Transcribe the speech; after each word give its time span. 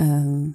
Ähm, 0.00 0.54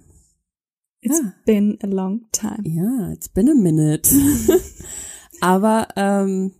It's 1.02 1.20
Ja. 1.20 1.34
been 1.46 1.78
a 1.84 1.88
long 1.88 2.22
time. 2.32 2.64
ja, 2.64 3.12
it's 3.12 3.30
been 3.30 3.48
a 3.50 3.54
minute. 3.54 4.10
Aber 5.42 5.88
ähm, 5.96 6.54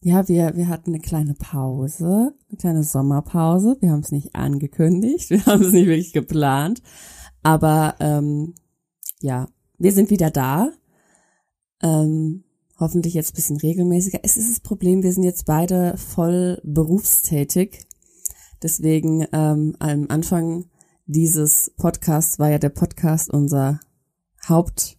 ja, 0.00 0.26
wir, 0.26 0.56
wir 0.56 0.68
hatten 0.68 0.90
eine 0.90 1.00
kleine 1.00 1.34
Pause, 1.34 2.34
eine 2.48 2.56
kleine 2.58 2.82
Sommerpause. 2.82 3.76
Wir 3.80 3.90
haben 3.90 4.00
es 4.00 4.10
nicht 4.10 4.34
angekündigt, 4.34 5.28
wir 5.30 5.44
haben 5.46 5.62
es 5.62 5.72
nicht 5.72 5.86
wirklich 5.86 6.12
geplant. 6.14 6.82
Aber 7.42 7.96
ähm, 8.00 8.54
ja, 9.20 9.48
wir 9.78 9.92
sind 9.92 10.08
wieder 10.10 10.30
da. 10.30 10.70
Ähm, 11.82 12.44
hoffentlich 12.78 13.14
jetzt 13.14 13.32
ein 13.32 13.36
bisschen 13.36 13.56
regelmäßiger. 13.58 14.20
Es 14.22 14.36
ist 14.36 14.50
das 14.50 14.60
Problem, 14.60 15.02
wir 15.02 15.12
sind 15.12 15.24
jetzt 15.24 15.44
beide 15.44 15.96
voll 15.98 16.60
berufstätig. 16.64 17.84
Deswegen 18.62 19.26
ähm, 19.32 19.76
am 19.78 20.06
Anfang 20.08 20.66
dieses 21.12 21.72
Podcasts 21.76 22.38
war 22.38 22.50
ja 22.50 22.58
der 22.58 22.70
Podcast 22.70 23.30
unser 23.30 23.80
Hauptding, 24.48 24.96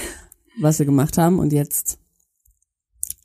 was 0.60 0.78
wir 0.78 0.86
gemacht 0.86 1.18
haben. 1.18 1.38
Und 1.38 1.52
jetzt 1.52 1.98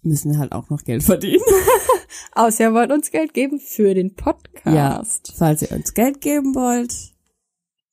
müssen 0.03 0.31
wir 0.31 0.39
halt 0.39 0.52
auch 0.52 0.69
noch 0.69 0.83
Geld 0.83 1.03
verdienen. 1.03 1.43
Außer 2.33 2.65
ihr 2.65 2.73
wollt 2.73 2.91
uns 2.91 3.11
Geld 3.11 3.33
geben 3.33 3.59
für 3.59 3.93
den 3.93 4.15
Podcast. 4.15 5.33
Falls 5.35 5.63
ihr 5.63 5.71
uns 5.71 5.93
Geld 5.93 6.21
geben 6.21 6.53
wollt, 6.55 6.95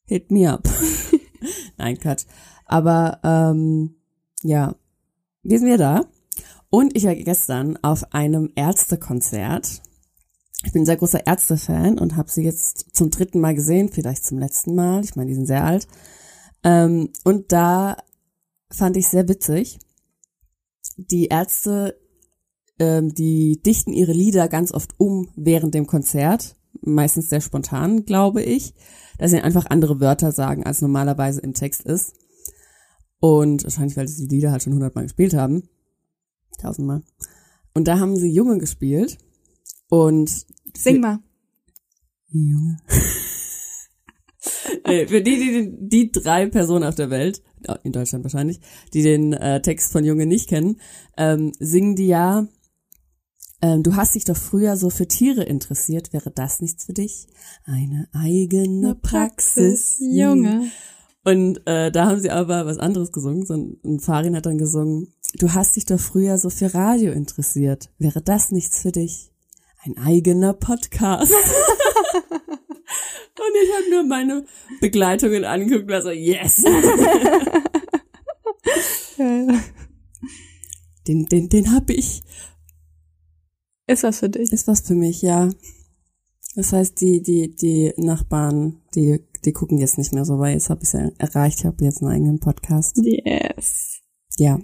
hit 0.04 0.30
me 0.30 0.50
up. 0.50 0.68
Nein, 1.78 1.98
Quatsch. 1.98 2.26
Aber 2.66 3.20
ähm, 3.24 3.96
ja, 4.42 4.76
wir 5.42 5.58
sind 5.58 5.68
wieder 5.68 5.78
da. 5.78 6.04
Und 6.68 6.94
ich 6.96 7.04
war 7.04 7.14
gestern 7.14 7.78
auf 7.82 8.12
einem 8.12 8.52
Ärztekonzert. 8.54 9.80
Ich 10.64 10.72
bin 10.72 10.82
ein 10.82 10.86
sehr 10.86 10.96
großer 10.96 11.26
Ärzte-Fan 11.26 11.98
und 11.98 12.16
habe 12.16 12.30
sie 12.30 12.42
jetzt 12.42 12.94
zum 12.94 13.10
dritten 13.10 13.40
Mal 13.40 13.54
gesehen, 13.54 13.90
vielleicht 13.90 14.24
zum 14.24 14.38
letzten 14.38 14.74
Mal. 14.74 15.04
Ich 15.04 15.14
meine, 15.14 15.28
die 15.28 15.34
sind 15.34 15.46
sehr 15.46 15.64
alt. 15.64 15.86
Ähm, 16.64 17.10
und 17.24 17.52
da 17.52 17.98
fand 18.70 18.96
ich 18.96 19.06
sehr 19.08 19.28
witzig. 19.28 19.78
Die 20.96 21.26
Ärzte, 21.26 22.00
ähm, 22.78 23.12
die 23.14 23.60
dichten 23.62 23.92
ihre 23.92 24.12
Lieder 24.12 24.48
ganz 24.48 24.72
oft 24.72 24.94
um 24.98 25.28
während 25.36 25.74
dem 25.74 25.86
Konzert. 25.86 26.56
Meistens 26.80 27.28
sehr 27.28 27.40
spontan, 27.40 28.04
glaube 28.04 28.42
ich. 28.42 28.74
Dass 29.18 29.30
sie 29.30 29.40
einfach 29.40 29.66
andere 29.66 30.00
Wörter 30.00 30.32
sagen, 30.32 30.64
als 30.64 30.80
normalerweise 30.80 31.40
im 31.40 31.54
Text 31.54 31.82
ist. 31.82 32.14
Und 33.18 33.64
wahrscheinlich, 33.64 33.96
weil 33.96 34.08
sie 34.08 34.26
die 34.26 34.36
Lieder 34.36 34.52
halt 34.52 34.62
schon 34.62 34.74
hundertmal 34.74 35.04
gespielt 35.04 35.34
haben. 35.34 35.68
Tausendmal. 36.58 37.02
Und 37.74 37.88
da 37.88 37.98
haben 37.98 38.16
sie 38.16 38.30
Junge 38.30 38.58
gespielt. 38.58 39.18
Und 39.88 40.46
Sing 40.76 41.00
mal. 41.00 41.20
Junge. 42.28 42.78
nee, 44.86 45.06
für 45.06 45.22
die, 45.22 45.38
die, 45.38 45.88
die 45.88 46.12
drei 46.12 46.46
Personen 46.46 46.84
auf 46.84 46.94
der 46.94 47.10
Welt, 47.10 47.42
in 47.82 47.92
Deutschland 47.92 48.24
wahrscheinlich, 48.24 48.60
die 48.92 49.02
den 49.02 49.32
äh, 49.32 49.62
Text 49.62 49.92
von 49.92 50.04
Junge 50.04 50.26
nicht 50.26 50.48
kennen, 50.48 50.80
ähm, 51.16 51.52
singen 51.58 51.96
die 51.96 52.08
ja, 52.08 52.46
ähm, 53.62 53.82
du 53.82 53.96
hast 53.96 54.14
dich 54.14 54.24
doch 54.24 54.36
früher 54.36 54.76
so 54.76 54.90
für 54.90 55.08
Tiere 55.08 55.42
interessiert, 55.42 56.12
wäre 56.12 56.30
das 56.30 56.60
nichts 56.60 56.84
für 56.84 56.92
dich? 56.92 57.26
Eine 57.64 58.08
eigene 58.12 58.94
Praxis, 58.94 59.96
Junge. 60.00 60.70
Und 61.24 61.66
äh, 61.66 61.90
da 61.90 62.06
haben 62.06 62.20
sie 62.20 62.30
aber 62.30 62.66
was 62.66 62.78
anderes 62.78 63.10
gesungen. 63.10 63.46
So 63.46 63.54
ein, 63.54 63.80
ein 63.84 64.00
Farin 64.00 64.36
hat 64.36 64.46
dann 64.46 64.58
gesungen, 64.58 65.12
du 65.38 65.54
hast 65.54 65.74
dich 65.74 65.86
doch 65.86 65.98
früher 65.98 66.38
so 66.38 66.50
für 66.50 66.74
Radio 66.74 67.12
interessiert, 67.12 67.90
wäre 67.98 68.20
das 68.20 68.52
nichts 68.52 68.82
für 68.82 68.92
dich? 68.92 69.32
Ein 69.86 69.98
eigener 69.98 70.52
Podcast. 70.52 71.32
Und 72.42 73.54
ich 73.62 73.72
habe 73.72 73.90
nur 73.90 74.02
meine 74.02 74.44
Begleitungen 74.80 75.44
angeguckt 75.44 75.82
und 75.82 75.90
war 75.90 76.02
so, 76.02 76.10
yes! 76.10 76.64
Den, 81.06 81.26
den, 81.26 81.48
den 81.48 81.72
hab 81.72 81.88
ich. 81.88 82.24
Ist 83.86 84.02
was 84.02 84.18
für 84.18 84.28
dich? 84.28 84.52
Ist 84.52 84.66
was 84.66 84.80
für 84.80 84.96
mich, 84.96 85.22
ja. 85.22 85.50
Das 86.56 86.72
heißt, 86.72 87.00
die, 87.00 87.22
die, 87.22 87.54
die 87.54 87.92
Nachbarn, 87.96 88.82
die, 88.96 89.20
die 89.44 89.52
gucken 89.52 89.78
jetzt 89.78 89.98
nicht 89.98 90.12
mehr 90.12 90.24
so, 90.24 90.40
weil 90.40 90.54
jetzt 90.54 90.68
habe 90.68 90.80
ich 90.82 90.92
ja 90.92 91.10
erreicht, 91.18 91.60
ich 91.60 91.64
habe 91.64 91.84
jetzt 91.84 92.02
einen 92.02 92.10
eigenen 92.10 92.40
Podcast. 92.40 92.98
Yes. 93.04 94.00
Ja. 94.36 94.58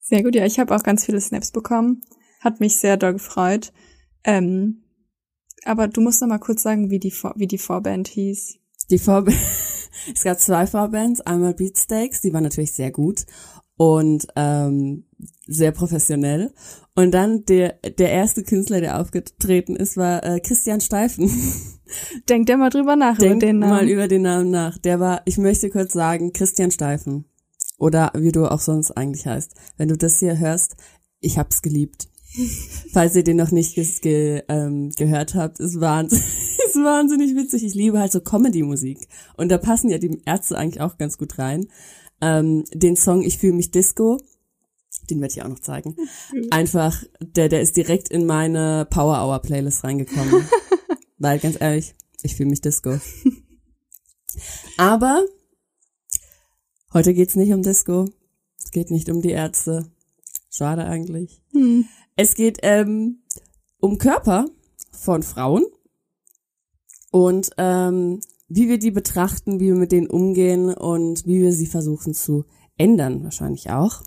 Sehr 0.00 0.24
gut, 0.24 0.34
ja, 0.34 0.44
ich 0.44 0.58
habe 0.58 0.74
auch 0.74 0.82
ganz 0.82 1.04
viele 1.04 1.20
Snaps 1.20 1.52
bekommen. 1.52 2.02
Hat 2.40 2.58
mich 2.58 2.76
sehr 2.76 2.96
doll 2.96 3.12
gefreut. 3.12 3.72
Ähm, 4.24 4.82
aber 5.64 5.88
du 5.88 6.00
musst 6.00 6.20
noch 6.20 6.28
mal 6.28 6.38
kurz 6.38 6.62
sagen, 6.62 6.90
wie 6.90 6.98
die, 6.98 7.10
Vor 7.10 7.34
wie 7.36 7.46
die 7.46 7.58
Vorband 7.58 8.08
hieß. 8.08 8.58
Die 8.90 8.98
Vorband, 8.98 9.36
es 10.14 10.22
gab 10.22 10.38
zwei 10.40 10.66
Vorbands, 10.66 11.20
einmal 11.20 11.54
Beatsteaks, 11.54 12.20
die 12.20 12.32
war 12.32 12.40
natürlich 12.40 12.72
sehr 12.72 12.90
gut 12.90 13.24
und 13.76 14.26
ähm, 14.36 15.04
sehr 15.46 15.72
professionell. 15.72 16.52
Und 16.94 17.12
dann 17.12 17.44
der, 17.46 17.78
der 17.98 18.10
erste 18.10 18.42
Künstler, 18.42 18.80
der 18.80 19.00
aufgetreten 19.00 19.76
ist, 19.76 19.96
war 19.96 20.24
äh, 20.24 20.40
Christian 20.40 20.80
Steifen. 20.80 21.30
Denk 22.28 22.46
dir 22.46 22.56
mal 22.56 22.70
drüber 22.70 22.96
nach 22.96 23.18
Denk 23.18 23.36
über 23.36 23.46
den 23.46 23.58
Namen. 23.58 23.72
mal 23.72 23.88
über 23.88 24.08
den 24.08 24.22
Namen 24.22 24.50
nach. 24.50 24.78
Der 24.78 25.00
war, 25.00 25.22
ich 25.24 25.38
möchte 25.38 25.70
kurz 25.70 25.92
sagen, 25.92 26.32
Christian 26.32 26.70
Steifen. 26.70 27.24
Oder 27.78 28.12
wie 28.14 28.30
du 28.30 28.46
auch 28.46 28.60
sonst 28.60 28.92
eigentlich 28.92 29.26
heißt. 29.26 29.54
Wenn 29.76 29.88
du 29.88 29.96
das 29.96 30.20
hier 30.20 30.38
hörst, 30.38 30.76
ich 31.20 31.38
hab's 31.38 31.62
geliebt. 31.62 32.08
Falls 32.92 33.14
ihr 33.14 33.24
den 33.24 33.36
noch 33.36 33.50
nicht 33.50 33.74
ge 33.74 34.42
ähm, 34.48 34.90
gehört 34.96 35.34
habt, 35.34 35.60
ist 35.60 35.80
wahnsinnig, 35.80 36.24
ist 36.66 36.76
wahnsinnig 36.76 37.36
witzig. 37.36 37.64
Ich 37.64 37.74
liebe 37.74 37.98
halt 37.98 38.12
so 38.12 38.20
Comedy-Musik. 38.20 39.06
Und 39.36 39.50
da 39.50 39.58
passen 39.58 39.90
ja 39.90 39.98
die 39.98 40.22
Ärzte 40.24 40.56
eigentlich 40.56 40.80
auch 40.80 40.96
ganz 40.96 41.18
gut 41.18 41.38
rein. 41.38 41.68
Ähm, 42.20 42.64
den 42.72 42.96
Song 42.96 43.22
Ich 43.22 43.38
fühle 43.38 43.54
mich 43.54 43.70
Disco, 43.70 44.20
den 45.10 45.20
werde 45.20 45.34
ich 45.34 45.42
auch 45.42 45.48
noch 45.48 45.60
zeigen. 45.60 45.96
Einfach, 46.50 47.02
der, 47.20 47.48
der 47.48 47.60
ist 47.60 47.76
direkt 47.76 48.08
in 48.08 48.24
meine 48.24 48.86
Power 48.88 49.22
Hour 49.22 49.40
Playlist 49.40 49.84
reingekommen. 49.84 50.48
Weil 51.18 51.38
ganz 51.38 51.60
ehrlich, 51.60 51.94
ich 52.22 52.36
fühle 52.36 52.50
mich 52.50 52.62
Disco. 52.62 52.98
Aber 54.78 55.24
heute 56.94 57.12
geht's 57.12 57.36
nicht 57.36 57.52
um 57.52 57.62
Disco. 57.62 58.06
Es 58.58 58.70
geht 58.70 58.90
nicht 58.90 59.10
um 59.10 59.20
die 59.20 59.30
Ärzte. 59.30 59.90
Schade 60.50 60.84
eigentlich. 60.84 61.42
Hm. 61.52 61.86
Es 62.16 62.34
geht 62.34 62.58
ähm, 62.62 63.22
um 63.80 63.96
Körper 63.96 64.46
von 64.90 65.22
Frauen 65.22 65.64
und 67.10 67.50
ähm, 67.56 68.20
wie 68.48 68.68
wir 68.68 68.78
die 68.78 68.90
betrachten, 68.90 69.60
wie 69.60 69.68
wir 69.68 69.76
mit 69.76 69.92
denen 69.92 70.08
umgehen 70.08 70.74
und 70.74 71.26
wie 71.26 71.40
wir 71.40 71.52
sie 71.52 71.66
versuchen 71.66 72.12
zu 72.12 72.44
ändern, 72.76 73.24
wahrscheinlich 73.24 73.70
auch. 73.70 74.02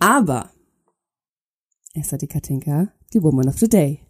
Aber 0.00 0.50
erst 1.94 2.12
hat 2.12 2.22
die 2.22 2.26
Katinka 2.26 2.92
die 3.12 3.22
Woman 3.22 3.48
of 3.48 3.58
the 3.58 3.68
Day. 3.68 4.00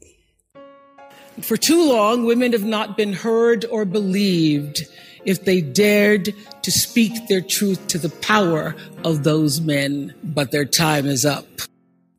For 1.42 1.58
too 1.58 1.74
long, 1.74 2.24
women 2.24 2.54
have 2.54 2.64
not 2.64 2.96
been 2.96 3.12
heard 3.12 3.70
or 3.70 3.84
believed 3.84 4.88
if 5.26 5.44
they 5.44 5.60
dared 5.60 6.32
to 6.62 6.70
speak 6.70 7.12
their 7.28 7.42
truth 7.42 7.86
to 7.88 7.98
the 7.98 8.12
power 8.26 8.74
of 9.02 9.24
those 9.24 9.60
men. 9.60 10.14
But 10.22 10.52
their 10.52 10.64
time 10.64 11.06
is 11.06 11.26
up. 11.26 11.44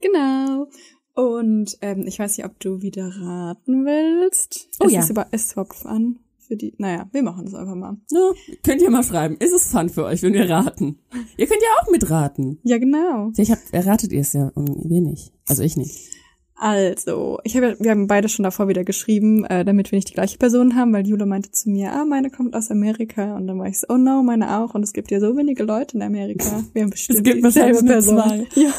Genau. 0.01 0.68
Und 1.13 1.77
ähm, 1.81 2.06
ich 2.07 2.19
weiß 2.19 2.38
nicht, 2.38 2.45
ob 2.45 2.59
du 2.59 2.81
wieder 2.81 3.07
raten 3.07 3.86
willst. 3.86 4.68
Oh 4.80 4.86
es 4.88 4.94
ja. 4.94 5.00
Ist, 5.00 5.12
aber, 5.12 5.27
ist 5.31 5.53
überhaupt 5.53 5.75
fun 5.75 6.19
für 6.45 6.57
die. 6.57 6.74
Naja, 6.77 7.07
wir 7.12 7.24
machen 7.24 7.45
das 7.45 7.53
einfach 7.53 7.75
mal. 7.75 7.97
No, 8.12 8.33
könnt 8.63 8.81
ihr 8.81 8.92
mal 8.92 9.03
schreiben, 9.03 9.38
ist 9.39 9.53
es 9.53 9.69
fun 9.71 9.89
für 9.89 10.03
euch, 10.03 10.21
wenn 10.24 10.33
wir 10.33 10.50
raten? 10.50 11.00
Ihr 11.38 11.47
könnt 11.47 11.62
ja 11.62 11.69
auch 11.81 11.89
mitraten. 11.89 12.59
Ja, 12.63 12.77
genau. 12.77 13.31
Ich 13.38 13.50
hab, 13.50 13.59
erratet 13.71 14.12
ihr 14.12 14.21
es 14.21 14.33
ja 14.33 14.51
und 14.56 14.89
wir 14.89 15.01
nicht. 15.01 15.31
Also 15.47 15.63
ich 15.63 15.77
nicht. 15.77 16.15
Also, 16.57 17.39
ich 17.44 17.57
habe, 17.57 17.75
wir 17.80 17.92
haben 17.92 18.07
beide 18.07 18.30
schon 18.30 18.44
davor 18.44 18.69
wieder 18.69 18.86
geschrieben, 18.86 19.44
äh, 19.45 19.65
damit 19.65 19.92
wir 19.92 19.97
nicht 19.97 20.09
die 20.09 20.13
gleiche 20.13 20.38
Person 20.38 20.75
haben, 20.75 20.94
weil 20.94 21.06
Jule 21.06 21.25
meinte 21.25 21.51
zu 21.51 21.69
mir, 21.69 21.92
ah, 21.92 22.06
meine 22.06 22.30
kommt 22.30 22.56
aus 22.56 22.71
Amerika. 22.71 23.36
Und 23.36 23.47
dann 23.47 23.59
war 23.59 23.68
ich 23.68 23.80
so, 23.80 23.88
oh 23.89 23.97
no, 23.97 24.24
meine 24.24 24.57
auch. 24.59 24.74
Und 24.74 24.83
es 24.83 24.94
gibt 24.94 25.12
ja 25.12 25.19
so 25.19 25.36
wenige 25.36 25.63
Leute 25.63 25.97
in 25.97 26.03
Amerika. 26.03 26.63
Wir 26.74 26.83
haben 26.83 26.92
bestimmt 26.92 27.19
Es 27.19 27.24
gibt 27.24 27.45
dieselbe 27.45 27.83
Person. 27.83 28.18
zwei. 28.18 28.47
Ja. 28.56 28.71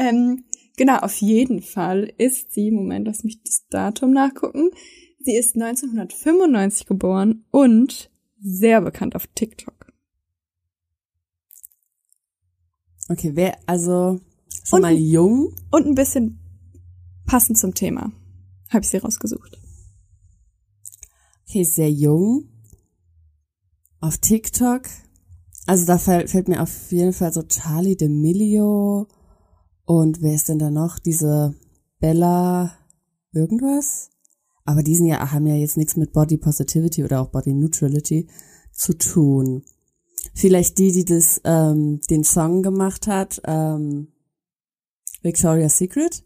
Ähm, 0.00 0.44
genau, 0.76 0.96
auf 0.98 1.20
jeden 1.20 1.60
Fall 1.62 2.12
ist 2.16 2.52
sie, 2.52 2.70
Moment, 2.70 3.06
lass 3.06 3.22
mich 3.24 3.42
das 3.42 3.66
Datum 3.68 4.12
nachgucken, 4.12 4.70
Sie 5.22 5.36
ist 5.36 5.54
1995 5.54 6.86
geboren 6.86 7.44
und 7.50 8.10
sehr 8.40 8.80
bekannt 8.80 9.14
auf 9.14 9.26
TikTok. 9.26 9.92
Okay, 13.10 13.32
wer, 13.34 13.58
also 13.66 14.18
schon 14.64 14.78
Und- 14.78 14.82
mal 14.82 14.94
jung? 14.94 15.54
Und 15.70 15.86
ein 15.86 15.94
bisschen 15.94 16.38
passend 17.26 17.58
zum 17.58 17.74
Thema. 17.74 18.12
Habe 18.70 18.82
ich 18.82 18.88
sie 18.88 18.96
rausgesucht. 18.96 19.58
Okay, 21.46 21.64
sehr 21.64 21.90
jung. 21.90 22.48
Auf 24.00 24.16
TikTok. 24.18 24.82
Also 25.66 25.84
da 25.84 25.98
fällt, 25.98 26.30
fällt 26.30 26.48
mir 26.48 26.62
auf 26.62 26.90
jeden 26.92 27.12
Fall 27.12 27.32
so 27.32 27.42
Charlie 27.42 27.94
D'Amelio 27.96 29.06
und 29.90 30.22
wer 30.22 30.36
ist 30.36 30.48
denn 30.48 30.60
da 30.60 30.70
noch? 30.70 31.00
Diese 31.00 31.52
Bella 31.98 32.78
irgendwas? 33.32 34.10
Aber 34.64 34.84
die 34.84 34.94
sind 34.94 35.06
ja, 35.06 35.32
haben 35.32 35.48
ja 35.48 35.56
jetzt 35.56 35.76
nichts 35.76 35.96
mit 35.96 36.12
Body 36.12 36.36
Positivity 36.36 37.02
oder 37.02 37.20
auch 37.20 37.30
Body 37.32 37.52
Neutrality 37.52 38.28
zu 38.72 38.96
tun. 38.96 39.64
Vielleicht 40.32 40.78
die, 40.78 40.92
die 40.92 41.04
das, 41.04 41.40
ähm, 41.42 42.00
den 42.08 42.22
Song 42.22 42.62
gemacht 42.62 43.08
hat, 43.08 43.42
ähm, 43.46 44.12
Victoria's 45.22 45.78
Secret? 45.78 46.22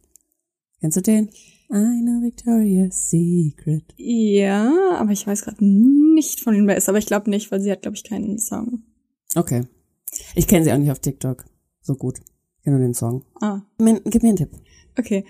Kennst 0.81 0.99
du 0.99 1.00
den? 1.00 1.31
I 1.70 2.02
know 2.02 2.20
Victoria's 2.20 3.08
Secret. 3.08 3.94
Ja, 3.96 4.99
aber 4.99 5.12
ich 5.12 5.26
weiß 5.26 5.40
gerade 5.40 5.64
nicht 5.64 6.43
von 6.43 6.55
wem 6.55 6.67
wer 6.67 6.76
ist, 6.76 6.90
aber 6.90 6.99
ich 6.99 7.06
glaube 7.06 7.31
nicht, 7.31 7.50
weil 7.50 7.62
sie 7.62 7.72
hat, 7.72 7.81
glaube 7.81 7.96
ich, 7.96 8.05
keinen 8.05 8.38
Song. 8.38 8.82
Okay. 9.34 9.62
Ich 10.34 10.46
kenne 10.46 10.64
sie 10.64 10.72
auch 10.75 10.76
nicht 10.76 10.90
auf 10.90 11.00
TikTok. 11.00 11.46
So 11.81 11.94
gut. 11.94 12.20
Kenne 12.64 12.76
nur 12.78 12.87
den 12.87 12.94
Song. 12.94 13.25
Ah, 13.40 13.61
Gib 13.78 14.22
mir 14.22 14.28
einen 14.31 14.37
Tipp. 14.37 14.50
okay. 14.99 15.25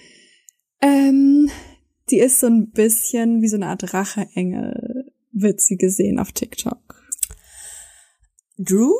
Ähm, 0.80 1.50
die 2.10 2.18
ist 2.20 2.40
so 2.40 2.46
ein 2.46 2.70
bisschen 2.70 3.42
wie 3.42 3.48
so 3.48 3.56
eine 3.56 3.66
Art 3.68 3.92
Racheengel, 3.94 5.10
wird 5.32 5.60
sie 5.60 5.76
gesehen 5.76 6.18
auf 6.18 6.32
TikTok. 6.32 6.78
Drew? 8.58 8.92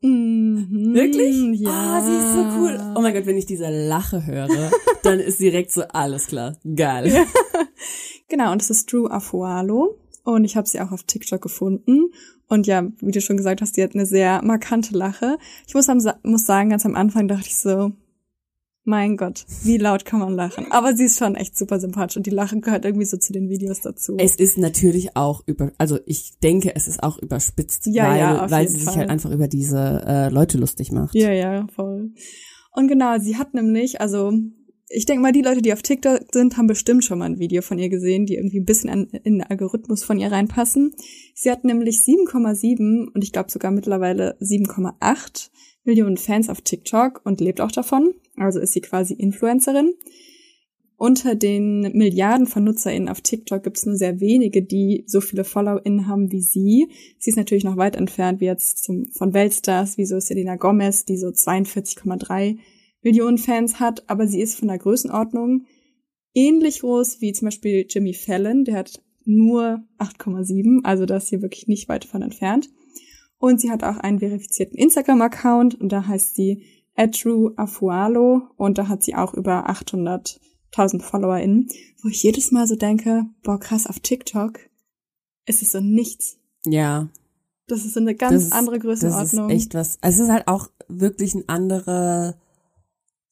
Mhm, 0.00 0.94
Wirklich? 0.94 1.60
Ja. 1.60 1.70
Ah, 1.70 2.00
sie 2.02 2.12
ist 2.16 2.34
so 2.34 2.58
cool. 2.60 2.94
Oh 2.96 3.00
mein 3.02 3.14
Gott, 3.14 3.26
wenn 3.26 3.36
ich 3.36 3.46
diese 3.46 3.68
Lache 3.68 4.24
höre, 4.26 4.70
dann 5.02 5.20
ist 5.20 5.38
direkt 5.38 5.70
so 5.70 5.82
alles 5.82 6.26
klar. 6.26 6.56
Geil. 6.74 7.12
Genau, 8.28 8.50
und 8.52 8.62
es 8.62 8.70
ist 8.70 8.90
Drew 8.90 9.08
Afualo. 9.08 9.98
Und 10.24 10.44
ich 10.44 10.56
habe 10.56 10.68
sie 10.68 10.80
auch 10.80 10.92
auf 10.92 11.02
TikTok 11.02 11.40
gefunden. 11.40 12.12
Und 12.48 12.66
ja, 12.66 12.86
wie 13.00 13.10
du 13.10 13.20
schon 13.20 13.36
gesagt 13.36 13.60
hast, 13.60 13.76
die 13.76 13.82
hat 13.82 13.94
eine 13.94 14.06
sehr 14.06 14.42
markante 14.44 14.96
Lache. 14.96 15.38
Ich 15.66 15.74
muss, 15.74 15.88
am, 15.88 15.98
muss 16.22 16.46
sagen, 16.46 16.70
ganz 16.70 16.84
am 16.86 16.94
Anfang 16.94 17.26
dachte 17.28 17.46
ich 17.46 17.56
so, 17.56 17.92
mein 18.84 19.16
Gott, 19.16 19.44
wie 19.62 19.78
laut 19.78 20.04
kann 20.04 20.18
man 20.18 20.34
lachen? 20.34 20.66
Aber 20.70 20.94
sie 20.96 21.04
ist 21.04 21.18
schon 21.18 21.36
echt 21.36 21.56
super 21.56 21.78
sympathisch 21.78 22.16
und 22.16 22.26
die 22.26 22.30
Lache 22.30 22.58
gehört 22.58 22.84
irgendwie 22.84 23.06
so 23.06 23.16
zu 23.16 23.32
den 23.32 23.48
Videos 23.48 23.80
dazu. 23.80 24.16
Es 24.18 24.34
ist 24.34 24.58
natürlich 24.58 25.16
auch 25.16 25.42
über, 25.46 25.70
also 25.78 26.00
ich 26.04 26.38
denke, 26.42 26.74
es 26.74 26.88
ist 26.88 27.02
auch 27.02 27.18
überspitzt, 27.18 27.86
Ja, 27.86 28.08
weil, 28.08 28.18
ja, 28.18 28.50
weil 28.50 28.68
sie 28.68 28.78
sich 28.78 28.84
Fall. 28.86 28.96
halt 28.96 29.10
einfach 29.10 29.30
über 29.30 29.46
diese 29.46 30.02
äh, 30.04 30.28
Leute 30.30 30.58
lustig 30.58 30.90
macht. 30.90 31.14
Ja, 31.14 31.30
ja, 31.30 31.66
voll. 31.74 32.10
Und 32.72 32.88
genau, 32.88 33.18
sie 33.18 33.36
hat 33.36 33.54
nämlich, 33.54 34.00
also 34.00 34.32
ich 34.94 35.06
denke 35.06 35.22
mal, 35.22 35.32
die 35.32 35.42
Leute, 35.42 35.62
die 35.62 35.72
auf 35.72 35.82
TikTok 35.82 36.20
sind, 36.32 36.56
haben 36.56 36.66
bestimmt 36.66 37.04
schon 37.04 37.18
mal 37.18 37.26
ein 37.26 37.38
Video 37.38 37.62
von 37.62 37.78
ihr 37.78 37.88
gesehen, 37.88 38.26
die 38.26 38.34
irgendwie 38.34 38.60
ein 38.60 38.64
bisschen 38.64 38.90
an, 38.90 39.08
in 39.24 39.34
den 39.34 39.42
Algorithmus 39.42 40.04
von 40.04 40.18
ihr 40.18 40.30
reinpassen. 40.30 40.94
Sie 41.34 41.50
hat 41.50 41.64
nämlich 41.64 41.96
7,7 41.96 43.08
und 43.12 43.24
ich 43.24 43.32
glaube 43.32 43.50
sogar 43.50 43.70
mittlerweile 43.70 44.36
7,8 44.40 45.50
Millionen 45.84 46.16
Fans 46.16 46.48
auf 46.48 46.60
TikTok 46.60 47.22
und 47.24 47.40
lebt 47.40 47.60
auch 47.60 47.72
davon. 47.72 48.12
Also 48.36 48.60
ist 48.60 48.72
sie 48.72 48.80
quasi 48.80 49.14
Influencerin. 49.14 49.94
Unter 50.96 51.34
den 51.34 51.80
Milliarden 51.96 52.46
von 52.46 52.62
NutzerInnen 52.62 53.08
auf 53.08 53.22
TikTok 53.22 53.64
gibt 53.64 53.78
es 53.78 53.86
nur 53.86 53.96
sehr 53.96 54.20
wenige, 54.20 54.62
die 54.62 55.02
so 55.06 55.20
viele 55.20 55.42
FollowerInnen 55.42 56.06
haben 56.06 56.30
wie 56.30 56.42
sie. 56.42 56.88
Sie 57.18 57.30
ist 57.30 57.36
natürlich 57.36 57.64
noch 57.64 57.76
weit 57.76 57.96
entfernt, 57.96 58.40
wie 58.40 58.44
jetzt 58.44 58.84
zum, 58.84 59.06
von 59.06 59.34
Weltstars, 59.34 59.98
wie 59.98 60.04
so 60.04 60.20
Selena 60.20 60.54
Gomez, 60.54 61.04
die 61.04 61.16
so 61.16 61.28
42,3 61.28 62.58
Millionen 63.02 63.38
Fans 63.38 63.80
hat, 63.80 64.08
aber 64.08 64.26
sie 64.26 64.40
ist 64.40 64.58
von 64.58 64.68
der 64.68 64.78
Größenordnung 64.78 65.66
ähnlich 66.34 66.80
groß 66.80 67.20
wie 67.20 67.32
zum 67.32 67.46
Beispiel 67.46 67.86
Jimmy 67.88 68.14
Fallon, 68.14 68.64
der 68.64 68.76
hat 68.76 69.02
nur 69.24 69.82
8,7, 69.98 70.84
also 70.84 71.06
da 71.06 71.18
ist 71.18 71.28
sie 71.28 71.42
wirklich 71.42 71.68
nicht 71.68 71.88
weit 71.88 72.04
von 72.04 72.22
entfernt. 72.22 72.70
Und 73.38 73.60
sie 73.60 73.70
hat 73.70 73.82
auch 73.82 73.96
einen 73.96 74.20
verifizierten 74.20 74.78
Instagram-Account 74.78 75.80
und 75.80 75.90
da 75.90 76.06
heißt 76.06 76.34
sie 76.34 76.64
@drew_afualo 76.96 78.42
und 78.56 78.78
da 78.78 78.88
hat 78.88 79.02
sie 79.02 79.14
auch 79.14 79.34
über 79.34 79.68
800.000 79.68 81.02
FollowerInnen, 81.02 81.68
wo 82.02 82.08
ich 82.08 82.22
jedes 82.22 82.52
Mal 82.52 82.66
so 82.66 82.76
denke, 82.76 83.24
boah 83.42 83.58
krass, 83.58 83.86
auf 83.86 83.98
TikTok 84.00 84.60
ist 85.46 85.62
es 85.62 85.72
so 85.72 85.80
nichts. 85.80 86.38
Ja. 86.66 87.08
Das 87.66 87.84
ist 87.84 87.94
so 87.94 88.00
eine 88.00 88.14
ganz 88.14 88.44
das 88.44 88.52
andere 88.52 88.78
Größenordnung. 88.78 89.48
Das 89.48 89.56
ist 89.56 89.62
echt 89.62 89.74
was. 89.74 89.98
Also 90.02 90.22
es 90.22 90.28
ist 90.28 90.32
halt 90.32 90.46
auch 90.46 90.68
wirklich 90.88 91.34
ein 91.34 91.48
anderes 91.48 92.34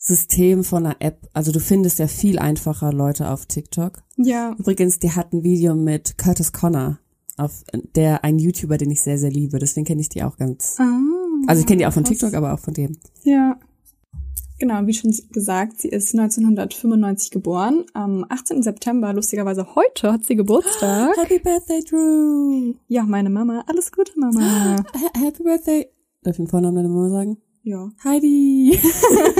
System 0.02 0.64
von 0.64 0.86
einer 0.86 0.96
App. 1.00 1.28
Also 1.34 1.52
du 1.52 1.60
findest 1.60 1.98
ja 1.98 2.06
viel 2.06 2.38
einfacher 2.38 2.90
Leute 2.92 3.30
auf 3.30 3.44
TikTok. 3.46 4.02
ja, 4.16 4.54
Übrigens, 4.58 4.98
der 4.98 5.14
hat 5.14 5.32
ein 5.34 5.42
Video 5.44 5.74
mit 5.74 6.16
Curtis 6.16 6.52
Connor, 6.52 6.98
auf 7.36 7.62
der 7.94 8.24
ein 8.24 8.38
YouTuber, 8.38 8.78
den 8.78 8.90
ich 8.90 9.02
sehr, 9.02 9.18
sehr 9.18 9.30
liebe. 9.30 9.58
Deswegen 9.58 9.84
kenne 9.84 10.00
ich 10.00 10.08
die 10.08 10.22
auch 10.22 10.38
ganz. 10.38 10.76
ah, 10.80 10.98
Also 11.46 11.60
ich 11.60 11.66
kenne 11.66 11.78
die 11.80 11.86
auch 11.86 11.92
von 11.92 12.02
krass. 12.04 12.16
TikTok, 12.18 12.32
aber 12.34 12.54
auch 12.54 12.58
von 12.58 12.72
dem. 12.74 12.96
Ja. 13.24 13.58
Genau, 14.58 14.86
wie 14.86 14.92
schon 14.94 15.14
gesagt, 15.32 15.80
sie 15.80 15.88
ist 15.88 16.14
1995 16.14 17.30
geboren. 17.30 17.84
Am 17.94 18.26
18. 18.28 18.62
September, 18.62 19.12
lustigerweise 19.14 19.74
heute, 19.74 20.12
hat 20.12 20.24
sie 20.24 20.36
Geburtstag. 20.36 21.16
Happy 21.22 21.38
Birthday, 21.38 21.82
Drew! 21.82 22.74
Ja, 22.88 23.04
meine 23.04 23.30
Mama. 23.30 23.64
Alles 23.66 23.90
Gute, 23.92 24.12
Mama. 24.18 24.40
Ha- 24.76 24.84
Happy 25.24 25.42
Birthday! 25.42 25.88
Darf 26.22 26.32
ich 26.34 26.36
den 26.38 26.46
Vornamen 26.48 26.76
deiner 26.76 26.88
Mama 26.90 27.08
sagen? 27.10 27.38
Ja. 27.62 27.90
Heidi! 28.02 28.78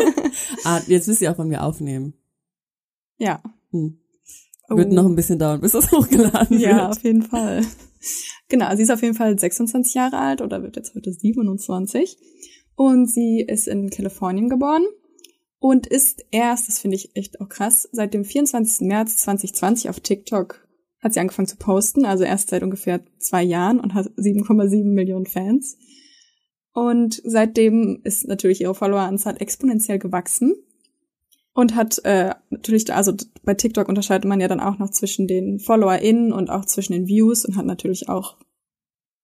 ah, 0.65 0.81
jetzt 0.87 1.09
wisst 1.09 1.23
ihr 1.23 1.33
auch, 1.33 1.39
wann 1.39 1.51
wir 1.51 1.65
aufnehmen. 1.65 2.15
Ja. 3.19 3.43
Hm. 3.71 3.99
Oh. 4.69 4.77
Wird 4.77 4.93
noch 4.93 5.07
ein 5.07 5.17
bisschen 5.17 5.39
dauern, 5.39 5.61
bis 5.61 5.73
das 5.73 5.91
hochgeladen 5.93 6.59
Ja, 6.59 6.77
wird. 6.89 6.97
auf 6.99 7.03
jeden 7.03 7.23
Fall. 7.23 7.65
Genau, 8.49 8.75
sie 8.77 8.83
ist 8.83 8.91
auf 8.91 9.03
jeden 9.03 9.15
Fall 9.15 9.39
26 9.39 9.95
Jahre 9.95 10.19
alt 10.19 10.41
oder 10.43 10.63
wird 10.63 10.77
jetzt 10.77 10.95
heute 10.95 11.13
27. 11.13 12.17
Und 12.77 13.11
sie 13.11 13.45
ist 13.47 13.69
in 13.69 13.91
Kalifornien 13.91 14.49
geboren 14.49 14.85
und 15.59 15.87
ist 15.87 16.25
erst, 16.31 16.69
das 16.69 16.79
finde 16.79 16.97
ich 16.97 17.15
echt 17.15 17.41
auch 17.41 17.49
krass, 17.49 17.89
seit 17.93 18.15
dem 18.15 18.25
24. 18.25 18.87
März 18.87 19.17
2020 19.19 19.91
auf 19.91 20.01
TikTok 20.01 20.67
hat 21.03 21.15
sie 21.15 21.21
angefangen 21.21 21.49
zu 21.49 21.57
posten, 21.57 22.05
also 22.05 22.25
erst 22.25 22.51
seit 22.51 22.63
ungefähr 22.63 23.01
zwei 23.19 23.43
Jahren 23.43 23.81
und 23.81 23.95
hat 23.95 24.07
7,7 24.19 24.85
Millionen 24.85 25.27
Fans. 25.27 25.77
Und 26.81 27.21
seitdem 27.27 28.01
ist 28.05 28.27
natürlich 28.27 28.63
ihre 28.63 28.75
Followeranzahl 28.75 29.37
exponentiell 29.39 29.99
gewachsen 29.99 30.55
und 31.53 31.75
hat 31.75 32.03
äh, 32.05 32.35
natürlich, 32.49 32.91
also 32.91 33.13
bei 33.43 33.53
TikTok 33.53 33.87
unterscheidet 33.87 34.25
man 34.25 34.41
ja 34.41 34.49
dann 34.49 34.61
auch 34.61 34.79
noch 34.79 34.89
zwischen 34.89 35.27
den 35.27 35.59
FollowerInnen 35.59 36.33
und 36.33 36.49
auch 36.49 36.65
zwischen 36.65 36.95
den 36.95 37.07
Views 37.07 37.45
und 37.45 37.59
hat 37.59 37.67
natürlich 37.67 38.09
auch 38.09 38.39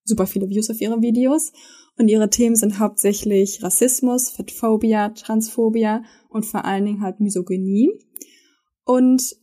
super 0.04 0.26
viele 0.26 0.50
Views 0.50 0.68
auf 0.68 0.82
ihre 0.82 1.00
Videos. 1.00 1.54
Und 1.96 2.08
ihre 2.08 2.28
Themen 2.28 2.56
sind 2.56 2.78
hauptsächlich 2.78 3.62
Rassismus, 3.62 4.28
Fettphobia, 4.28 5.08
Transphobia 5.14 6.02
und 6.28 6.44
vor 6.44 6.66
allen 6.66 6.84
Dingen 6.84 7.00
halt 7.00 7.20
Misogynie. 7.20 7.90
Und 8.84 9.34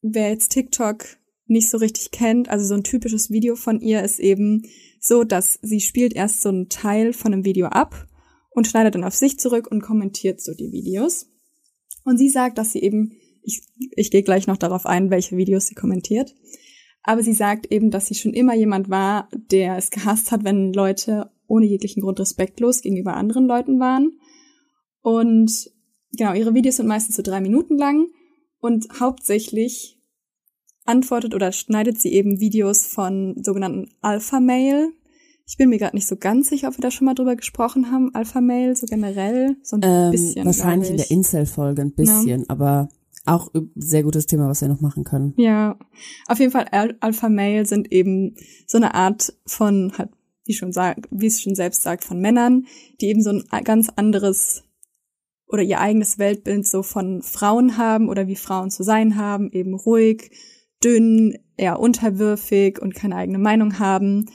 wer 0.00 0.30
jetzt 0.30 0.52
TikTok 0.52 1.06
nicht 1.48 1.70
so 1.70 1.78
richtig 1.78 2.10
kennt, 2.10 2.48
also 2.48 2.64
so 2.64 2.74
ein 2.74 2.84
typisches 2.84 3.30
Video 3.30 3.56
von 3.56 3.80
ihr 3.80 4.02
ist 4.02 4.18
eben 4.18 4.62
so, 5.00 5.24
dass 5.24 5.58
sie 5.62 5.80
spielt 5.80 6.14
erst 6.14 6.42
so 6.42 6.48
einen 6.48 6.68
Teil 6.68 7.12
von 7.12 7.32
einem 7.32 7.44
Video 7.44 7.66
ab 7.66 8.06
und 8.50 8.66
schneidet 8.66 8.94
dann 8.94 9.04
auf 9.04 9.14
sich 9.14 9.38
zurück 9.38 9.68
und 9.70 9.82
kommentiert 9.82 10.40
so 10.40 10.52
die 10.54 10.72
Videos. 10.72 11.30
Und 12.04 12.18
sie 12.18 12.28
sagt, 12.28 12.58
dass 12.58 12.72
sie 12.72 12.80
eben, 12.80 13.12
ich, 13.42 13.62
ich 13.96 14.10
gehe 14.10 14.22
gleich 14.22 14.46
noch 14.46 14.56
darauf 14.56 14.86
ein, 14.86 15.10
welche 15.10 15.36
Videos 15.36 15.66
sie 15.66 15.74
kommentiert, 15.74 16.34
aber 17.02 17.22
sie 17.22 17.32
sagt 17.32 17.72
eben, 17.72 17.90
dass 17.90 18.06
sie 18.06 18.14
schon 18.14 18.34
immer 18.34 18.54
jemand 18.54 18.90
war, 18.90 19.28
der 19.32 19.76
es 19.76 19.90
gehasst 19.90 20.30
hat, 20.30 20.44
wenn 20.44 20.72
Leute 20.72 21.30
ohne 21.46 21.66
jeglichen 21.66 22.02
Grund 22.02 22.20
respektlos 22.20 22.82
gegenüber 22.82 23.14
anderen 23.14 23.46
Leuten 23.46 23.80
waren. 23.80 24.18
Und 25.00 25.70
genau, 26.16 26.34
ihre 26.34 26.54
Videos 26.54 26.76
sind 26.76 26.86
meistens 26.86 27.16
so 27.16 27.22
drei 27.22 27.40
Minuten 27.40 27.78
lang 27.78 28.08
und 28.60 28.88
hauptsächlich 29.00 29.97
antwortet 30.88 31.34
oder 31.34 31.52
schneidet 31.52 32.00
sie 32.00 32.12
eben 32.12 32.40
Videos 32.40 32.86
von 32.86 33.36
sogenannten 33.42 33.90
Alpha 34.00 34.40
Male. 34.40 34.90
Ich 35.46 35.56
bin 35.56 35.70
mir 35.70 35.78
gerade 35.78 35.96
nicht 35.96 36.06
so 36.06 36.16
ganz 36.16 36.48
sicher, 36.48 36.68
ob 36.68 36.76
wir 36.76 36.82
da 36.82 36.90
schon 36.90 37.04
mal 37.06 37.14
drüber 37.14 37.36
gesprochen 37.36 37.90
haben. 37.90 38.14
Alpha 38.14 38.40
Male, 38.40 38.74
so 38.76 38.86
generell, 38.86 39.56
so 39.62 39.76
ein 39.76 39.82
Ähm, 39.82 40.10
bisschen. 40.10 40.44
wahrscheinlich 40.44 40.90
in 40.90 40.96
der. 40.98 41.10
Incel-Folge 41.10 41.82
ein 41.82 41.94
bisschen, 41.94 42.48
aber 42.50 42.88
auch 43.24 43.50
sehr 43.74 44.02
gutes 44.02 44.26
Thema, 44.26 44.48
was 44.48 44.60
wir 44.60 44.68
noch 44.68 44.80
machen 44.80 45.04
können. 45.04 45.34
Ja, 45.36 45.78
auf 46.26 46.38
jeden 46.38 46.52
Fall 46.52 46.66
Al 46.70 46.96
Alpha 47.00 47.28
Male 47.28 47.66
sind 47.66 47.92
eben 47.92 48.34
so 48.66 48.78
eine 48.78 48.94
Art 48.94 49.32
von, 49.46 49.92
halt, 49.96 50.10
wie 50.44 50.54
schon 50.54 50.72
sagt, 50.72 51.06
wie 51.10 51.26
es 51.26 51.40
schon 51.40 51.54
selbst 51.54 51.82
sagt, 51.82 52.04
von 52.04 52.20
Männern, 52.20 52.66
die 53.00 53.06
eben 53.06 53.22
so 53.22 53.30
ein 53.30 53.64
ganz 53.64 53.90
anderes 53.96 54.64
oder 55.46 55.62
ihr 55.62 55.80
eigenes 55.80 56.18
Weltbild 56.18 56.66
so 56.66 56.82
von 56.82 57.22
Frauen 57.22 57.78
haben 57.78 58.08
oder 58.08 58.26
wie 58.28 58.36
Frauen 58.36 58.70
zu 58.70 58.82
sein 58.82 59.16
haben, 59.16 59.50
eben 59.52 59.74
ruhig, 59.74 60.30
dünn, 60.82 61.38
eher 61.56 61.80
unterwürfig 61.80 62.80
und 62.80 62.94
keine 62.94 63.16
eigene 63.16 63.38
Meinung 63.38 63.78
haben. 63.78 64.26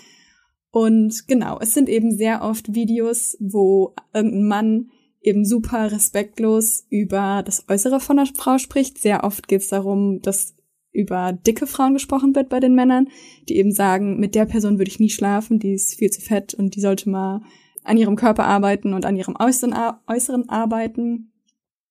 Und 0.72 1.28
genau, 1.28 1.60
es 1.60 1.74
sind 1.74 1.88
eben 1.88 2.16
sehr 2.16 2.44
oft 2.44 2.74
Videos, 2.74 3.38
wo 3.40 3.94
irgendein 4.14 4.48
Mann 4.48 4.90
eben 5.22 5.46
super 5.46 5.92
respektlos 5.92 6.86
über 6.90 7.44
das 7.46 7.68
Äußere 7.70 8.00
von 8.00 8.18
der 8.18 8.26
Frau 8.26 8.58
spricht. 8.58 8.98
Sehr 8.98 9.24
oft 9.24 9.48
geht 9.48 9.62
es 9.62 9.70
darum, 9.70 10.22
dass 10.22 10.56
über 10.92 11.34
dicke 11.34 11.66
Frauen 11.66 11.94
gesprochen 11.94 12.36
wird 12.36 12.50
bei 12.50 12.60
den 12.60 12.76
Männern, 12.76 13.08
die 13.50 13.58
eben 13.58 13.72
sagen, 13.72 14.20
mit 14.20 14.36
der 14.36 14.46
Person 14.46 14.78
würde 14.78 14.90
ich 14.90 15.00
nie 15.00 15.10
schlafen, 15.10 15.60
die 15.60 15.74
ist 15.74 15.96
viel 15.96 16.12
zu 16.12 16.22
fett 16.22 16.54
und 16.54 16.76
die 16.76 16.82
sollte 16.82 17.10
mal 17.10 17.42
an 17.84 17.98
ihrem 17.98 18.16
Körper 18.16 18.46
arbeiten 18.46 18.94
und 18.94 19.06
an 19.06 19.16
ihrem 19.16 19.36
Äußeren, 19.38 19.76
Äußeren 20.08 20.50
arbeiten. 20.50 21.33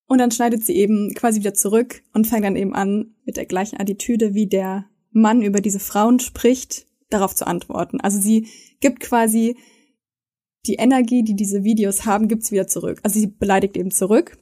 Und 0.06 0.18
dann 0.18 0.30
schneidet 0.30 0.64
sie 0.64 0.76
eben 0.76 1.14
quasi 1.14 1.40
wieder 1.40 1.54
zurück 1.54 2.02
und 2.12 2.26
fängt 2.26 2.44
dann 2.44 2.56
eben 2.56 2.74
an, 2.74 3.14
mit 3.24 3.36
der 3.36 3.46
gleichen 3.46 3.80
Attitüde, 3.80 4.34
wie 4.34 4.46
der 4.46 4.86
Mann 5.10 5.42
über 5.42 5.60
diese 5.60 5.80
Frauen 5.80 6.20
spricht, 6.20 6.86
darauf 7.10 7.34
zu 7.34 7.46
antworten. 7.46 8.00
Also 8.00 8.20
sie 8.20 8.48
gibt 8.80 9.00
quasi 9.00 9.56
die 10.66 10.74
Energie, 10.74 11.22
die 11.22 11.34
diese 11.34 11.64
Videos 11.64 12.04
haben, 12.04 12.28
gibt's 12.28 12.52
wieder 12.52 12.66
zurück. 12.66 13.00
Also 13.02 13.18
sie 13.18 13.26
beleidigt 13.26 13.76
eben 13.76 13.90
zurück 13.90 14.38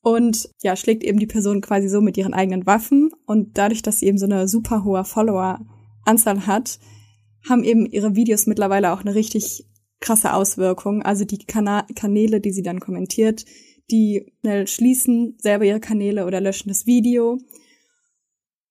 und 0.00 0.48
ja, 0.62 0.76
schlägt 0.76 1.02
eben 1.04 1.18
die 1.18 1.26
Person 1.26 1.60
quasi 1.60 1.88
so 1.88 2.00
mit 2.00 2.16
ihren 2.16 2.34
eigenen 2.34 2.66
Waffen. 2.66 3.10
Und 3.26 3.58
dadurch, 3.58 3.82
dass 3.82 4.00
sie 4.00 4.06
eben 4.06 4.18
so 4.18 4.26
eine 4.26 4.48
super 4.48 4.84
hohe 4.84 5.04
Follower-Anzahl 5.04 6.46
hat, 6.46 6.78
haben 7.48 7.64
eben 7.64 7.86
ihre 7.86 8.14
Videos 8.14 8.46
mittlerweile 8.46 8.92
auch 8.92 9.00
eine 9.00 9.14
richtig 9.14 9.66
krasse 10.00 10.32
Auswirkung. 10.32 11.02
Also 11.02 11.24
die 11.24 11.38
Kana 11.38 11.86
Kanäle, 11.94 12.40
die 12.40 12.52
sie 12.52 12.62
dann 12.62 12.80
kommentiert, 12.80 13.44
die 13.90 14.32
schnell 14.40 14.66
schließen 14.66 15.36
selber 15.40 15.64
ihre 15.64 15.80
Kanäle 15.80 16.26
oder 16.26 16.40
löschen 16.40 16.68
das 16.68 16.86
Video. 16.86 17.38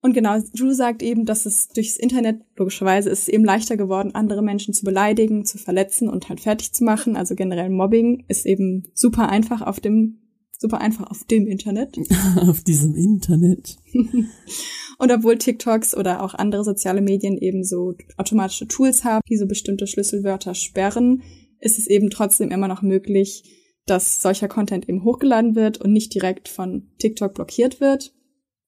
Und 0.01 0.13
genau, 0.13 0.39
Drew 0.55 0.73
sagt 0.73 1.01
eben, 1.01 1.25
dass 1.25 1.45
es 1.45 1.69
durchs 1.69 1.97
Internet, 1.97 2.41
logischerweise, 2.55 3.09
ist 3.09 3.23
es 3.23 3.27
eben 3.27 3.43
leichter 3.43 3.77
geworden, 3.77 4.13
andere 4.13 4.41
Menschen 4.41 4.73
zu 4.73 4.85
beleidigen, 4.85 5.43
zu 5.43 5.57
verletzen 5.57 6.07
und 6.07 6.29
halt 6.29 6.39
fertig 6.39 6.71
zu 6.71 6.83
machen. 6.83 7.17
Also 7.17 7.35
generell 7.35 7.69
Mobbing 7.69 8.23
ist 8.27 8.45
eben 8.45 8.83
super 8.93 9.29
einfach 9.29 9.61
auf 9.61 9.79
dem 9.79 10.21
super 10.59 10.81
einfach 10.81 11.09
auf 11.09 11.23
dem 11.25 11.47
Internet. 11.47 11.97
auf 12.37 12.63
diesem 12.63 12.95
Internet. 12.95 13.77
und 14.97 15.11
obwohl 15.11 15.37
TikToks 15.37 15.95
oder 15.95 16.23
auch 16.23 16.33
andere 16.33 16.63
soziale 16.63 17.01
Medien 17.01 17.37
eben 17.37 17.63
so 17.63 17.93
automatische 18.17 18.67
Tools 18.67 19.03
haben, 19.03 19.21
die 19.29 19.37
so 19.37 19.47
bestimmte 19.47 19.87
Schlüsselwörter 19.87 20.55
sperren, 20.55 21.21
ist 21.59 21.77
es 21.77 21.87
eben 21.87 22.09
trotzdem 22.09 22.49
immer 22.49 22.67
noch 22.67 22.81
möglich, 22.81 23.43
dass 23.89 24.21
solcher 24.21 24.47
Content 24.47 24.87
eben 24.87 25.03
hochgeladen 25.03 25.55
wird 25.55 25.79
und 25.79 25.91
nicht 25.91 26.13
direkt 26.13 26.47
von 26.49 26.89
TikTok 26.99 27.33
blockiert 27.33 27.79
wird. 27.79 28.13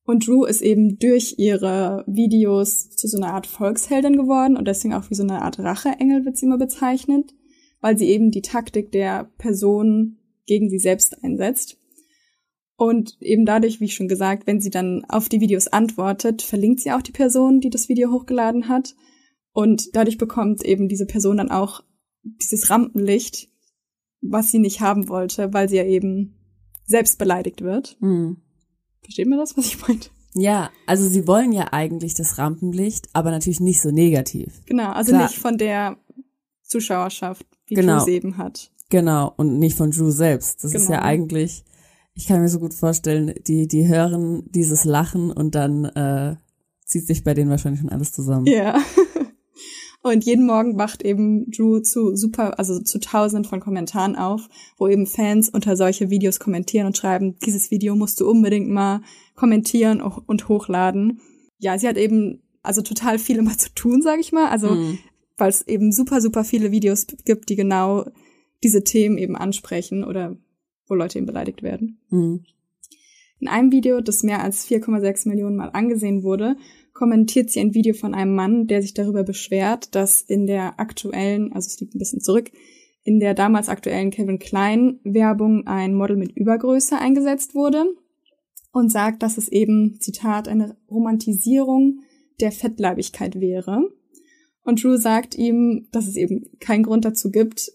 Und 0.04 0.26
Drew 0.26 0.46
ist 0.46 0.62
eben 0.62 0.98
durch 0.98 1.36
ihre 1.38 2.04
Videos 2.08 2.90
zu 2.90 3.08
so 3.08 3.18
einer 3.18 3.34
Art 3.34 3.46
Volksheldin 3.46 4.18
geworden 4.18 4.58
und 4.58 4.68
deswegen 4.68 4.96
auch 4.96 5.10
wie 5.10 5.16
so 5.16 5.24
eine 5.24 5.44
Art 5.44 5.60
Racheengel 5.60 6.26
wird 6.26 6.36
sie 6.36 6.48
immer 6.48 6.58
bezeichnet, 6.58 7.36
weil 7.80 7.98
sie 7.98 8.10
eben 8.10 8.32
die 8.32 8.42
Taktik 8.42 8.92
der 8.92 9.30
Person 9.38 10.18
gegen 10.48 10.70
sie 10.70 10.80
selbst 10.80 11.24
einsetzt. 11.24 11.78
Und 12.76 13.18
eben 13.22 13.46
dadurch, 13.46 13.82
wie 13.82 13.90
schon 13.90 14.08
gesagt, 14.08 14.48
wenn 14.48 14.62
sie 14.62 14.70
dann 14.70 15.04
auf 15.10 15.28
die 15.28 15.42
Videos 15.42 15.68
antwortet, 15.68 16.42
verlinkt 16.42 16.80
sie 16.80 16.92
auch 16.92 17.02
die 17.02 17.12
Person, 17.12 17.60
die 17.60 17.70
das 17.70 17.90
Video 17.90 18.10
hochgeladen 18.12 18.70
hat. 18.70 18.96
Und 19.52 19.96
dadurch 19.96 20.18
bekommt 20.18 20.64
eben 20.64 20.88
diese 20.88 21.06
Person 21.06 21.38
dann 21.38 21.52
auch 21.52 21.84
dieses 22.24 22.70
Rampenlicht, 22.70 23.49
was 24.22 24.52
sie 24.52 24.60
nicht 24.60 24.82
haben 24.82 25.10
wollte, 25.10 25.54
weil 25.54 25.70
sie 25.70 25.78
ja 25.78 25.86
eben 25.86 26.36
selbst 26.86 27.18
beleidigt 27.18 27.62
wird. 27.62 27.98
Mhm. 28.00 28.38
Versteht 29.02 29.28
man 29.28 29.40
das, 29.40 29.58
was 29.58 29.68
ich 29.68 29.88
meinte? 29.88 30.10
Ja, 30.36 30.70
also 30.86 31.08
sie 31.08 31.28
wollen 31.28 31.52
ja 31.52 31.68
eigentlich 31.72 32.14
das 32.14 32.38
Rampenlicht, 32.38 33.10
aber 33.14 33.32
natürlich 33.32 33.60
nicht 33.60 33.82
so 33.82 33.92
negativ. 33.92 34.62
Genau, 34.66 34.92
also 34.92 35.12
Klar. 35.12 35.24
nicht 35.24 35.38
von 35.38 35.58
der 35.58 35.98
Zuschauerschaft, 36.64 37.46
wie 37.66 37.76
genau. 37.76 38.00
sie 38.00 38.12
eben 38.12 38.38
hat. 38.38 38.72
Genau, 38.90 39.34
und 39.38 39.58
nicht 39.58 39.78
von 39.78 39.92
Drew 39.92 40.12
selbst. 40.12 40.64
Das 40.64 40.72
genau. 40.72 40.84
ist 40.84 40.90
ja 40.90 40.98
genau. 40.98 41.08
eigentlich 41.08 41.64
ich 42.20 42.28
kann 42.28 42.42
mir 42.42 42.50
so 42.50 42.60
gut 42.60 42.74
vorstellen, 42.74 43.34
die, 43.48 43.68
die 43.68 43.88
hören 43.88 44.44
dieses 44.52 44.84
Lachen 44.84 45.32
und 45.32 45.56
dann 45.56 45.86
äh, 45.86 46.36
zieht 46.86 47.08
sich 47.08 47.24
bei 47.24 47.34
denen 47.34 47.50
wahrscheinlich 47.50 47.80
schon 47.80 47.90
alles 47.90 48.12
zusammen. 48.12 48.46
Ja. 48.46 48.78
Und 50.02 50.24
jeden 50.24 50.46
Morgen 50.46 50.78
wacht 50.78 51.04
eben 51.04 51.52
Drew 51.52 51.80
zu 51.80 52.16
super, 52.16 52.58
also 52.58 52.80
zu 52.80 53.00
tausenden 53.00 53.50
von 53.50 53.60
Kommentaren 53.60 54.16
auf, 54.16 54.48
wo 54.78 54.88
eben 54.88 55.06
Fans 55.06 55.50
unter 55.50 55.76
solche 55.76 56.10
Videos 56.10 56.40
kommentieren 56.40 56.88
und 56.88 56.98
schreiben, 56.98 57.38
dieses 57.46 57.70
Video 57.70 57.96
musst 57.96 58.22
du 58.22 58.30
unbedingt 58.30 58.70
mal 58.70 59.02
kommentieren 59.36 60.02
und 60.02 60.48
hochladen. 60.48 61.20
Ja, 61.58 61.78
sie 61.78 61.88
hat 61.88 61.98
eben 61.98 62.42
also 62.64 62.82
total 62.82 63.20
viel 63.20 63.38
immer 63.38 63.58
zu 63.58 63.74
tun, 63.74 64.02
sag 64.02 64.20
ich 64.20 64.32
mal. 64.32 64.48
Also, 64.50 64.72
mhm. 64.72 65.00
weil 65.38 65.50
es 65.50 65.68
eben 65.68 65.92
super, 65.92 66.22
super 66.22 66.46
viele 66.46 66.72
Videos 66.72 67.06
gibt, 67.26 67.50
die 67.50 67.58
genau 67.58 68.06
diese 68.64 68.84
Themen 68.84 69.18
eben 69.18 69.36
ansprechen 69.36 70.06
oder 70.06 70.38
wo 70.88 70.96
Leute 70.96 71.18
eben 71.18 71.28
beleidigt 71.28 71.62
werden. 71.62 72.00
Mhm. 72.10 72.46
In 73.40 73.48
einem 73.48 73.72
Video, 73.72 74.02
das 74.02 74.24
mehr 74.24 74.44
als 74.44 74.68
4,6 74.68 75.28
Millionen 75.30 75.56
Mal 75.56 75.70
angesehen 75.70 76.24
wurde, 76.24 76.58
kommentiert 77.00 77.50
sie 77.50 77.62
ein 77.62 77.74
Video 77.74 77.94
von 77.94 78.14
einem 78.14 78.36
Mann, 78.36 78.68
der 78.68 78.82
sich 78.82 78.94
darüber 78.94 79.24
beschwert, 79.24 79.96
dass 79.96 80.22
in 80.22 80.48
der 80.48 80.82
aktuellen, 80.82 81.54
also 81.54 81.68
es 81.68 81.80
liegt 81.80 81.96
ein 81.96 82.00
bisschen 82.00 82.20
zurück, 82.20 82.52
in 83.04 83.22
der 83.22 83.34
damals 83.34 83.70
aktuellen 83.70 84.12
Kevin 84.12 84.38
Klein 84.38 85.00
Werbung 85.06 85.66
ein 85.66 85.94
Model 85.94 86.18
mit 86.18 86.36
Übergröße 86.36 86.98
eingesetzt 86.98 87.56
wurde 87.56 87.86
und 88.74 88.92
sagt, 88.92 89.24
dass 89.24 89.38
es 89.38 89.48
eben, 89.48 90.02
Zitat, 90.02 90.50
eine 90.50 90.76
Romantisierung 90.92 92.02
der 92.42 92.52
Fettleibigkeit 92.52 93.40
wäre. 93.40 93.80
Und 94.66 94.84
Drew 94.84 94.98
sagt 94.98 95.36
ihm, 95.36 95.88
dass 95.94 96.06
es 96.06 96.18
eben 96.18 96.48
keinen 96.60 96.84
Grund 96.84 97.06
dazu 97.06 97.32
gibt, 97.32 97.72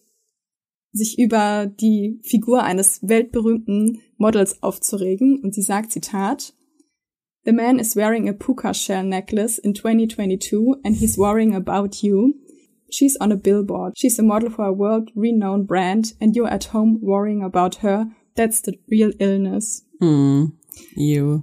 sich 0.92 1.18
über 1.18 1.64
die 1.64 2.20
Figur 2.24 2.62
eines 2.62 3.00
weltberühmten 3.00 4.02
Models 4.18 4.62
aufzuregen 4.62 5.40
und 5.40 5.54
sie 5.54 5.62
sagt, 5.62 5.92
Zitat, 5.92 6.52
The 7.44 7.52
man 7.52 7.78
is 7.78 7.94
wearing 7.94 8.26
a 8.26 8.32
puka 8.32 8.72
shell 8.72 9.02
necklace 9.02 9.58
in 9.58 9.74
2022 9.74 10.80
and 10.82 10.96
he's 10.96 11.18
worrying 11.18 11.54
about 11.54 12.02
you. 12.02 12.36
She's 12.90 13.18
on 13.20 13.32
a 13.32 13.36
billboard. 13.36 13.98
She's 13.98 14.18
a 14.18 14.22
model 14.22 14.48
for 14.48 14.64
a 14.64 14.72
world 14.72 15.10
renowned 15.14 15.66
brand 15.66 16.14
and 16.22 16.34
you're 16.34 16.48
at 16.48 16.64
home 16.64 17.00
worrying 17.02 17.42
about 17.42 17.76
her. 17.76 18.06
That's 18.34 18.62
the 18.62 18.78
real 18.88 19.12
illness. 19.18 19.82
Mm, 20.00 20.52
you. 20.96 21.42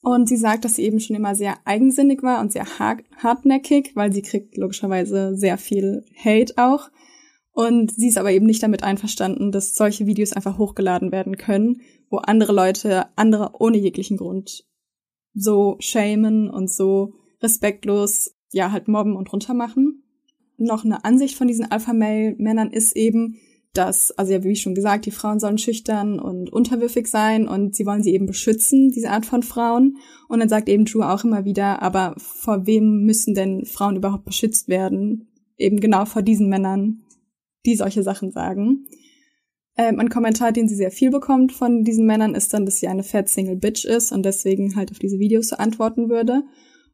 Und 0.00 0.28
sie 0.28 0.36
sagt, 0.36 0.64
dass 0.64 0.74
sie 0.74 0.82
eben 0.82 0.98
schon 0.98 1.14
immer 1.14 1.36
sehr 1.36 1.58
eigensinnig 1.64 2.24
war 2.24 2.40
und 2.40 2.50
sehr 2.50 2.66
hartnäckig, 2.78 3.92
weil 3.94 4.12
sie 4.12 4.22
kriegt 4.22 4.56
logischerweise 4.56 5.36
sehr 5.36 5.58
viel 5.58 6.04
Hate 6.16 6.54
auch. 6.56 6.90
Und 7.52 7.92
sie 7.92 8.08
ist 8.08 8.18
aber 8.18 8.32
eben 8.32 8.46
nicht 8.46 8.64
damit 8.64 8.82
einverstanden, 8.82 9.52
dass 9.52 9.76
solche 9.76 10.06
Videos 10.06 10.32
einfach 10.32 10.58
hochgeladen 10.58 11.12
werden 11.12 11.36
können, 11.36 11.82
wo 12.10 12.16
andere 12.16 12.52
Leute 12.52 13.06
andere 13.14 13.52
ohne 13.60 13.78
jeglichen 13.78 14.16
Grund 14.16 14.64
so 15.34 15.76
shamen 15.80 16.48
und 16.48 16.70
so 16.70 17.14
respektlos, 17.42 18.34
ja, 18.50 18.70
halt 18.72 18.88
mobben 18.88 19.16
und 19.16 19.32
runtermachen. 19.32 20.02
Noch 20.58 20.84
eine 20.84 21.04
Ansicht 21.04 21.36
von 21.36 21.48
diesen 21.48 21.70
Alpha-Male-Männern 21.70 22.70
ist 22.70 22.94
eben, 22.94 23.38
dass, 23.72 24.12
also 24.12 24.32
ja, 24.32 24.44
wie 24.44 24.54
schon 24.54 24.74
gesagt, 24.74 25.06
die 25.06 25.10
Frauen 25.10 25.40
sollen 25.40 25.58
schüchtern 25.58 26.20
und 26.20 26.52
unterwürfig 26.52 27.06
sein 27.06 27.48
und 27.48 27.74
sie 27.74 27.86
wollen 27.86 28.02
sie 28.02 28.12
eben 28.12 28.26
beschützen, 28.26 28.90
diese 28.90 29.10
Art 29.10 29.24
von 29.24 29.42
Frauen. 29.42 29.96
Und 30.28 30.40
dann 30.40 30.48
sagt 30.48 30.68
eben 30.68 30.84
Drew 30.84 31.02
auch 31.02 31.24
immer 31.24 31.44
wieder, 31.44 31.80
aber 31.82 32.14
vor 32.18 32.66
wem 32.66 33.04
müssen 33.04 33.34
denn 33.34 33.64
Frauen 33.64 33.96
überhaupt 33.96 34.24
beschützt 34.24 34.68
werden? 34.68 35.28
Eben 35.56 35.80
genau 35.80 36.04
vor 36.04 36.22
diesen 36.22 36.48
Männern, 36.48 37.02
die 37.64 37.74
solche 37.74 38.02
Sachen 38.02 38.30
sagen. 38.30 38.86
Ähm, 39.76 39.98
ein 40.00 40.10
Kommentar, 40.10 40.52
den 40.52 40.68
sie 40.68 40.74
sehr 40.74 40.90
viel 40.90 41.10
bekommt 41.10 41.52
von 41.52 41.82
diesen 41.82 42.06
Männern, 42.06 42.34
ist 42.34 42.52
dann, 42.52 42.66
dass 42.66 42.76
sie 42.76 42.88
eine 42.88 43.02
fat 43.02 43.28
single 43.28 43.56
bitch 43.56 43.84
ist 43.84 44.12
und 44.12 44.24
deswegen 44.24 44.76
halt 44.76 44.90
auf 44.90 44.98
diese 44.98 45.18
Videos 45.18 45.48
so 45.48 45.56
antworten 45.56 46.08
würde. 46.08 46.42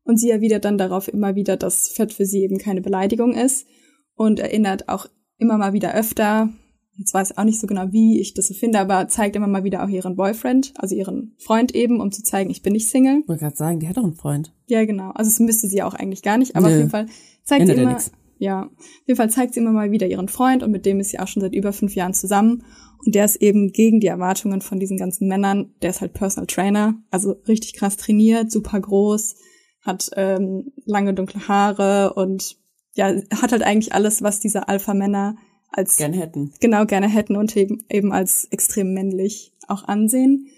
Und 0.05 0.19
sie 0.19 0.31
erwidert 0.31 0.65
dann 0.65 0.79
darauf 0.79 1.09
immer 1.09 1.35
wieder, 1.35 1.57
dass 1.57 1.89
Fett 1.89 2.13
für 2.13 2.25
sie 2.25 2.43
eben 2.43 2.59
keine 2.59 2.81
Beleidigung 2.81 3.35
ist 3.35 3.67
und 4.15 4.41
erinnert 4.41 4.89
auch 4.89 5.07
immer 5.39 5.59
mal 5.59 5.73
wieder 5.73 5.95
öfter, 5.95 6.51
jetzt 6.99 7.15
weiß 7.15 7.31
ich 7.31 7.39
auch 7.39 7.45
nicht 7.45 7.61
so 7.61 7.67
genau, 7.67 7.93
wie 7.93 8.21
ich 8.21 8.35
das 8.35 8.49
so 8.49 8.55
finde, 8.55 8.81
aber 8.81 9.09
zeigt 9.09 9.37
immer 9.37 9.47
mal 9.47 9.65
wieder 9.65 9.85
auch 9.85 9.89
ihren 9.89 10.17
Boyfriend, 10.17 10.75
also 10.77 10.95
ihren 10.97 11.35
Freund 11.39 11.75
eben, 11.75 12.01
um 12.01 12.11
zu 12.11 12.23
zeigen, 12.23 12.51
ich 12.51 12.63
bin 12.63 12.73
nicht 12.73 12.89
Single. 12.89 13.21
Ich 13.21 13.29
wollte 13.29 13.45
gerade 13.45 13.57
sagen, 13.57 13.81
die 13.81 13.89
hat 13.89 13.97
doch 13.97 14.05
einen 14.05 14.17
Freund. 14.17 14.53
Ja, 14.67 14.85
genau. 14.85 15.11
Also 15.11 15.29
es 15.29 15.39
müsste 15.39 15.69
sie 15.69 15.83
auch 15.83 15.95
eigentlich 15.95 16.23
gar 16.23 16.39
nicht, 16.39 16.57
aber 16.57 16.69
Nö. 16.69 16.73
auf 16.75 16.79
jeden 16.79 16.91
Fall 16.91 17.07
zeigt 17.45 17.63
Ändert 17.63 17.77
sie 17.77 17.83
immer, 17.83 17.99
ja, 18.39 18.63
auf 18.63 19.07
jeden 19.07 19.17
Fall 19.17 19.31
zeigt 19.31 19.55
sie 19.55 19.61
immer 19.61 19.73
mal 19.73 19.91
wieder 19.91 20.07
ihren 20.07 20.29
Freund 20.29 20.63
und 20.63 20.71
mit 20.71 20.87
dem 20.87 21.01
ist 21.01 21.11
sie 21.11 21.19
auch 21.19 21.29
schon 21.29 21.43
seit 21.43 21.55
über 21.55 21.73
fünf 21.73 21.95
Jahren 21.95 22.15
zusammen. 22.15 22.65
Und 23.05 23.15
der 23.15 23.25
ist 23.25 23.37
eben 23.37 23.73
gegen 23.73 24.01
die 24.01 24.07
Erwartungen 24.09 24.61
von 24.61 24.81
diesen 24.81 24.97
ganzen 24.97 25.29
Männern. 25.29 25.75
Der 25.83 25.91
ist 25.91 26.01
halt 26.01 26.15
Personal 26.15 26.47
Trainer, 26.47 26.95
also 27.11 27.37
richtig 27.47 27.75
krass 27.75 27.97
trainiert, 27.97 28.51
super 28.51 28.81
groß, 28.81 29.37
hat 29.83 30.11
ähm, 30.17 30.73
lange 30.85 31.15
dunkle 31.15 31.47
Haare 31.49 32.15
und 32.15 32.57
ja, 32.95 33.07
hat 33.07 33.53
halt 33.53 33.63
eigentlich 33.63 33.93
alles, 33.95 34.23
was 34.23 34.41
diese 34.41 34.69
Alpha-Männer 34.69 35.37
als 35.71 35.97
gerne 35.97 36.17
hätten. 36.17 36.53
Genau, 36.61 36.85
gerne 36.87 37.09
hätten 37.09 37.37
und 37.37 37.57
eben, 37.57 37.85
eben 37.89 38.13
als 38.13 38.47
extrem 38.51 38.93
männlich 38.95 39.53
auch 39.69 39.85
ansehen. 39.85 40.49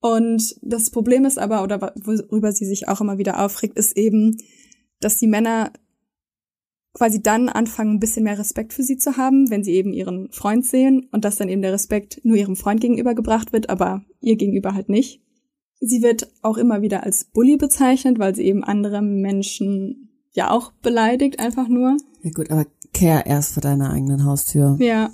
Und 0.00 0.56
das 0.62 0.90
Problem 0.90 1.24
ist 1.24 1.38
aber, 1.38 1.62
oder 1.62 1.92
worüber 1.96 2.52
sie 2.52 2.66
sich 2.66 2.88
auch 2.88 3.00
immer 3.00 3.18
wieder 3.18 3.42
aufregt, 3.44 3.76
ist 3.76 3.96
eben, 3.96 4.36
dass 5.00 5.18
die 5.18 5.26
Männer 5.26 5.72
quasi 6.96 7.20
dann 7.20 7.50
anfangen, 7.50 7.96
ein 7.96 8.00
bisschen 8.00 8.24
mehr 8.24 8.38
Respekt 8.38 8.72
für 8.72 8.82
sie 8.82 8.96
zu 8.96 9.18
haben, 9.18 9.50
wenn 9.50 9.62
sie 9.62 9.72
eben 9.72 9.92
ihren 9.92 10.32
Freund 10.32 10.64
sehen 10.64 11.08
und 11.12 11.26
dass 11.26 11.36
dann 11.36 11.50
eben 11.50 11.60
der 11.60 11.74
Respekt 11.74 12.22
nur 12.24 12.36
ihrem 12.36 12.56
Freund 12.56 12.80
gegenüber 12.80 13.14
gebracht 13.14 13.52
wird, 13.52 13.68
aber 13.68 14.02
ihr 14.20 14.36
gegenüber 14.36 14.72
halt 14.72 14.88
nicht. 14.88 15.20
Sie 15.78 16.00
wird 16.00 16.32
auch 16.40 16.56
immer 16.56 16.80
wieder 16.80 17.02
als 17.02 17.24
Bully 17.24 17.58
bezeichnet, 17.58 18.18
weil 18.18 18.34
sie 18.34 18.44
eben 18.44 18.64
andere 18.64 19.02
Menschen 19.02 20.08
ja 20.32 20.50
auch 20.50 20.72
beleidigt, 20.80 21.38
einfach 21.38 21.68
nur. 21.68 21.98
Ja 22.22 22.30
gut, 22.30 22.50
aber 22.50 22.64
kehr 22.94 23.26
erst 23.26 23.52
vor 23.52 23.60
deiner 23.60 23.90
eigenen 23.90 24.24
Haustür. 24.24 24.78
Ja. 24.80 25.10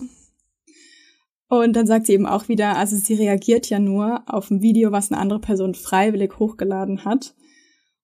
Und 1.48 1.74
dann 1.74 1.88
sagt 1.88 2.06
sie 2.06 2.12
eben 2.12 2.26
auch 2.26 2.48
wieder, 2.48 2.76
also 2.76 2.96
sie 2.96 3.14
reagiert 3.14 3.68
ja 3.68 3.80
nur 3.80 4.22
auf 4.26 4.52
ein 4.52 4.62
Video, 4.62 4.92
was 4.92 5.10
eine 5.10 5.20
andere 5.20 5.40
Person 5.40 5.74
freiwillig 5.74 6.38
hochgeladen 6.38 7.04
hat 7.04 7.34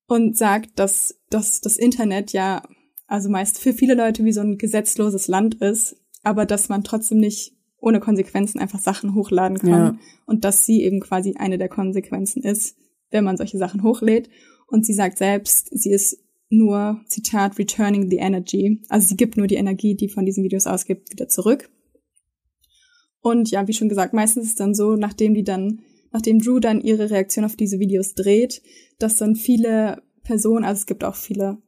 und 0.09 0.37
sagt, 0.37 0.81
dass, 0.81 1.21
dass 1.31 1.61
das 1.61 1.77
Internet 1.77 2.33
ja 2.33 2.63
also 3.09 3.31
meist 3.31 3.59
für 3.59 3.73
viele 3.73 3.95
Leute 3.95 4.25
wie 4.25 4.33
so 4.33 4.43
ein 4.43 4.59
gesetzloses 4.59 5.27
Land 5.27 5.57
ist, 5.57 5.97
aber 6.23 6.47
dass 6.47 6.69
man 6.69 6.85
trotzdem 6.85 7.19
nicht 7.19 7.55
ohne 7.81 8.01
Konsequenzen 8.01 8.61
einfach 8.61 8.81
Sachen 8.81 9.15
hochladen 9.15 9.59
kann 9.59 9.71
ja. 9.71 9.99
und 10.27 10.45
dass 10.45 10.67
sie 10.67 10.83
eben 10.83 11.01
quasi 11.01 11.35
eine 11.39 11.59
der 11.59 11.69
Konsequenzen 11.69 12.43
ist, 12.43 12.77
wenn 13.11 13.25
man 13.25 13.37
solche 13.37 13.57
Sachen 13.57 13.83
hochlädt. 13.83 14.29
Und 14.67 14.85
sie 14.85 14.93
sagt 14.93 15.19
selbst, 15.19 15.69
sie 15.71 15.91
ist 15.91 16.19
nur, 16.51 17.01
Zitat, 17.07 17.59
returning 17.59 18.11
the 18.11 18.17
energy. 18.17 18.83
Also 18.89 19.09
sie 19.09 19.17
gibt 19.17 19.37
nur 19.37 19.47
die 19.47 19.55
Energie, 19.55 19.95
die 19.95 20.09
von 20.09 20.27
diesen 20.27 20.45
Videos 20.45 20.67
ausgibt, 20.67 21.11
wieder 21.11 21.29
zurück. 21.29 21.71
Und 23.21 23.51
ja, 23.51 23.67
wie 23.69 23.73
schon 23.73 23.89
gesagt, 23.89 24.13
meistens 24.13 24.45
ist 24.45 24.51
es 24.51 24.57
dann 24.57 24.75
so, 24.75 24.97
nachdem 24.97 25.35
die 25.35 25.45
dann, 25.45 25.81
nachdem 26.13 26.41
Drew 26.41 26.61
dann 26.61 26.81
ihre 26.81 27.11
Reaktion 27.11 27.45
auf 27.45 27.57
diese 27.57 27.79
Videos 27.79 28.15
dreht, 28.15 28.61
dass 28.99 29.17
dann 29.17 29.35
viele 29.35 30.03
Personen, 30.25 30.65
also 30.65 30.81
es 30.81 30.87
gibt 30.87 31.05
auch 31.05 31.15
viele 31.15 31.59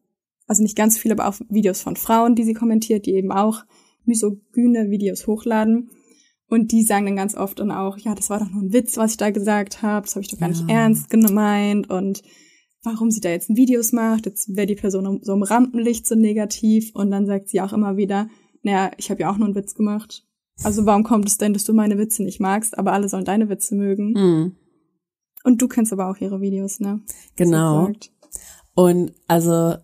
also 0.50 0.64
nicht 0.64 0.76
ganz 0.76 0.98
viele, 0.98 1.14
aber 1.14 1.28
auch 1.28 1.38
Videos 1.48 1.80
von 1.80 1.94
Frauen, 1.94 2.34
die 2.34 2.42
sie 2.42 2.54
kommentiert, 2.54 3.06
die 3.06 3.14
eben 3.14 3.30
auch 3.30 3.62
misogyne 4.04 4.90
Videos 4.90 5.28
hochladen. 5.28 5.90
Und 6.48 6.72
die 6.72 6.82
sagen 6.82 7.06
dann 7.06 7.14
ganz 7.14 7.36
oft 7.36 7.60
dann 7.60 7.70
auch, 7.70 7.96
ja, 7.98 8.16
das 8.16 8.30
war 8.30 8.40
doch 8.40 8.50
nur 8.50 8.62
ein 8.62 8.72
Witz, 8.72 8.96
was 8.96 9.12
ich 9.12 9.16
da 9.16 9.30
gesagt 9.30 9.82
habe, 9.82 10.06
das 10.06 10.16
habe 10.16 10.24
ich 10.24 10.30
doch 10.32 10.40
gar 10.40 10.48
ja. 10.48 10.56
nicht 10.56 10.68
ernst 10.68 11.08
gemeint 11.08 11.88
und 11.88 12.24
warum 12.82 13.12
sie 13.12 13.20
da 13.20 13.28
jetzt 13.28 13.48
Videos 13.54 13.92
macht, 13.92 14.26
jetzt 14.26 14.56
wäre 14.56 14.66
die 14.66 14.74
Person 14.74 15.20
so 15.22 15.34
im 15.34 15.44
Rampenlicht 15.44 16.04
so 16.04 16.16
negativ 16.16 16.90
und 16.94 17.12
dann 17.12 17.26
sagt 17.26 17.48
sie 17.48 17.60
auch 17.60 17.72
immer 17.72 17.96
wieder, 17.96 18.28
naja, 18.64 18.90
ich 18.96 19.08
habe 19.08 19.20
ja 19.20 19.30
auch 19.30 19.36
nur 19.36 19.46
einen 19.46 19.54
Witz 19.54 19.76
gemacht. 19.76 20.26
Also 20.64 20.84
warum 20.84 21.04
kommt 21.04 21.28
es 21.28 21.38
denn, 21.38 21.52
dass 21.52 21.62
du 21.62 21.74
meine 21.74 21.96
Witze 21.96 22.24
nicht 22.24 22.40
magst, 22.40 22.76
aber 22.76 22.92
alle 22.92 23.08
sollen 23.08 23.24
deine 23.24 23.48
Witze 23.48 23.76
mögen? 23.76 24.14
Mhm. 24.14 24.56
Und 25.44 25.62
du 25.62 25.68
kennst 25.68 25.92
aber 25.92 26.10
auch 26.10 26.16
ihre 26.16 26.40
Videos, 26.40 26.80
ne? 26.80 27.02
Genau. 27.36 27.92
Und 28.74 29.12
also 29.28 29.76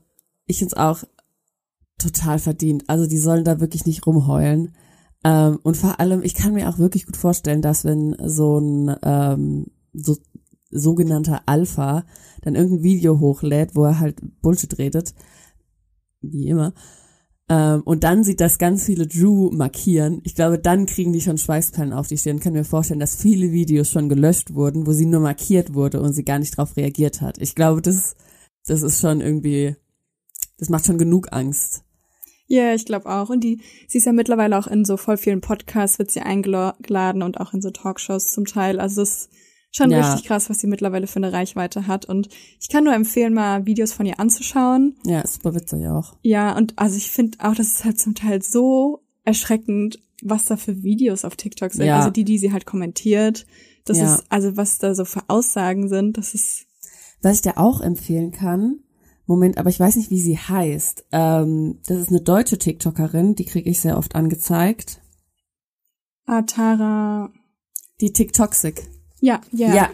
ich 0.46 0.58
finde 0.58 0.74
es 0.74 0.78
auch 0.78 1.04
total 1.98 2.38
verdient. 2.38 2.84
Also 2.88 3.06
die 3.06 3.18
sollen 3.18 3.44
da 3.44 3.60
wirklich 3.60 3.86
nicht 3.86 4.06
rumheulen. 4.06 4.74
Ähm, 5.24 5.58
und 5.62 5.76
vor 5.76 5.98
allem, 6.00 6.22
ich 6.22 6.34
kann 6.34 6.54
mir 6.54 6.68
auch 6.68 6.78
wirklich 6.78 7.06
gut 7.06 7.16
vorstellen, 7.16 7.62
dass 7.62 7.84
wenn 7.84 8.16
so 8.24 8.58
ein 8.58 8.96
ähm, 9.02 9.66
so, 9.92 10.16
sogenannter 10.70 11.42
Alpha 11.46 12.04
dann 12.42 12.54
irgendein 12.54 12.82
Video 12.82 13.18
hochlädt, 13.20 13.74
wo 13.74 13.84
er 13.84 13.98
halt 13.98 14.20
Bullshit 14.42 14.78
redet, 14.78 15.14
wie 16.20 16.48
immer, 16.48 16.74
ähm, 17.48 17.82
und 17.84 18.02
dann 18.02 18.24
sieht 18.24 18.40
das 18.40 18.58
ganz 18.58 18.84
viele 18.84 19.06
Drew 19.06 19.50
markieren, 19.52 20.20
ich 20.24 20.34
glaube, 20.34 20.58
dann 20.58 20.86
kriegen 20.86 21.12
die 21.12 21.20
schon 21.20 21.38
Schweißperlen 21.38 21.92
auf 21.92 22.08
die 22.08 22.18
Stirn. 22.18 22.38
Ich 22.38 22.42
kann 22.42 22.54
mir 22.54 22.64
vorstellen, 22.64 23.00
dass 23.00 23.16
viele 23.16 23.52
Videos 23.52 23.90
schon 23.90 24.08
gelöscht 24.08 24.54
wurden, 24.54 24.86
wo 24.86 24.92
sie 24.92 25.06
nur 25.06 25.20
markiert 25.20 25.74
wurde 25.74 26.00
und 26.00 26.12
sie 26.12 26.24
gar 26.24 26.40
nicht 26.40 26.56
drauf 26.56 26.76
reagiert 26.76 27.20
hat. 27.20 27.38
Ich 27.38 27.54
glaube, 27.54 27.82
das, 27.82 28.16
das 28.66 28.82
ist 28.82 29.00
schon 29.00 29.20
irgendwie 29.20 29.76
das 30.58 30.68
macht 30.68 30.86
schon 30.86 30.98
genug 30.98 31.32
Angst. 31.32 31.82
Ja, 32.48 32.62
yeah, 32.62 32.74
ich 32.74 32.84
glaube 32.84 33.06
auch. 33.06 33.28
Und 33.28 33.42
die, 33.42 33.60
sie 33.88 33.98
ist 33.98 34.04
ja 34.04 34.12
mittlerweile 34.12 34.56
auch 34.56 34.68
in 34.68 34.84
so 34.84 34.96
voll 34.96 35.16
vielen 35.16 35.40
Podcasts, 35.40 35.98
wird 35.98 36.10
sie 36.10 36.20
eingeladen 36.20 37.22
und 37.22 37.40
auch 37.40 37.52
in 37.52 37.60
so 37.60 37.70
Talkshows 37.70 38.30
zum 38.30 38.44
Teil. 38.44 38.78
Also 38.78 39.02
es 39.02 39.08
ist 39.08 39.30
schon 39.72 39.90
ja. 39.90 40.00
richtig 40.00 40.28
krass, 40.28 40.48
was 40.48 40.60
sie 40.60 40.68
mittlerweile 40.68 41.06
für 41.06 41.16
eine 41.16 41.32
Reichweite 41.32 41.86
hat. 41.86 42.04
Und 42.06 42.28
ich 42.60 42.68
kann 42.68 42.84
nur 42.84 42.94
empfehlen, 42.94 43.34
mal 43.34 43.66
Videos 43.66 43.92
von 43.92 44.06
ihr 44.06 44.20
anzuschauen. 44.20 44.96
Ja, 45.04 45.26
super 45.26 45.54
witzig 45.54 45.86
auch. 45.88 46.14
Ja, 46.22 46.56
und 46.56 46.78
also 46.78 46.96
ich 46.96 47.10
finde 47.10 47.38
auch, 47.40 47.54
das 47.54 47.66
ist 47.68 47.84
halt 47.84 47.98
zum 47.98 48.14
Teil 48.14 48.42
so 48.42 49.02
erschreckend, 49.24 49.98
was 50.22 50.46
da 50.46 50.56
für 50.56 50.82
Videos 50.82 51.24
auf 51.24 51.36
TikTok 51.36 51.72
sind. 51.72 51.86
Ja. 51.86 51.98
Also 51.98 52.10
die, 52.10 52.24
die 52.24 52.38
sie 52.38 52.52
halt 52.52 52.64
kommentiert. 52.64 53.44
Das 53.84 53.98
ja. 53.98 54.14
ist, 54.14 54.24
also 54.28 54.56
was 54.56 54.78
da 54.78 54.94
so 54.94 55.04
für 55.04 55.22
Aussagen 55.28 55.88
sind, 55.88 56.16
das 56.16 56.34
ist. 56.34 56.66
Was 57.22 57.36
ich 57.36 57.42
dir 57.42 57.58
auch 57.58 57.80
empfehlen 57.80 58.30
kann, 58.30 58.80
Moment, 59.26 59.58
aber 59.58 59.70
ich 59.70 59.80
weiß 59.80 59.96
nicht, 59.96 60.10
wie 60.10 60.20
sie 60.20 60.38
heißt. 60.38 61.06
Ähm, 61.12 61.80
das 61.86 61.98
ist 61.98 62.10
eine 62.10 62.20
deutsche 62.20 62.58
TikTokerin, 62.58 63.34
die 63.34 63.44
kriege 63.44 63.68
ich 63.68 63.80
sehr 63.80 63.98
oft 63.98 64.14
angezeigt. 64.14 65.00
Ah, 66.26 66.42
Tara. 66.42 67.32
Die 68.00 68.12
TikToxic. 68.12 68.88
Ja, 69.20 69.40
ja. 69.52 69.74
Ja. 69.74 69.90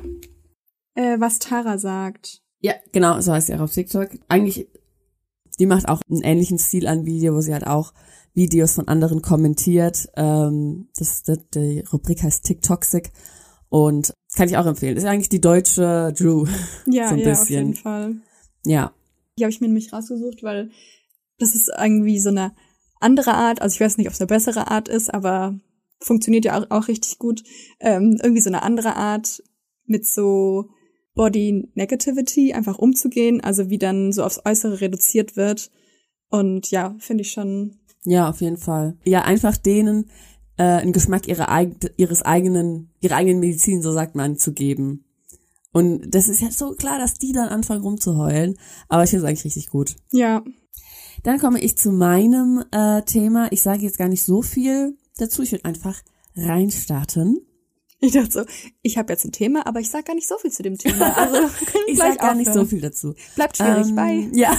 Äh, 0.94 1.18
was 1.18 1.38
Tara 1.38 1.78
sagt. 1.78 2.42
Ja, 2.60 2.74
genau, 2.92 3.20
so 3.20 3.32
heißt 3.32 3.46
sie 3.46 3.54
auch 3.54 3.60
auf 3.60 3.72
TikTok. 3.72 4.10
Eigentlich, 4.28 4.68
die 5.58 5.66
macht 5.66 5.88
auch 5.88 6.00
einen 6.10 6.22
ähnlichen 6.22 6.58
Stil 6.58 6.86
an 6.86 7.06
Video, 7.06 7.34
wo 7.34 7.40
sie 7.40 7.52
halt 7.52 7.66
auch 7.66 7.92
Videos 8.34 8.74
von 8.74 8.88
anderen 8.88 9.22
kommentiert. 9.22 10.08
Ähm, 10.16 10.88
das, 10.96 11.22
das, 11.22 11.38
die 11.54 11.84
Rubrik 11.92 12.22
heißt 12.22 12.44
TikToxic. 12.44 13.10
Und 13.68 14.10
das 14.10 14.36
kann 14.36 14.48
ich 14.48 14.56
auch 14.56 14.66
empfehlen. 14.66 14.94
Das 14.94 15.04
ist 15.04 15.10
eigentlich 15.10 15.28
die 15.28 15.40
deutsche 15.40 16.12
Drew. 16.16 16.46
Ja, 16.86 17.08
so 17.08 17.14
ein 17.14 17.20
ja, 17.20 17.30
bisschen. 17.30 17.42
auf 17.42 17.48
jeden 17.48 17.74
Fall. 17.74 18.16
Ja. 18.64 18.92
Die 19.38 19.44
habe 19.44 19.50
ich 19.50 19.60
mir 19.60 19.68
nämlich 19.68 19.92
rausgesucht, 19.92 20.42
weil 20.42 20.70
das 21.38 21.54
ist 21.54 21.70
irgendwie 21.76 22.18
so 22.18 22.28
eine 22.28 22.54
andere 23.00 23.34
Art. 23.34 23.60
Also 23.62 23.74
ich 23.74 23.80
weiß 23.80 23.98
nicht, 23.98 24.06
ob 24.06 24.12
es 24.12 24.20
eine 24.20 24.28
bessere 24.28 24.70
Art 24.70 24.88
ist, 24.88 25.12
aber 25.12 25.58
funktioniert 26.00 26.44
ja 26.44 26.60
auch, 26.60 26.70
auch 26.70 26.88
richtig 26.88 27.18
gut. 27.18 27.42
Ähm, 27.80 28.18
irgendwie 28.22 28.42
so 28.42 28.50
eine 28.50 28.62
andere 28.62 28.96
Art 28.96 29.42
mit 29.86 30.06
so 30.06 30.68
Body 31.14 31.68
Negativity 31.74 32.52
einfach 32.52 32.78
umzugehen, 32.78 33.42
also 33.42 33.68
wie 33.68 33.78
dann 33.78 34.12
so 34.12 34.24
aufs 34.24 34.40
Äußere 34.44 34.80
reduziert 34.80 35.36
wird. 35.36 35.70
Und 36.28 36.70
ja, 36.70 36.96
finde 36.98 37.22
ich 37.22 37.32
schon. 37.32 37.78
Ja, 38.04 38.30
auf 38.30 38.40
jeden 38.40 38.56
Fall. 38.56 38.96
Ja, 39.04 39.22
einfach 39.22 39.56
denen 39.56 40.10
äh, 40.56 40.62
einen 40.62 40.92
Geschmack 40.92 41.28
ihrer, 41.28 41.48
ihres 41.96 42.22
eigenen, 42.22 42.90
ihrer 43.00 43.16
eigenen 43.16 43.40
Medizin, 43.40 43.82
so 43.82 43.92
sagt 43.92 44.14
man, 44.14 44.36
zu 44.36 44.52
geben. 44.52 45.04
Und 45.72 46.14
das 46.14 46.28
ist 46.28 46.42
ja 46.42 46.50
so 46.50 46.72
klar, 46.72 46.98
dass 46.98 47.14
die 47.14 47.32
dann 47.32 47.48
anfangen 47.48 47.82
rumzuheulen. 47.82 48.58
Aber 48.88 49.04
ich 49.04 49.11
finde 49.11 49.24
es 49.24 49.28
eigentlich 49.28 49.44
richtig 49.44 49.70
gut. 49.70 49.96
Ja. 50.12 50.44
Dann 51.22 51.38
komme 51.38 51.61
ich 51.61 51.78
zu 51.78 51.92
meinem 51.92 52.64
äh, 52.70 53.02
Thema. 53.02 53.50
Ich 53.50 53.62
sage 53.62 53.82
jetzt 53.82 53.98
gar 53.98 54.08
nicht 54.08 54.22
so 54.22 54.42
viel 54.42 54.98
dazu. 55.18 55.42
Ich 55.42 55.52
will 55.52 55.61
einfach 55.62 56.00
reinstarten. 56.37 57.38
Ich 58.00 58.12
dachte 58.12 58.30
so, 58.32 58.44
ich 58.82 58.98
habe 58.98 59.12
jetzt 59.12 59.24
ein 59.24 59.32
Thema, 59.32 59.66
aber 59.66 59.78
ich 59.78 59.88
sage 59.88 60.04
gar 60.04 60.14
nicht 60.14 60.28
so 60.28 60.37
viel 60.37 60.50
zu 60.50 60.62
dem 60.62 60.76
Thema. 60.76 61.16
Also 61.16 61.38
ich 61.87 61.96
sage 61.96 62.16
gar 62.16 62.35
nicht 62.35 62.52
so 62.52 62.64
viel 62.64 62.80
dazu. 62.80 63.14
Bleibt 63.37 63.56
schwierig 63.56 63.88
ähm, 63.88 63.94
bei. 63.94 64.28
Ja. 64.32 64.58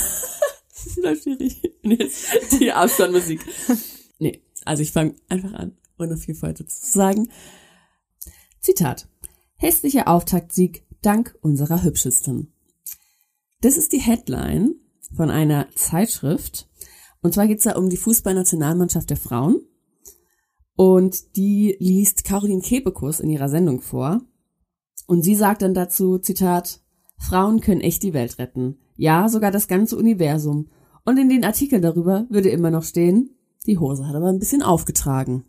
Bleibt 0.96 1.24
schwierig. 1.24 1.62
Nee, 1.84 2.10
die 2.60 2.72
Abstandmusik. 2.72 3.42
Nee, 4.18 4.42
also 4.64 4.82
ich 4.82 4.94
fange 4.94 5.16
einfach 5.28 5.54
an, 5.54 5.78
ohne 6.00 6.18
viel 6.18 6.42
weiter 6.42 6.66
zu 6.66 6.90
sagen. 6.90 7.30
Zitat. 8.62 9.10
Hässlicher 9.58 10.08
Auftaktsieg 10.08 10.86
dank 11.06 11.38
unserer 11.42 11.84
Hübschesten. 11.84 12.54
Das 13.62 13.78
ist 13.78 13.94
die 13.94 14.02
Headline 14.02 14.76
von 15.16 15.30
einer 15.30 15.68
Zeitschrift. 15.76 16.70
Und 17.22 17.34
zwar 17.34 17.48
geht's 17.48 17.64
da 17.64 17.76
um 17.76 17.90
die 17.90 17.98
Fußballnationalmannschaft 17.98 19.10
der 19.10 19.18
Frauen. 19.18 19.62
Und 20.76 21.36
die 21.36 21.76
liest 21.80 22.24
Caroline 22.24 22.62
Kebekus 22.62 23.20
in 23.20 23.30
ihrer 23.30 23.50
Sendung 23.50 23.82
vor. 23.82 24.22
Und 25.06 25.22
sie 25.22 25.36
sagt 25.36 25.62
dann 25.62 25.74
dazu, 25.74 26.18
Zitat, 26.18 26.82
Frauen 27.18 27.62
können 27.62 27.82
echt 27.82 28.04
die 28.04 28.14
Welt 28.14 28.40
retten. 28.40 28.78
Ja, 28.96 29.30
sogar 29.30 29.52
das 29.52 29.68
ganze 29.68 29.98
Universum. 29.98 30.70
Und 31.06 31.18
in 31.18 31.30
den 31.30 31.46
Artikeln 31.46 31.82
darüber 31.82 32.26
würde 32.30 32.50
immer 32.50 32.72
noch 32.72 32.84
stehen, 32.84 33.30
die 33.66 33.78
Hose 33.78 34.08
hat 34.08 34.16
aber 34.16 34.28
ein 34.28 34.40
bisschen 34.40 34.64
aufgetragen. 34.64 35.46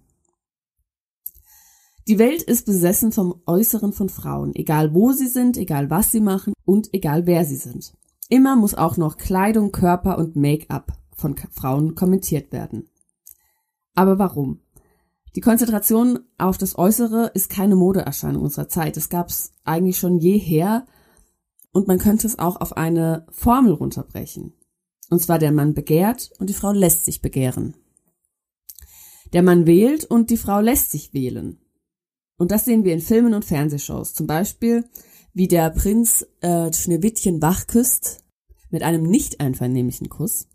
Die 2.07 2.19
Welt 2.19 2.43
ist 2.43 2.67
besessen 2.67 3.13
vom 3.13 3.41
Äußeren 3.47 3.95
von 3.95 4.11
Frauen, 4.11 4.55
egal 4.55 4.93
wo 4.93 5.13
sie 5.13 5.29
sind, 5.29 5.57
egal 5.57 5.89
was 5.89 6.11
sie 6.11 6.21
machen 6.21 6.53
und 6.67 6.93
egal 6.93 7.27
wer 7.27 7.47
sie 7.47 7.57
sind. 7.57 7.95
Immer 8.29 8.57
muss 8.57 8.75
auch 8.75 8.99
noch 8.99 9.17
Kleidung, 9.17 9.73
Körper 9.73 10.19
und 10.19 10.37
Make-up 10.37 10.93
von 11.17 11.35
Frauen 11.51 11.95
kommentiert 11.95 12.53
werden. 12.53 12.91
Aber 13.95 14.19
warum? 14.19 14.61
Die 15.35 15.41
Konzentration 15.41 16.21
auf 16.37 16.59
das 16.59 16.77
Äußere 16.79 17.31
ist 17.33 17.49
keine 17.49 17.75
Modeerscheinung 17.75 18.43
unserer 18.43 18.69
Zeit. 18.69 18.97
Es 18.99 19.09
gab 19.09 19.31
es 19.31 19.55
eigentlich 19.65 19.99
schon 19.99 20.19
jeher 20.19 20.87
und 21.73 21.89
man 21.89 21.99
könnte 21.99 22.27
es 22.27 22.39
auch 22.39 22.61
auf 22.61 22.77
eine 22.77 23.27
Formel 23.31 23.73
runterbrechen. 23.73 24.53
Und 25.09 25.21
zwar 25.21 25.39
der 25.39 25.53
Mann 25.53 25.73
begehrt 25.73 26.33
und 26.39 26.51
die 26.51 26.55
Frau 26.55 26.73
lässt 26.73 27.05
sich 27.05 27.23
begehren. 27.23 27.75
Der 29.33 29.43
Mann 29.43 29.67
wählt 29.67 30.05
und 30.05 30.31
die 30.31 30.37
Frau 30.37 30.61
lässt 30.61 30.91
sich 30.91 31.15
wählen. 31.15 31.64
Und 32.37 32.51
das 32.51 32.65
sehen 32.65 32.85
wir 32.85 32.93
in 32.93 33.01
Filmen 33.01 33.35
und 33.35 33.45
Fernsehshows. 33.45 34.15
Zum 34.15 34.27
Beispiel, 34.27 34.85
wie 35.33 35.49
der 35.49 35.71
Prinz 35.71 36.27
äh, 36.41 36.73
Schneewittchen 36.73 37.43
wach 37.43 37.67
küsst 37.67 38.25
mit 38.71 38.83
einem 38.83 39.03
nicht 39.03 39.41
einvernehmlichen 39.41 40.09
Kuss. 40.09 40.49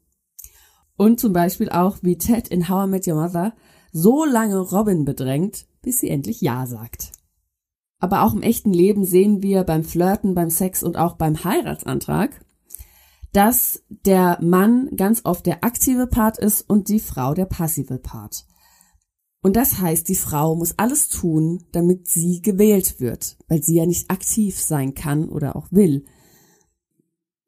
Und 0.97 1.19
zum 1.19 1.31
Beispiel 1.31 1.69
auch, 1.69 1.99
wie 2.01 2.17
Ted 2.17 2.49
in 2.49 2.67
How 2.67 2.85
I 2.85 2.89
Met 2.89 3.07
Your 3.07 3.15
Mother 3.15 3.53
so 3.91 4.25
lange 4.25 4.59
Robin 4.59 5.05
bedrängt, 5.05 5.65
bis 5.81 5.99
sie 5.99 6.09
endlich 6.09 6.41
Ja 6.41 6.65
sagt. 6.65 7.13
Aber 7.99 8.23
auch 8.23 8.33
im 8.33 8.41
echten 8.41 8.73
Leben 8.73 9.05
sehen 9.05 9.41
wir 9.41 9.63
beim 9.63 9.83
Flirten, 9.83 10.35
beim 10.35 10.49
Sex 10.49 10.83
und 10.83 10.97
auch 10.97 11.15
beim 11.15 11.43
Heiratsantrag, 11.43 12.45
dass 13.33 13.83
der 13.89 14.39
Mann 14.41 14.89
ganz 14.95 15.21
oft 15.25 15.45
der 15.45 15.63
aktive 15.63 16.07
Part 16.07 16.37
ist 16.37 16.69
und 16.69 16.89
die 16.89 16.99
Frau 16.99 17.33
der 17.33 17.45
passive 17.45 17.99
Part. 17.99 18.45
Und 19.41 19.55
das 19.55 19.79
heißt, 19.79 20.09
die 20.09 20.15
Frau 20.15 20.55
muss 20.55 20.77
alles 20.77 21.07
tun, 21.07 21.63
damit 21.71 22.07
sie 22.07 22.41
gewählt 22.41 22.99
wird, 22.99 23.37
weil 23.47 23.63
sie 23.63 23.75
ja 23.75 23.85
nicht 23.85 24.11
aktiv 24.11 24.59
sein 24.59 24.93
kann 24.93 25.29
oder 25.29 25.55
auch 25.55 25.67
will. 25.71 26.05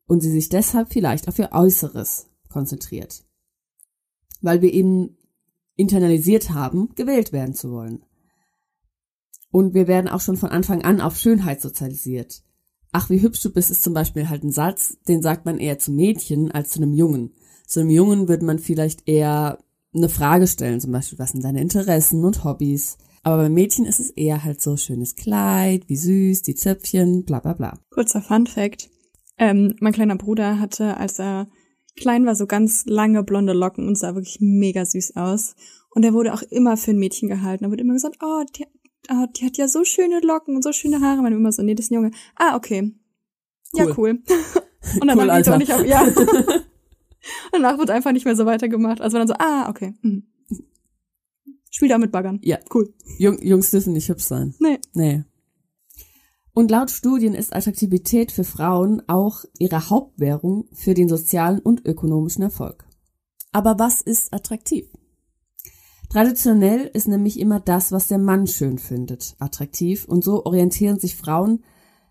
Und 0.07 0.21
sie 0.21 0.31
sich 0.31 0.49
deshalb 0.49 0.91
vielleicht 0.93 1.27
auf 1.27 1.37
ihr 1.37 1.49
Äußeres 1.51 2.29
konzentriert. 2.49 3.25
Weil 4.41 4.61
wir 4.61 4.73
eben 4.73 5.17
internalisiert 5.75 6.51
haben, 6.51 6.93
gewählt 6.95 7.33
werden 7.33 7.53
zu 7.53 7.71
wollen. 7.71 8.03
Und 9.51 9.73
wir 9.73 9.87
werden 9.87 10.07
auch 10.07 10.21
schon 10.21 10.37
von 10.37 10.49
Anfang 10.49 10.83
an 10.83 11.01
auf 11.01 11.17
Schönheit 11.17 11.59
sozialisiert. 11.61 12.43
Ach, 12.93 13.09
wie 13.09 13.21
hübsch 13.21 13.41
du 13.41 13.51
bist, 13.51 13.69
ist 13.69 13.83
zum 13.83 13.93
Beispiel 13.93 14.29
halt 14.29 14.43
ein 14.43 14.51
Satz, 14.51 14.97
den 15.07 15.21
sagt 15.21 15.45
man 15.45 15.59
eher 15.59 15.79
zu 15.79 15.91
Mädchen 15.91 16.51
als 16.51 16.69
zu 16.69 16.81
einem 16.81 16.93
Jungen. 16.93 17.33
Zu 17.65 17.81
einem 17.81 17.89
Jungen 17.89 18.27
würde 18.27 18.45
man 18.45 18.59
vielleicht 18.59 19.07
eher 19.07 19.59
eine 19.93 20.09
Frage 20.09 20.47
stellen, 20.47 20.79
zum 20.79 20.91
Beispiel, 20.91 21.19
was 21.19 21.31
sind 21.31 21.43
deine 21.43 21.61
Interessen 21.61 22.23
und 22.23 22.43
Hobbys? 22.43 22.97
Aber 23.23 23.37
bei 23.37 23.49
Mädchen 23.49 23.85
ist 23.85 23.99
es 23.99 24.09
eher 24.11 24.43
halt 24.43 24.61
so 24.61 24.77
schönes 24.77 25.15
Kleid, 25.15 25.87
wie 25.87 25.97
süß, 25.97 26.41
die 26.41 26.55
Zöpfchen, 26.55 27.23
bla 27.23 27.39
bla 27.39 27.53
bla. 27.53 27.77
Kurzer 27.91 28.21
Fun 28.21 28.47
Fact. 28.47 28.89
Ähm, 29.37 29.75
mein 29.79 29.93
kleiner 29.93 30.15
Bruder 30.15 30.59
hatte, 30.59 30.97
als 30.97 31.19
er 31.19 31.47
klein 31.95 32.25
war, 32.25 32.35
so 32.35 32.47
ganz 32.47 32.85
lange 32.85 33.23
blonde 33.23 33.53
Locken 33.53 33.87
und 33.87 33.97
sah 33.97 34.15
wirklich 34.15 34.37
mega 34.39 34.85
süß 34.85 35.15
aus. 35.17 35.55
Und 35.93 36.03
er 36.03 36.13
wurde 36.13 36.33
auch 36.33 36.41
immer 36.43 36.77
für 36.77 36.91
ein 36.91 36.99
Mädchen 36.99 37.27
gehalten. 37.29 37.65
Da 37.65 37.69
wurde 37.69 37.81
immer 37.81 37.93
gesagt, 37.93 38.17
oh, 38.23 38.43
die, 38.55 38.65
oh, 39.09 39.25
die 39.35 39.45
hat 39.45 39.57
ja 39.57 39.67
so 39.67 39.83
schöne 39.83 40.19
Locken 40.21 40.55
und 40.55 40.63
so 40.63 40.71
schöne 40.71 41.01
Haare. 41.01 41.21
Man 41.21 41.33
immer 41.33 41.51
so, 41.51 41.61
nee, 41.63 41.75
das 41.75 41.85
ist 41.85 41.91
ein 41.91 41.95
Junge. 41.95 42.11
Ah, 42.35 42.55
okay. 42.55 42.93
Cool. 43.73 43.79
Ja, 43.79 43.97
cool. 43.97 44.09
und 45.01 45.07
dann 45.07 45.19
Cool, 45.19 45.27
war 45.27 45.53
auch 45.53 45.57
nicht 45.57 45.73
auf, 45.73 45.85
ja. 45.85 46.07
Danach 47.51 47.77
wird 47.77 47.89
einfach 47.89 48.11
nicht 48.11 48.25
mehr 48.25 48.35
so 48.35 48.45
weitergemacht. 48.45 49.01
Also 49.01 49.17
dann 49.17 49.27
so, 49.27 49.35
ah, 49.37 49.69
okay. 49.69 49.93
Mhm. 50.01 50.23
Spiel 51.69 51.89
da 51.89 51.97
mit 51.97 52.11
Baggern. 52.11 52.39
Ja. 52.43 52.59
Cool. 52.73 52.93
Jung, 53.17 53.41
Jungs 53.41 53.71
dürfen 53.71 53.93
nicht 53.93 54.09
hübsch 54.09 54.25
sein. 54.25 54.53
Nee. 54.59 54.79
Nee. 54.93 55.23
Und 56.53 56.69
laut 56.69 56.91
Studien 56.91 57.33
ist 57.33 57.55
Attraktivität 57.55 58.31
für 58.31 58.43
Frauen 58.43 59.01
auch 59.07 59.45
ihre 59.57 59.89
Hauptwährung 59.89 60.67
für 60.73 60.93
den 60.93 61.07
sozialen 61.07 61.59
und 61.59 61.85
ökonomischen 61.85 62.43
Erfolg. 62.43 62.85
Aber 63.53 63.79
was 63.79 64.01
ist 64.01 64.33
attraktiv? 64.33 64.85
Traditionell 66.09 66.91
ist 66.93 67.07
nämlich 67.07 67.39
immer 67.39 67.61
das, 67.61 67.93
was 67.93 68.09
der 68.09 68.17
Mann 68.17 68.47
schön 68.47 68.79
findet, 68.79 69.35
attraktiv 69.39 70.05
und 70.05 70.25
so 70.25 70.45
orientieren 70.45 70.99
sich 70.99 71.15
Frauen 71.15 71.63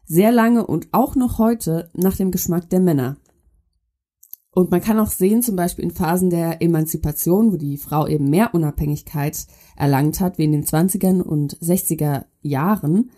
sehr 0.06 0.32
lange 0.32 0.66
und 0.66 0.88
auch 0.92 1.16
noch 1.16 1.38
heute 1.38 1.90
nach 1.92 2.16
dem 2.16 2.30
Geschmack 2.30 2.70
der 2.70 2.80
Männer. 2.80 3.18
Und 4.52 4.70
man 4.70 4.80
kann 4.80 4.98
auch 4.98 5.10
sehen, 5.10 5.42
zum 5.42 5.54
Beispiel 5.54 5.84
in 5.84 5.92
Phasen 5.92 6.28
der 6.28 6.60
Emanzipation, 6.60 7.52
wo 7.52 7.56
die 7.56 7.76
Frau 7.76 8.06
eben 8.06 8.28
mehr 8.30 8.52
Unabhängigkeit 8.52 9.46
erlangt 9.76 10.20
hat, 10.20 10.38
wie 10.38 10.44
in 10.44 10.52
den 10.52 10.64
20ern 10.64 11.20
und 11.20 11.56
60er 11.58 12.24
Jahren, 12.42 13.10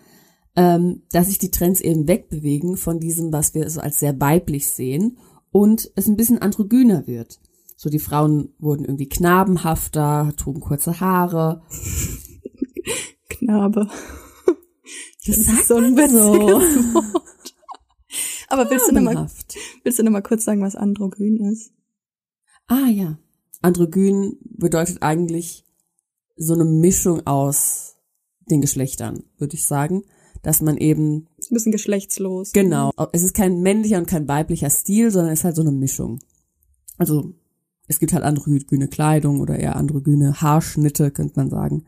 ähm, 0.55 1.01
dass 1.11 1.27
sich 1.27 1.39
die 1.39 1.49
Trends 1.49 1.81
eben 1.81 2.07
wegbewegen 2.07 2.77
von 2.77 2.99
diesem, 2.99 3.33
was 3.33 3.55
wir 3.55 3.67
so 3.69 3.81
als 3.81 3.99
sehr 3.99 4.19
weiblich 4.21 4.67
sehen 4.67 5.17
und 5.51 5.91
es 5.95 6.07
ein 6.07 6.17
bisschen 6.17 6.39
androgyner 6.39 7.07
wird. 7.07 7.39
So 7.75 7.89
die 7.89 7.99
Frauen 7.99 8.53
wurden 8.59 8.85
irgendwie 8.85 9.09
knabenhafter, 9.09 10.33
trugen 10.37 10.61
kurze 10.61 10.99
Haare. 10.99 11.63
Knabe. 13.29 13.87
Das 15.25 15.37
ist 15.37 15.47
sagt 15.47 15.65
so 15.65 15.75
ein 15.75 15.95
so. 16.09 16.61
Aber 18.53 18.69
willst 18.69 18.87
du 18.87 18.93
noch 18.93 19.01
mal, 19.01 19.11
Knabenhaft. 19.11 19.55
willst 19.83 19.99
du 19.99 20.03
noch 20.03 20.11
mal 20.11 20.21
kurz 20.21 20.45
sagen, 20.45 20.61
was 20.61 20.75
androgyn 20.75 21.37
ist? 21.51 21.71
Ah 22.67 22.87
ja. 22.87 23.17
Androgyn 23.61 24.37
bedeutet 24.43 25.01
eigentlich 25.01 25.65
so 26.35 26.53
eine 26.53 26.65
Mischung 26.65 27.25
aus 27.25 27.95
den 28.49 28.61
Geschlechtern, 28.61 29.23
würde 29.37 29.55
ich 29.55 29.65
sagen. 29.65 30.03
Dass 30.41 30.61
man 30.61 30.77
eben, 30.77 31.27
Ist 31.37 31.51
ein 31.51 31.55
bisschen 31.55 31.71
geschlechtslos. 31.71 32.51
genau, 32.51 32.91
es 33.13 33.23
ist 33.23 33.33
kein 33.33 33.61
männlicher 33.61 33.97
und 33.97 34.07
kein 34.07 34.27
weiblicher 34.27 34.69
Stil, 34.69 35.09
sondern 35.09 35.31
es 35.31 35.39
ist 35.39 35.45
halt 35.45 35.55
so 35.55 35.61
eine 35.61 35.71
Mischung. 35.71 36.19
Also, 36.97 37.33
es 37.87 37.99
gibt 37.99 38.11
halt 38.11 38.25
androgyne 38.25 38.89
Kleidung 38.89 39.39
oder 39.39 39.57
eher 39.57 39.77
androgyne 39.77 40.41
Haarschnitte, 40.41 41.11
könnte 41.11 41.39
man 41.39 41.49
sagen. 41.49 41.85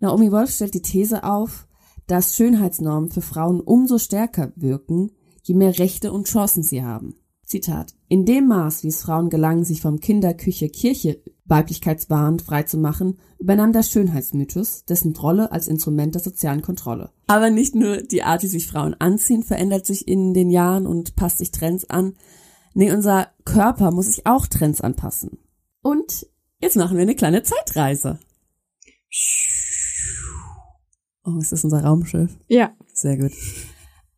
Naomi 0.00 0.32
Wolf 0.32 0.50
stellt 0.50 0.72
die 0.72 0.80
These 0.80 1.22
auf, 1.24 1.66
dass 2.06 2.34
Schönheitsnormen 2.34 3.10
für 3.10 3.20
Frauen 3.20 3.60
umso 3.60 3.98
stärker 3.98 4.52
wirken, 4.56 5.10
je 5.42 5.54
mehr 5.54 5.78
Rechte 5.78 6.12
und 6.12 6.26
Chancen 6.28 6.62
sie 6.62 6.82
haben. 6.82 7.14
Zitat. 7.44 7.94
In 8.08 8.24
dem 8.24 8.46
Maß, 8.46 8.84
wie 8.84 8.88
es 8.88 9.02
Frauen 9.02 9.28
gelang, 9.28 9.64
sich 9.64 9.80
vom 9.80 9.98
Kinder-Küche-Kirche 9.98 11.20
Weiblichkeitswahn 11.46 12.38
freizumachen, 12.38 13.18
übernahm 13.38 13.72
der 13.72 13.82
Schönheitsmythos 13.82 14.84
dessen 14.84 15.16
Rolle 15.16 15.50
als 15.50 15.66
Instrument 15.66 16.14
der 16.14 16.22
sozialen 16.22 16.62
Kontrolle. 16.62 17.10
Aber 17.26 17.50
nicht 17.50 17.74
nur 17.74 18.02
die 18.02 18.22
Art, 18.22 18.44
wie 18.44 18.46
sich 18.46 18.68
Frauen 18.68 18.94
anziehen, 18.98 19.42
verändert 19.42 19.84
sich 19.84 20.06
in 20.06 20.32
den 20.32 20.50
Jahren 20.50 20.86
und 20.86 21.16
passt 21.16 21.38
sich 21.38 21.50
Trends 21.50 21.90
an. 21.90 22.14
Nee, 22.72 22.92
unser 22.92 23.28
Körper 23.44 23.90
muss 23.90 24.06
sich 24.06 24.26
auch 24.26 24.46
Trends 24.46 24.80
anpassen. 24.80 25.38
Und 25.82 26.28
jetzt 26.60 26.76
machen 26.76 26.96
wir 26.96 27.02
eine 27.02 27.16
kleine 27.16 27.42
Zeitreise. 27.42 28.20
Oh, 31.24 31.36
ist 31.38 31.50
das 31.50 31.64
unser 31.64 31.82
Raumschiff? 31.82 32.38
Ja. 32.46 32.72
Sehr 32.94 33.16
gut. 33.16 33.32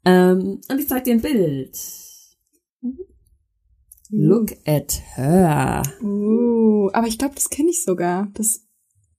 Ähm, 0.05 0.61
und 0.69 0.79
ich 0.79 0.88
zeig 0.88 1.05
dir 1.05 1.15
ein 1.15 1.21
Bild. 1.21 1.79
Look 4.11 4.53
at 4.67 5.01
her. 5.15 5.83
Uh, 6.03 6.91
aber 6.93 7.07
ich 7.07 7.19
glaube, 7.19 7.35
das 7.35 7.49
kenne 7.49 7.71
ich 7.71 7.83
sogar. 7.83 8.29
Das 8.35 8.47
ist 8.49 8.69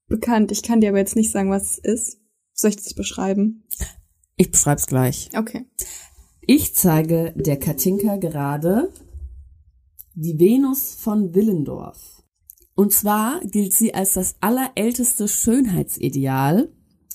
bekannt. 0.08 0.52
Ich 0.52 0.62
kann 0.62 0.82
dir 0.82 0.90
aber 0.90 1.00
jetzt 1.00 1.16
nicht 1.16 1.32
sagen, 1.32 1.50
was 1.50 1.64
es 1.64 1.78
ist. 1.80 2.18
Soll 2.54 2.70
ich 2.70 2.78
das 2.78 2.94
beschreiben? 2.94 3.64
Ich 4.36 4.52
beschreib's 4.52 4.88
gleich. 4.88 5.30
Okay. 5.36 5.66
Ich 6.42 6.76
zeige 6.76 7.34
der 7.36 7.58
Katinka 7.58 8.18
gerade 8.18 8.92
die 10.14 10.38
Venus 10.38 10.94
von 10.94 11.34
Willendorf. 11.34 12.24
Und 12.76 12.92
zwar 12.92 13.40
gilt 13.42 13.74
sie 13.74 13.94
als 13.94 14.14
das 14.14 14.36
allerälteste 14.42 15.28
Schönheitsideal, 15.28 16.72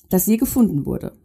das 0.08 0.26
je 0.26 0.36
gefunden 0.36 0.86
wurde. 0.86 1.17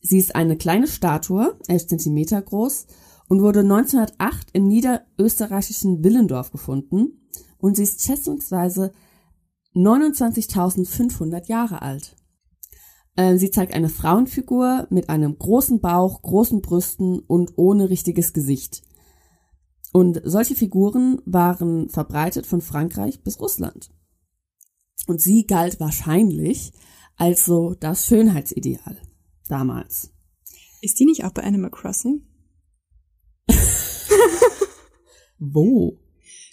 Sie 0.00 0.18
ist 0.18 0.34
eine 0.34 0.56
kleine 0.56 0.86
Statue, 0.86 1.58
11 1.68 1.88
Zentimeter 1.88 2.40
groß, 2.40 2.86
und 3.28 3.42
wurde 3.42 3.60
1908 3.60 4.48
im 4.54 4.66
niederösterreichischen 4.66 6.02
Willendorf 6.02 6.50
gefunden 6.50 7.28
und 7.58 7.76
sie 7.76 7.84
ist 7.84 8.02
schätzungsweise 8.02 8.92
29.500 9.74 11.46
Jahre 11.46 11.80
alt. 11.80 12.16
Äh, 13.14 13.36
Sie 13.36 13.52
zeigt 13.52 13.72
eine 13.72 13.88
Frauenfigur 13.88 14.88
mit 14.90 15.08
einem 15.10 15.38
großen 15.38 15.80
Bauch, 15.80 16.22
großen 16.22 16.60
Brüsten 16.60 17.20
und 17.20 17.52
ohne 17.56 17.88
richtiges 17.88 18.32
Gesicht. 18.32 18.82
Und 19.92 20.20
solche 20.24 20.56
Figuren 20.56 21.20
waren 21.24 21.88
verbreitet 21.88 22.46
von 22.46 22.62
Frankreich 22.62 23.22
bis 23.22 23.38
Russland. 23.38 23.90
Und 25.06 25.20
sie 25.20 25.46
galt 25.46 25.78
wahrscheinlich 25.78 26.72
als 27.16 27.44
so 27.44 27.74
das 27.74 28.06
Schönheitsideal 28.06 29.00
damals. 29.50 30.12
Ist 30.82 30.98
die 31.00 31.04
nicht 31.04 31.24
auch 31.24 31.32
bei 31.32 31.42
Animal 31.42 31.70
Crossing? 31.70 32.22
Wo? 35.38 35.98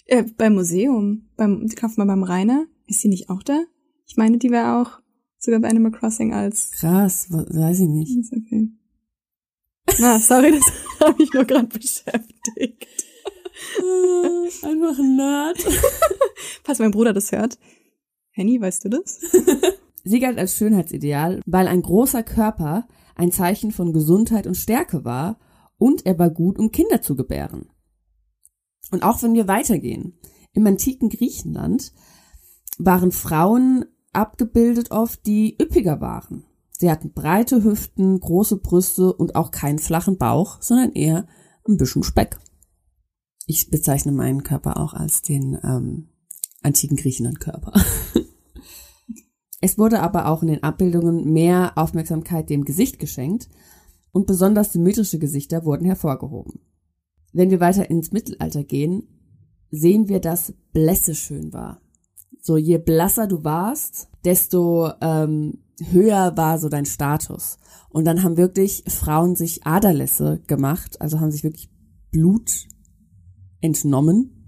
Äh, 0.06 0.24
beim 0.36 0.54
Museum. 0.54 1.28
Beim, 1.36 1.68
kauft 1.76 1.98
man 1.98 2.08
beim 2.08 2.22
Rainer. 2.22 2.66
Ist 2.86 3.04
die 3.04 3.08
nicht 3.08 3.28
auch 3.30 3.42
da? 3.42 3.64
Ich 4.06 4.16
meine, 4.16 4.38
die 4.38 4.50
wäre 4.50 4.80
auch 4.80 5.00
sogar 5.38 5.60
bei 5.60 5.68
Animal 5.68 5.92
Crossing 5.92 6.32
als. 6.32 6.70
Krass, 6.72 7.30
we- 7.30 7.46
weiß 7.48 7.80
ich 7.80 7.88
nicht. 7.88 8.16
Ist 8.18 8.32
okay. 8.32 8.68
Na, 9.98 10.18
sorry, 10.20 10.52
das 10.52 10.64
habe 11.00 11.22
ich 11.22 11.32
nur 11.32 11.44
gerade 11.44 11.66
beschäftigt. 11.68 12.86
Äh, 13.78 14.66
Einfach 14.66 14.98
ein 14.98 15.16
Nerd. 15.16 15.58
Falls 16.64 16.78
mein 16.78 16.90
Bruder 16.90 17.12
das 17.12 17.32
hört. 17.32 17.58
Henny, 18.30 18.60
weißt 18.60 18.84
du 18.84 18.88
das? 18.90 19.20
Sie 20.08 20.20
galt 20.20 20.38
als 20.38 20.56
Schönheitsideal, 20.56 21.42
weil 21.44 21.68
ein 21.68 21.82
großer 21.82 22.22
Körper 22.22 22.88
ein 23.14 23.30
Zeichen 23.30 23.72
von 23.72 23.92
Gesundheit 23.92 24.46
und 24.46 24.56
Stärke 24.56 25.04
war 25.04 25.38
und 25.76 26.06
er 26.06 26.18
war 26.18 26.30
gut, 26.30 26.58
um 26.58 26.72
Kinder 26.72 27.02
zu 27.02 27.14
gebären. 27.14 27.68
Und 28.90 29.02
auch 29.02 29.22
wenn 29.22 29.34
wir 29.34 29.48
weitergehen, 29.48 30.18
im 30.54 30.66
antiken 30.66 31.10
Griechenland 31.10 31.92
waren 32.78 33.12
Frauen 33.12 33.84
abgebildet 34.14 34.92
oft, 34.92 35.26
die 35.26 35.58
üppiger 35.60 36.00
waren. 36.00 36.46
Sie 36.70 36.90
hatten 36.90 37.12
breite 37.12 37.62
Hüften, 37.62 38.18
große 38.18 38.56
Brüste 38.56 39.12
und 39.12 39.36
auch 39.36 39.50
keinen 39.50 39.78
flachen 39.78 40.16
Bauch, 40.16 40.62
sondern 40.62 40.92
eher 40.92 41.26
ein 41.68 41.76
bisschen 41.76 42.02
Speck. 42.02 42.38
Ich 43.44 43.68
bezeichne 43.68 44.12
meinen 44.12 44.42
Körper 44.42 44.78
auch 44.78 44.94
als 44.94 45.20
den 45.20 45.58
ähm, 45.62 46.08
antiken 46.62 46.96
Griechelandkörper. 46.96 47.74
es 49.60 49.78
wurde 49.78 50.00
aber 50.00 50.26
auch 50.26 50.42
in 50.42 50.48
den 50.48 50.62
Abbildungen 50.62 51.32
mehr 51.32 51.72
Aufmerksamkeit 51.76 52.48
dem 52.48 52.64
Gesicht 52.64 52.98
geschenkt 52.98 53.48
und 54.12 54.26
besonders 54.26 54.72
symmetrische 54.72 55.18
Gesichter 55.18 55.64
wurden 55.64 55.84
hervorgehoben. 55.84 56.60
Wenn 57.32 57.50
wir 57.50 57.60
weiter 57.60 57.90
ins 57.90 58.12
Mittelalter 58.12 58.64
gehen, 58.64 59.08
sehen 59.70 60.08
wir, 60.08 60.20
dass 60.20 60.54
Blässe 60.72 61.14
schön 61.14 61.52
war. 61.52 61.80
So 62.40 62.56
je 62.56 62.78
blasser 62.78 63.26
du 63.26 63.44
warst, 63.44 64.08
desto 64.24 64.90
ähm, 65.00 65.58
höher 65.90 66.36
war 66.36 66.58
so 66.58 66.68
dein 66.68 66.86
Status. 66.86 67.58
Und 67.90 68.04
dann 68.04 68.22
haben 68.22 68.36
wirklich 68.36 68.84
Frauen 68.86 69.34
sich 69.34 69.66
Aderlässe 69.66 70.40
gemacht, 70.46 71.00
also 71.00 71.20
haben 71.20 71.30
sich 71.30 71.44
wirklich 71.44 71.70
Blut 72.10 72.66
entnommen, 73.60 74.46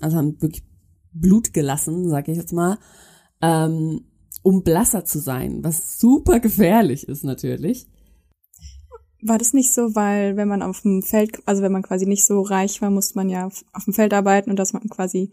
also 0.00 0.16
haben 0.16 0.40
wirklich 0.40 0.64
Blut 1.12 1.52
gelassen, 1.52 2.08
sag 2.08 2.28
ich 2.28 2.36
jetzt 2.36 2.52
mal, 2.52 2.78
ähm, 3.42 4.02
um 4.42 4.62
blasser 4.62 5.04
zu 5.04 5.18
sein, 5.18 5.62
was 5.62 5.98
super 5.98 6.40
gefährlich 6.40 7.08
ist 7.08 7.24
natürlich. 7.24 7.86
War 9.22 9.36
das 9.36 9.52
nicht 9.52 9.72
so, 9.72 9.94
weil 9.94 10.36
wenn 10.36 10.48
man 10.48 10.62
auf 10.62 10.80
dem 10.80 11.02
Feld, 11.02 11.42
also 11.46 11.62
wenn 11.62 11.72
man 11.72 11.82
quasi 11.82 12.06
nicht 12.06 12.24
so 12.24 12.40
reich 12.40 12.80
war, 12.80 12.90
musste 12.90 13.16
man 13.16 13.28
ja 13.28 13.46
auf 13.46 13.84
dem 13.84 13.92
Feld 13.92 14.14
arbeiten 14.14 14.50
und 14.50 14.58
dass 14.58 14.72
man 14.72 14.88
quasi 14.88 15.32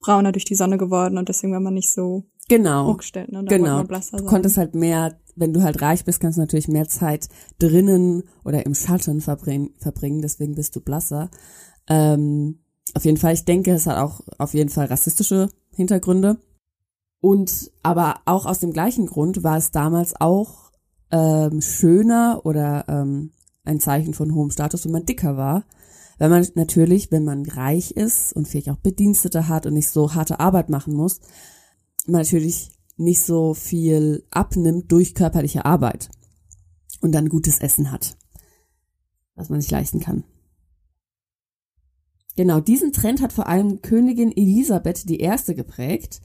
brauner 0.00 0.32
durch 0.32 0.44
die 0.44 0.54
Sonne 0.56 0.78
geworden 0.78 1.16
und 1.16 1.28
deswegen 1.28 1.52
war 1.52 1.60
man 1.60 1.74
nicht 1.74 1.92
so 1.92 2.24
genau. 2.48 2.88
hochgestellt. 2.88 3.30
Ne? 3.30 3.44
Genau. 3.44 3.84
Du 3.84 4.24
konntest 4.24 4.56
halt 4.56 4.74
mehr, 4.74 5.16
wenn 5.36 5.52
du 5.52 5.62
halt 5.62 5.80
reich 5.80 6.04
bist, 6.04 6.20
kannst 6.20 6.38
du 6.38 6.40
natürlich 6.40 6.68
mehr 6.68 6.88
Zeit 6.88 7.28
drinnen 7.58 8.24
oder 8.44 8.66
im 8.66 8.74
Schatten 8.74 9.20
verbringen, 9.20 9.74
verbringen 9.78 10.22
deswegen 10.22 10.54
bist 10.54 10.74
du 10.74 10.80
blasser. 10.80 11.30
Ähm, 11.88 12.60
auf 12.94 13.04
jeden 13.04 13.18
Fall, 13.18 13.34
ich 13.34 13.44
denke, 13.44 13.72
es 13.72 13.86
hat 13.86 13.98
auch 13.98 14.22
auf 14.38 14.54
jeden 14.54 14.70
Fall 14.70 14.86
rassistische 14.86 15.48
Hintergründe. 15.72 16.38
Und 17.20 17.70
aber 17.82 18.20
auch 18.24 18.46
aus 18.46 18.60
dem 18.60 18.72
gleichen 18.72 19.06
Grund 19.06 19.42
war 19.42 19.56
es 19.56 19.70
damals 19.70 20.18
auch 20.20 20.72
ähm, 21.10 21.60
schöner 21.60 22.40
oder 22.44 22.86
ähm, 22.88 23.32
ein 23.64 23.80
Zeichen 23.80 24.14
von 24.14 24.34
hohem 24.34 24.50
Status, 24.50 24.84
wenn 24.84 24.92
man 24.92 25.06
dicker 25.06 25.36
war. 25.36 25.64
Weil 26.18 26.30
man 26.30 26.46
natürlich, 26.54 27.10
wenn 27.10 27.24
man 27.24 27.46
reich 27.46 27.92
ist 27.92 28.34
und 28.34 28.46
vielleicht 28.46 28.70
auch 28.70 28.76
Bedienstete 28.76 29.48
hat 29.48 29.66
und 29.66 29.74
nicht 29.74 29.88
so 29.88 30.14
harte 30.14 30.40
Arbeit 30.40 30.68
machen 30.68 30.94
muss, 30.94 31.20
man 32.06 32.22
natürlich 32.22 32.70
nicht 32.96 33.22
so 33.22 33.54
viel 33.54 34.24
abnimmt 34.30 34.92
durch 34.92 35.14
körperliche 35.14 35.64
Arbeit 35.64 36.10
und 37.00 37.12
dann 37.12 37.30
gutes 37.30 37.58
Essen 37.60 37.90
hat, 37.90 38.16
was 39.34 39.48
man 39.48 39.60
sich 39.60 39.70
leisten 39.70 40.00
kann. 40.00 40.24
Genau, 42.36 42.60
diesen 42.60 42.92
Trend 42.92 43.22
hat 43.22 43.32
vor 43.32 43.48
allem 43.48 43.82
Königin 43.82 44.34
Elisabeth 44.34 45.08
I. 45.10 45.54
geprägt 45.54 46.20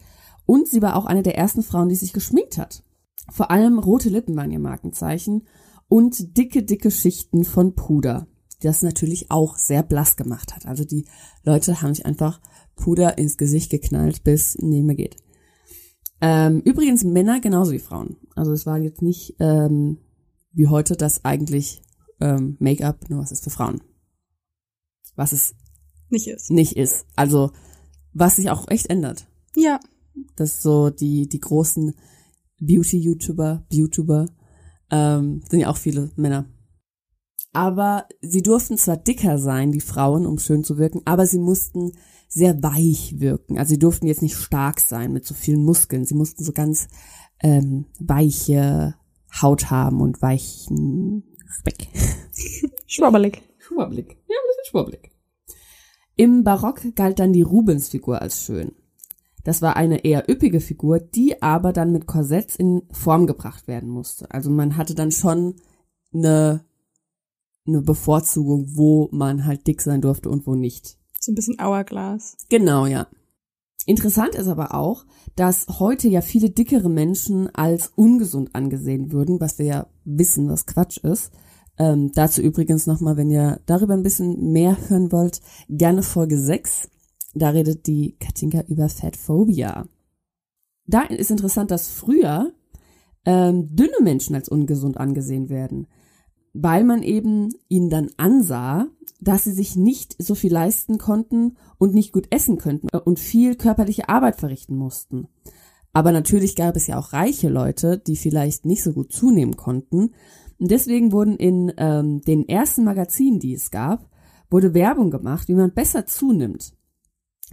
und 0.45 0.67
sie 0.67 0.81
war 0.81 0.95
auch 0.95 1.05
eine 1.05 1.23
der 1.23 1.38
ersten 1.38 1.63
Frauen, 1.63 1.89
die 1.89 1.95
sich 1.95 2.13
geschminkt 2.13 2.58
hat. 2.58 2.84
Vor 3.31 3.51
allem 3.51 3.79
rote 3.79 4.10
Lippen 4.10 4.36
waren 4.36 4.51
ihr 4.51 4.60
Markenzeichen 4.60 5.47
und 5.88 6.38
dicke, 6.38 6.63
dicke 6.63 6.91
Schichten 6.91 7.43
von 7.43 7.75
Puder, 7.75 8.27
die 8.62 8.67
das 8.67 8.81
natürlich 8.81 9.31
auch 9.31 9.58
sehr 9.58 9.84
blass 9.84 10.15
gemacht 10.15 10.55
hat. 10.55 10.65
Also 10.65 10.86
die 10.86 11.05
Leute 11.43 11.81
haben 11.81 11.93
sich 11.93 12.05
einfach 12.05 12.39
Puder 12.75 13.17
ins 13.17 13.38
Gesicht 13.38 13.71
geknallt, 13.71 14.23
bis 14.23 14.58
neben 14.60 14.88
mir 14.88 14.95
geht. 14.95 15.17
Ähm, 16.21 16.62
übrigens 16.62 17.03
Männer 17.03 17.39
genauso 17.39 17.71
wie 17.71 17.79
Frauen. 17.79 18.17
Also 18.36 18.51
es 18.51 18.65
war 18.65 18.77
jetzt 18.77 19.01
nicht 19.01 19.36
ähm, 19.39 19.99
wie 20.55 20.67
heute 20.67 20.95
das 20.95 21.25
eigentlich 21.25 21.81
ähm, 22.19 22.55
Make-up 22.60 23.10
nur 23.10 23.19
was 23.19 23.31
ist 23.31 23.43
für 23.43 23.49
Frauen. 23.49 23.81
Was 25.15 25.34
es 25.34 25.55
nicht 26.10 26.27
ist. 26.27 26.49
Nicht 26.49 26.77
ist. 26.77 27.05
Also 27.15 27.51
was 28.13 28.38
sich 28.38 28.49
auch 28.49 28.67
echt 28.69 28.89
ändert. 28.89 29.27
Ja. 29.55 29.79
Das 30.36 30.62
so 30.62 30.89
die 30.89 31.28
die 31.28 31.39
großen 31.39 31.93
Beauty-YouTuber, 32.60 33.65
YouTuber, 33.69 34.28
ähm, 34.91 35.41
sind 35.49 35.60
ja 35.60 35.69
auch 35.69 35.78
viele 35.78 36.12
Männer. 36.15 36.45
Aber 37.54 38.06
sie 38.21 38.43
durften 38.43 38.78
zwar 38.78 38.97
dicker 38.97 39.38
sein, 39.38 39.71
die 39.71 39.82
Frauen, 39.82 40.25
um 40.25 40.39
schön 40.39 40.63
zu 40.63 40.78
wirken, 40.78 41.01
aber 41.06 41.25
sie 41.25 41.39
mussten 41.39 41.93
sehr 42.28 42.62
weich 42.62 43.19
wirken. 43.19 43.58
Also 43.58 43.69
sie 43.69 43.80
durften 43.80 44.08
jetzt 44.08 44.21
nicht 44.21 44.36
stark 44.36 44.82
sein 44.82 45.13
mit 45.13 45.25
so 45.25 45.34
vielen 45.34 45.63
Muskeln. 45.63 46.06
Sie 46.06 46.15
mussten 46.15 46.43
so 46.43 46.51
ganz 46.51 46.89
ähm, 47.41 47.86
weiche 47.99 48.95
Haut 49.41 49.69
haben 49.69 50.01
und 50.01 50.21
weichen 50.21 51.23
Speck. 51.47 51.88
Schwabbelig. 52.88 53.41
Schwabbelig. 53.58 54.10
Ja, 54.10 54.36
ein 54.36 54.47
bisschen 54.47 54.71
schwabbelig. 54.71 55.12
Im 56.17 56.43
Barock 56.43 56.82
galt 56.95 57.19
dann 57.19 57.34
die 57.34 57.41
Rubensfigur 57.41 58.21
als 58.21 58.41
schön. 58.41 58.73
Das 59.45 59.62
war 59.62 59.77
eine 59.77 60.03
eher 60.03 60.29
üppige 60.29 60.60
Figur, 60.60 60.99
die 60.99 61.41
aber 61.41 61.71
dann 61.71 61.91
mit 61.91 62.08
Korsetts 62.08 62.55
in 62.55 62.81
Form 62.91 63.27
gebracht 63.27 63.67
werden 63.67 63.89
musste. 63.89 64.29
Also 64.31 64.49
man 64.49 64.75
hatte 64.75 64.95
dann 64.95 65.12
schon 65.12 65.55
eine, 66.13 66.65
eine 67.67 67.81
Bevorzugung, 67.81 68.75
wo 68.75 69.08
man 69.12 69.45
halt 69.45 69.67
dick 69.67 69.81
sein 69.81 70.01
durfte 70.01 70.29
und 70.29 70.47
wo 70.47 70.55
nicht. 70.55 70.97
So 71.19 71.31
ein 71.31 71.36
bisschen 71.36 71.58
Hourglass. 71.62 72.36
Genau, 72.49 72.88
ja. 72.88 73.08
Interessant 73.86 74.34
ist 74.34 74.47
aber 74.47 74.73
auch, 74.73 75.05
dass 75.36 75.67
heute 75.79 76.08
ja 76.08 76.21
viele 76.21 76.49
dickere 76.49 76.89
Menschen 76.89 77.53
als 77.53 77.91
ungesund 77.95 78.55
angesehen 78.55 79.12
würden, 79.12 79.39
was 79.39 79.60
wir 79.60 79.65
ja 79.67 79.88
wissen, 80.05 80.49
was 80.49 80.65
Quatsch 80.65 80.97
ist. 80.97 81.31
Ähm, 81.77 82.12
dazu 82.13 82.41
übrigens 82.41 82.88
nochmal, 82.88 83.15
wenn 83.15 83.29
ihr 83.29 83.60
darüber 83.67 83.93
ein 83.93 84.01
bisschen 84.01 84.51
mehr 84.53 84.75
hören 84.89 85.12
wollt, 85.12 85.39
gerne 85.69 86.01
Folge 86.01 86.39
6. 86.39 86.89
Da 87.35 87.49
redet 87.49 87.85
die 87.85 88.15
Katinka 88.17 88.61
über 88.67 88.87
Fatphobia. 88.89 89.87
Da 90.87 91.01
ist 91.01 91.31
interessant, 91.31 91.69
dass 91.69 91.89
früher 91.89 92.53
ähm, 93.25 93.75
dünne 93.75 94.01
Menschen 94.01 94.35
als 94.35 94.47
ungesund 94.47 94.97
angesehen 94.97 95.49
werden, 95.49 95.87
weil 96.53 96.85
man 96.85 97.03
eben 97.03 97.49
ihnen 97.67 97.89
dann 97.89 98.09
ansah, 98.17 98.87
dass 99.19 99.43
sie 99.43 99.51
sich 99.51 99.75
nicht 99.75 100.15
so 100.21 100.33
viel 100.33 100.53
leisten 100.53 100.97
konnten 100.97 101.57
und 101.77 101.93
nicht 101.93 102.13
gut 102.13 102.27
essen 102.29 102.57
könnten 102.57 102.87
und 102.89 103.19
viel 103.19 103.55
körperliche 103.55 104.07
Arbeit 104.07 104.37
verrichten 104.37 104.77
mussten. 104.77 105.27
Aber 105.91 106.11
natürlich 106.11 106.55
gab 106.55 106.75
es 106.75 106.87
ja 106.87 106.97
auch 106.97 107.13
reiche 107.13 107.49
Leute, 107.49 107.97
die 107.97 108.15
vielleicht 108.15 108.65
nicht 108.65 108.83
so 108.83 108.93
gut 108.93 109.11
zunehmen 109.11 109.57
konnten. 109.57 110.11
Und 110.57 110.71
deswegen 110.71 111.11
wurden 111.11 111.37
in 111.37 111.73
ähm, 111.77 112.21
den 112.21 112.47
ersten 112.47 112.83
Magazinen, 112.83 113.39
die 113.39 113.53
es 113.53 113.71
gab, 113.71 114.09
wurde 114.49 114.73
Werbung 114.73 115.09
gemacht, 115.09 115.47
wie 115.47 115.53
man 115.53 115.73
besser 115.73 116.05
zunimmt. 116.05 116.73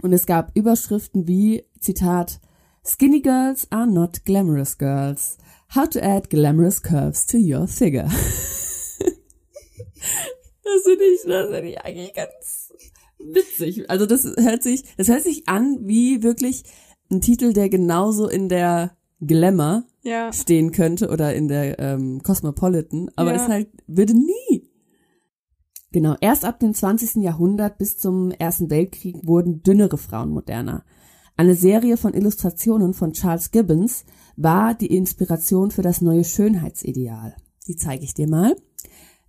Und 0.01 0.13
es 0.13 0.25
gab 0.25 0.51
Überschriften 0.55 1.27
wie, 1.27 1.63
Zitat, 1.79 2.39
Skinny 2.85 3.21
girls 3.21 3.67
are 3.71 3.87
not 3.87 4.25
glamorous 4.25 4.77
girls. 4.77 5.37
How 5.73 5.87
to 5.89 5.99
add 6.01 6.29
glamorous 6.29 6.81
curves 6.81 7.25
to 7.27 7.37
your 7.37 7.67
figure. 7.67 8.03
das 10.63 10.83
finde 10.83 11.03
ich, 11.05 11.21
das 11.25 11.49
finde 11.49 11.69
ich 11.69 11.79
eigentlich 11.81 12.13
ganz 12.13 12.73
witzig. 13.19 13.89
Also 13.89 14.05
das 14.05 14.25
hört 14.37 14.63
sich, 14.63 14.83
das 14.97 15.07
hört 15.07 15.23
sich 15.23 15.47
an 15.47 15.79
wie 15.81 16.23
wirklich 16.23 16.63
ein 17.09 17.21
Titel, 17.21 17.53
der 17.53 17.69
genauso 17.69 18.27
in 18.27 18.49
der 18.49 18.97
Glamour 19.21 19.85
ja. 20.01 20.33
stehen 20.33 20.71
könnte 20.71 21.09
oder 21.09 21.33
in 21.33 21.47
der 21.47 21.79
ähm, 21.79 22.21
Cosmopolitan, 22.23 23.09
aber 23.15 23.33
ja. 23.33 23.41
es 23.41 23.47
halt 23.47 23.69
würde 23.87 24.13
nie 24.13 24.62
Genau, 25.93 26.15
erst 26.21 26.43
ab 26.43 26.59
dem 26.59 26.73
20. 26.73 27.23
Jahrhundert 27.23 27.77
bis 27.77 27.99
zum 27.99 28.31
Ersten 28.31 28.71
Weltkrieg 28.71 29.15
wurden 29.27 29.61
dünnere 29.61 29.99
Frauen 29.99 30.31
moderner. 30.31 30.83
Eine 31.37 31.53
Serie 31.53 31.97
von 31.97 32.15
Illustrationen 32.15 32.95
von 32.95 33.13
Charles 33.13 33.51
Gibbons 33.51 34.03
war 34.35 34.73
die 34.73 34.87
Inspiration 34.87 35.69
für 35.69 35.83
das 35.83 36.01
neue 36.01 36.23
Schönheitsideal. 36.23 37.35
Die 37.67 37.75
zeige 37.75 38.03
ich 38.03 38.15
dir 38.15 38.27
mal. 38.27 38.55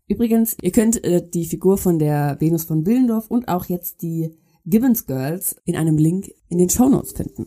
Übrigens, 0.08 0.56
ihr 0.62 0.72
könnt 0.72 1.04
äh, 1.04 1.26
die 1.26 1.44
Figur 1.44 1.76
von 1.76 1.98
der 1.98 2.38
Venus 2.40 2.64
von 2.64 2.86
Willendorf 2.86 3.30
und 3.30 3.48
auch 3.48 3.66
jetzt 3.66 4.00
die 4.00 4.34
Gibbons 4.64 5.06
Girls 5.06 5.56
in 5.66 5.76
einem 5.76 5.98
Link 5.98 6.30
in 6.48 6.56
den 6.56 6.70
Show 6.70 6.88
Notes 6.88 7.12
finden. 7.12 7.46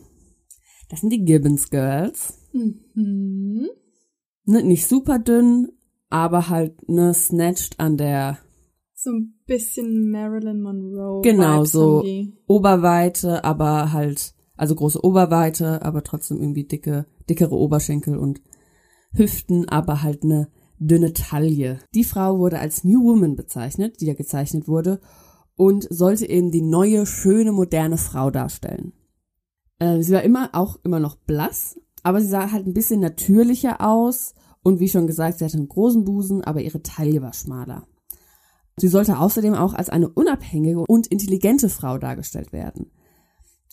Das 0.90 1.00
sind 1.00 1.10
die 1.10 1.24
Gibbons 1.24 1.70
Girls. 1.70 2.38
Mhm. 2.52 3.68
Ne, 4.44 4.62
nicht 4.62 4.86
super 4.86 5.18
dünn, 5.18 5.72
aber 6.08 6.48
halt 6.48 6.88
ne 6.88 7.12
snatched 7.12 7.80
an 7.80 7.96
der 7.96 8.38
so 9.00 9.10
ein 9.10 9.34
bisschen 9.46 10.10
Marilyn 10.10 10.60
Monroe. 10.60 11.22
Genau, 11.22 11.64
so 11.64 12.04
Oberweite, 12.48 13.44
aber 13.44 13.92
halt, 13.92 14.34
also 14.56 14.74
große 14.74 15.04
Oberweite, 15.04 15.82
aber 15.82 16.02
trotzdem 16.02 16.40
irgendwie 16.40 16.64
dicke, 16.64 17.06
dickere 17.30 17.54
Oberschenkel 17.54 18.16
und 18.16 18.42
Hüften, 19.12 19.68
aber 19.68 20.02
halt 20.02 20.24
eine 20.24 20.48
dünne 20.80 21.12
Taille. 21.12 21.78
Die 21.94 22.02
Frau 22.02 22.38
wurde 22.38 22.58
als 22.58 22.82
New 22.82 23.04
Woman 23.04 23.36
bezeichnet, 23.36 24.00
die 24.00 24.06
da 24.06 24.14
gezeichnet 24.14 24.66
wurde, 24.66 25.00
und 25.56 25.86
sollte 25.90 26.28
eben 26.28 26.50
die 26.50 26.62
neue, 26.62 27.06
schöne, 27.06 27.52
moderne 27.52 27.98
Frau 27.98 28.30
darstellen. 28.30 28.92
Äh, 29.78 30.02
sie 30.02 30.12
war 30.12 30.22
immer 30.22 30.50
auch 30.54 30.78
immer 30.82 30.98
noch 30.98 31.16
blass, 31.16 31.80
aber 32.02 32.20
sie 32.20 32.28
sah 32.28 32.50
halt 32.50 32.66
ein 32.66 32.74
bisschen 32.74 33.00
natürlicher 33.00 33.80
aus 33.80 34.34
Und 34.62 34.80
wie 34.80 34.88
schon 34.88 35.06
gesagt, 35.06 35.38
sie 35.38 35.44
hatte 35.44 35.56
einen 35.56 35.68
großen 35.68 36.04
Busen, 36.04 36.42
aber 36.42 36.60
ihre 36.60 36.82
Taille 36.82 37.22
war 37.22 37.32
schmaler. 37.32 37.86
Sie 38.80 38.88
sollte 38.88 39.18
außerdem 39.18 39.54
auch 39.54 39.74
als 39.74 39.88
eine 39.88 40.08
unabhängige 40.08 40.80
und 40.80 41.06
intelligente 41.06 41.68
Frau 41.68 41.98
dargestellt 41.98 42.52
werden. 42.52 42.90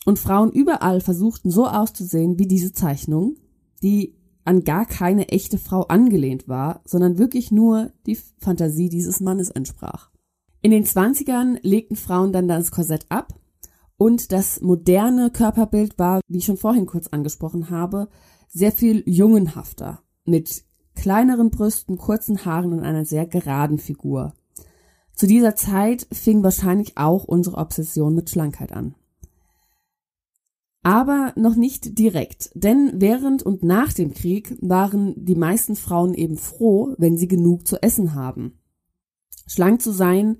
Und 0.05 0.19
Frauen 0.19 0.51
überall 0.51 1.01
versuchten 1.01 1.49
so 1.49 1.65
auszusehen 1.67 2.37
wie 2.37 2.47
diese 2.47 2.71
Zeichnung, 2.71 3.35
die 3.81 4.15
an 4.45 4.63
gar 4.63 4.85
keine 4.85 5.29
echte 5.29 5.57
Frau 5.57 5.81
angelehnt 5.83 6.47
war, 6.47 6.81
sondern 6.85 7.17
wirklich 7.17 7.51
nur 7.51 7.91
die 8.05 8.17
Fantasie 8.37 8.89
dieses 8.89 9.19
Mannes 9.19 9.49
entsprach. 9.49 10.11
In 10.61 10.71
den 10.71 10.85
Zwanzigern 10.85 11.59
legten 11.61 11.95
Frauen 11.95 12.31
dann 12.31 12.47
das 12.47 12.71
Korsett 12.71 13.07
ab 13.09 13.33
und 13.97 14.31
das 14.31 14.61
moderne 14.61 15.31
Körperbild 15.31 15.97
war, 15.97 16.21
wie 16.27 16.39
ich 16.39 16.45
schon 16.45 16.57
vorhin 16.57 16.85
kurz 16.85 17.07
angesprochen 17.07 17.69
habe, 17.69 18.07
sehr 18.47 18.71
viel 18.71 19.03
jungenhafter, 19.05 20.01
mit 20.25 20.63
kleineren 20.95 21.49
Brüsten, 21.49 21.97
kurzen 21.97 22.45
Haaren 22.45 22.73
und 22.73 22.81
einer 22.81 23.05
sehr 23.05 23.25
geraden 23.25 23.79
Figur. 23.79 24.33
Zu 25.15 25.27
dieser 25.27 25.55
Zeit 25.55 26.07
fing 26.11 26.43
wahrscheinlich 26.43 26.97
auch 26.97 27.23
unsere 27.23 27.57
Obsession 27.57 28.15
mit 28.15 28.29
Schlankheit 28.29 28.71
an. 28.71 28.95
Aber 30.83 31.33
noch 31.35 31.55
nicht 31.55 31.97
direkt, 31.97 32.51
denn 32.53 32.91
während 32.95 33.41
und 33.41 33.63
nach 33.63 33.91
dem 33.91 34.13
Krieg 34.13 34.55
waren 34.61 35.15
die 35.17 35.35
meisten 35.35 35.75
Frauen 35.75 36.13
eben 36.13 36.37
froh, 36.37 36.93
wenn 36.99 37.17
sie 37.17 37.27
genug 37.27 37.65
zu 37.65 37.81
essen 37.81 38.13
haben. 38.13 38.59
Schlank 39.47 39.81
zu 39.81 39.91
sein 39.91 40.37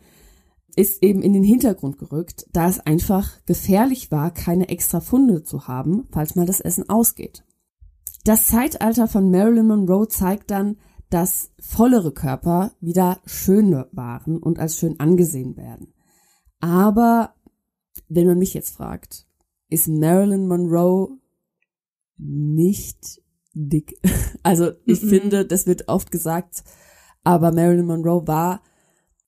ist 0.76 1.02
eben 1.02 1.22
in 1.22 1.34
den 1.34 1.44
Hintergrund 1.44 1.98
gerückt, 1.98 2.48
da 2.52 2.68
es 2.68 2.80
einfach 2.80 3.44
gefährlich 3.46 4.12
war, 4.12 4.32
keine 4.32 4.70
extra 4.70 5.00
Funde 5.00 5.44
zu 5.44 5.68
haben, 5.68 6.08
falls 6.12 6.36
mal 6.36 6.46
das 6.46 6.60
Essen 6.60 6.90
ausgeht. 6.90 7.44
Das 8.24 8.46
Zeitalter 8.46 9.08
von 9.08 9.32
Marilyn 9.32 9.68
Monroe 9.68 10.08
zeigt 10.08 10.52
dann, 10.52 10.78
dass 11.10 11.52
vollere 11.60 12.12
Körper 12.12 12.72
wieder 12.82 13.20
schöne 13.26 13.88
waren 13.91 14.38
und 14.38 14.60
als 14.60 14.78
schön 14.78 15.00
angesehen 15.00 15.56
werden. 15.56 15.94
Aber 16.60 17.36
wenn 18.10 18.28
man 18.28 18.39
mich 18.39 18.54
jetzt 18.54 18.76
fragt, 18.76 19.28
ist 19.70 19.88
Marilyn 19.88 20.48
Monroe 20.48 21.18
nicht 22.18 23.22
dick? 23.54 24.00
Also 24.44 24.74
ich 24.86 25.02
mhm. 25.02 25.10
finde, 25.10 25.46
das 25.48 25.65
wird 25.65 25.88
oft 25.88 26.12
gesagt, 26.12 26.63
aber 27.24 27.52
Marilyn 27.52 27.88
Monroe 27.88 28.28
war 28.28 28.62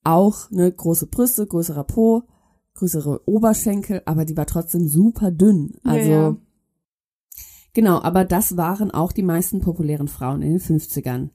auch 0.03 0.51
eine 0.51 0.71
große 0.71 1.07
Brüste, 1.07 1.47
größerer 1.47 1.85
Po, 1.85 2.21
größere 2.75 3.27
Oberschenkel, 3.27 4.03
aber 4.05 4.25
die 4.25 4.37
war 4.37 4.45
trotzdem 4.45 4.87
super 4.87 5.31
dünn. 5.31 5.73
Also 5.83 6.09
ja, 6.09 6.29
ja. 6.29 6.37
genau, 7.73 7.99
aber 8.01 8.25
das 8.25 8.57
waren 8.57 8.91
auch 8.91 9.11
die 9.11 9.23
meisten 9.23 9.59
populären 9.59 10.07
Frauen 10.07 10.43
in 10.43 10.51
den 10.51 10.61
50ern. 10.61 11.31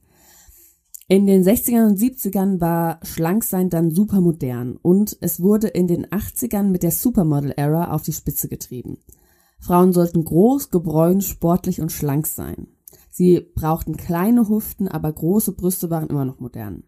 In 1.09 1.25
den 1.25 1.43
60ern 1.43 1.87
und 1.87 1.99
70ern 1.99 2.61
war 2.61 2.99
Schlanksein 3.03 3.69
dann 3.69 3.91
super 3.91 4.21
modern 4.21 4.77
und 4.81 5.17
es 5.19 5.41
wurde 5.41 5.67
in 5.67 5.87
den 5.87 6.05
80ern 6.07 6.63
mit 6.63 6.81
der 6.81 6.91
Supermodel-Ära 6.91 7.91
auf 7.91 8.03
die 8.03 8.13
Spitze 8.13 8.47
getrieben. 8.47 8.97
Frauen 9.59 9.91
sollten 9.91 10.23
groß, 10.23 10.69
gebräunt, 10.69 11.23
sportlich 11.23 11.81
und 11.81 11.91
schlank 11.91 12.27
sein. 12.27 12.67
Sie 13.09 13.41
brauchten 13.53 13.97
kleine 13.97 14.47
Huften, 14.47 14.87
aber 14.87 15.11
große 15.11 15.51
Brüste 15.51 15.89
waren 15.89 16.07
immer 16.07 16.25
noch 16.25 16.39
modern. 16.39 16.83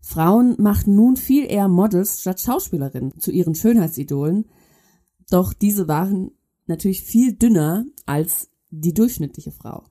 Frauen 0.00 0.54
machten 0.58 0.94
nun 0.94 1.16
viel 1.16 1.44
eher 1.44 1.68
Models 1.68 2.20
statt 2.20 2.40
Schauspielerinnen 2.40 3.18
zu 3.18 3.30
ihren 3.30 3.54
Schönheitsidolen, 3.54 4.44
doch 5.30 5.52
diese 5.52 5.88
waren 5.88 6.32
natürlich 6.66 7.02
viel 7.02 7.32
dünner 7.32 7.86
als 8.06 8.50
die 8.70 8.94
durchschnittliche 8.94 9.52
Frau. 9.52 9.84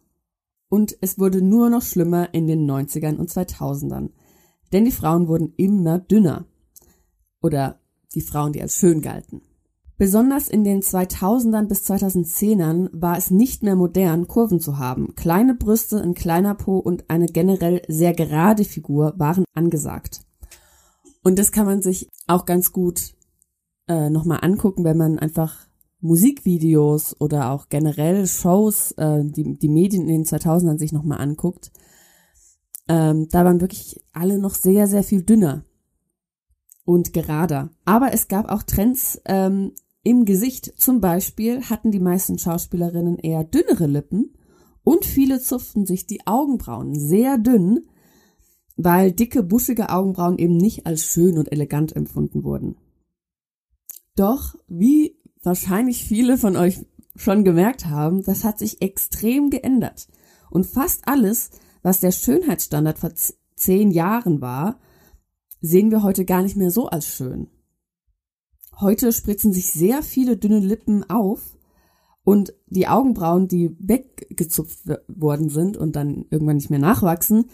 Und 0.70 0.98
es 1.02 1.18
wurde 1.18 1.42
nur 1.42 1.70
noch 1.70 1.82
schlimmer 1.82 2.34
in 2.34 2.48
den 2.48 2.70
90ern 2.70 3.16
und 3.16 3.30
2000ern, 3.30 4.10
denn 4.74 4.86
die 4.86 4.92
Frauen 4.92 5.28
wurden 5.28 5.54
immer 5.56 6.00
dünner. 6.00 6.46
Oder 7.42 7.80
die 8.14 8.22
Frauen, 8.22 8.54
die 8.54 8.62
als 8.62 8.76
schön 8.76 9.02
galten. 9.02 9.42
Besonders 9.98 10.48
in 10.48 10.64
den 10.64 10.82
2000ern 10.82 11.68
bis 11.68 11.90
2010ern 11.90 12.90
war 12.92 13.18
es 13.18 13.32
nicht 13.32 13.64
mehr 13.64 13.76
modern, 13.76 14.28
Kurven 14.28 14.60
zu 14.60 14.78
haben. 14.78 15.16
Kleine 15.16 15.56
Brüste, 15.56 16.00
ein 16.00 16.14
kleiner 16.14 16.54
Po 16.54 16.78
und 16.78 17.10
eine 17.10 17.26
generell 17.26 17.82
sehr 17.88 18.14
gerade 18.14 18.64
Figur 18.64 19.14
waren 19.18 19.44
angesagt. 19.56 20.22
Und 21.24 21.40
das 21.40 21.52
kann 21.52 21.66
man 21.66 21.82
sich 21.82 22.08
auch 22.28 22.46
ganz 22.46 22.72
gut 22.72 23.16
äh, 23.88 24.12
nochmal 24.12 24.40
angucken, 24.44 24.84
wenn 24.84 24.98
man 24.98 25.18
einfach 25.18 25.67
Musikvideos 26.00 27.20
oder 27.20 27.52
auch 27.52 27.70
generell 27.70 28.28
Shows, 28.28 28.92
äh, 28.94 29.24
die, 29.24 29.58
die 29.58 29.70
Medien 29.70 30.04
in 30.04 30.24
den 30.24 30.26
2000ern 30.26 30.78
sich 30.78 30.92
nochmal 30.92 31.20
anguckt. 31.20 31.72
Ähm, 32.88 33.28
da 33.30 33.44
waren 33.44 33.62
wirklich 33.62 34.04
alle 34.14 34.38
noch 34.38 34.56
sehr, 34.56 34.88
sehr 34.88 35.04
viel 35.04 35.24
dünner 35.24 35.66
und 36.86 37.14
gerader. 37.14 37.72
Aber 37.84 38.14
es 38.14 38.28
gab 38.28 38.50
auch 38.50 38.64
Trends 38.64 39.22
ähm, 39.26 39.74
im 40.04 40.24
Gesicht 40.24 40.72
zum 40.78 41.02
Beispiel 41.02 41.64
hatten 41.64 41.92
die 41.92 42.00
meisten 42.00 42.40
Schauspielerinnen 42.40 43.18
eher 43.18 43.44
dünnere 43.44 43.88
Lippen 43.88 44.34
und 44.84 45.04
viele 45.04 45.42
zupften 45.42 45.86
sich 45.86 46.08
die 46.08 46.26
Augenbrauen 46.26 46.98
sehr 46.98 47.38
dünn, 47.38 47.82
weil 48.78 49.12
dicke, 49.12 49.44
buschige 49.44 49.90
Augenbrauen 49.90 50.38
eben 50.38 50.56
nicht 50.56 50.86
als 50.86 51.04
schön 51.04 51.38
und 51.38 51.52
elegant 51.52 51.94
empfunden 51.94 52.46
wurden. 52.46 52.78
Doch, 54.16 54.56
wie 54.70 55.17
wahrscheinlich 55.48 56.04
viele 56.04 56.38
von 56.38 56.56
euch 56.56 56.86
schon 57.16 57.44
gemerkt 57.44 57.88
haben, 57.88 58.22
das 58.22 58.44
hat 58.44 58.60
sich 58.60 58.82
extrem 58.82 59.50
geändert. 59.50 60.08
Und 60.52 60.68
fast 60.68 61.08
alles, 61.08 61.50
was 61.82 62.00
der 62.00 62.12
Schönheitsstandard 62.12 63.00
vor 63.00 63.12
zehn 63.56 63.90
Jahren 63.90 64.42
war, 64.42 64.80
sehen 65.60 65.90
wir 65.90 66.04
heute 66.04 66.26
gar 66.26 66.44
nicht 66.44 66.56
mehr 66.56 66.70
so 66.70 66.88
als 66.88 67.08
schön. 67.08 67.48
Heute 68.80 69.12
spritzen 69.12 69.54
sich 69.54 69.72
sehr 69.72 70.04
viele 70.04 70.38
dünne 70.38 70.60
Lippen 70.60 71.10
auf 71.10 71.58
und 72.24 72.54
die 72.68 72.88
Augenbrauen, 72.88 73.48
die 73.48 73.76
weggezupft 73.80 74.80
worden 75.08 75.50
sind 75.50 75.78
und 75.78 75.96
dann 75.96 76.26
irgendwann 76.30 76.58
nicht 76.58 76.70
mehr 76.70 76.78
nachwachsen, 76.78 77.46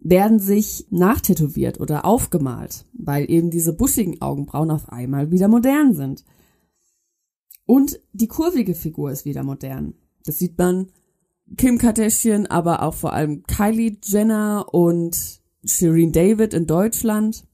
werden 0.00 0.38
sich 0.38 0.86
nachtätowiert 0.90 1.80
oder 1.80 2.04
aufgemalt, 2.04 2.84
weil 2.92 3.30
eben 3.30 3.50
diese 3.50 3.72
buschigen 3.72 4.20
Augenbrauen 4.20 4.70
auf 4.70 4.90
einmal 4.90 5.30
wieder 5.30 5.48
modern 5.48 5.94
sind. 5.94 6.24
Und 7.66 8.00
die 8.12 8.28
kurvige 8.28 8.74
Figur 8.74 9.10
ist 9.10 9.24
wieder 9.24 9.42
modern. 9.42 9.94
Das 10.24 10.38
sieht 10.38 10.56
man 10.56 10.90
Kim 11.56 11.78
Kardashian, 11.78 12.46
aber 12.46 12.82
auch 12.82 12.94
vor 12.94 13.12
allem 13.12 13.42
Kylie 13.42 13.98
Jenner 14.02 14.72
und 14.72 15.40
Shireen 15.64 16.12
David 16.12 16.54
in 16.54 16.66
Deutschland. 16.66 17.44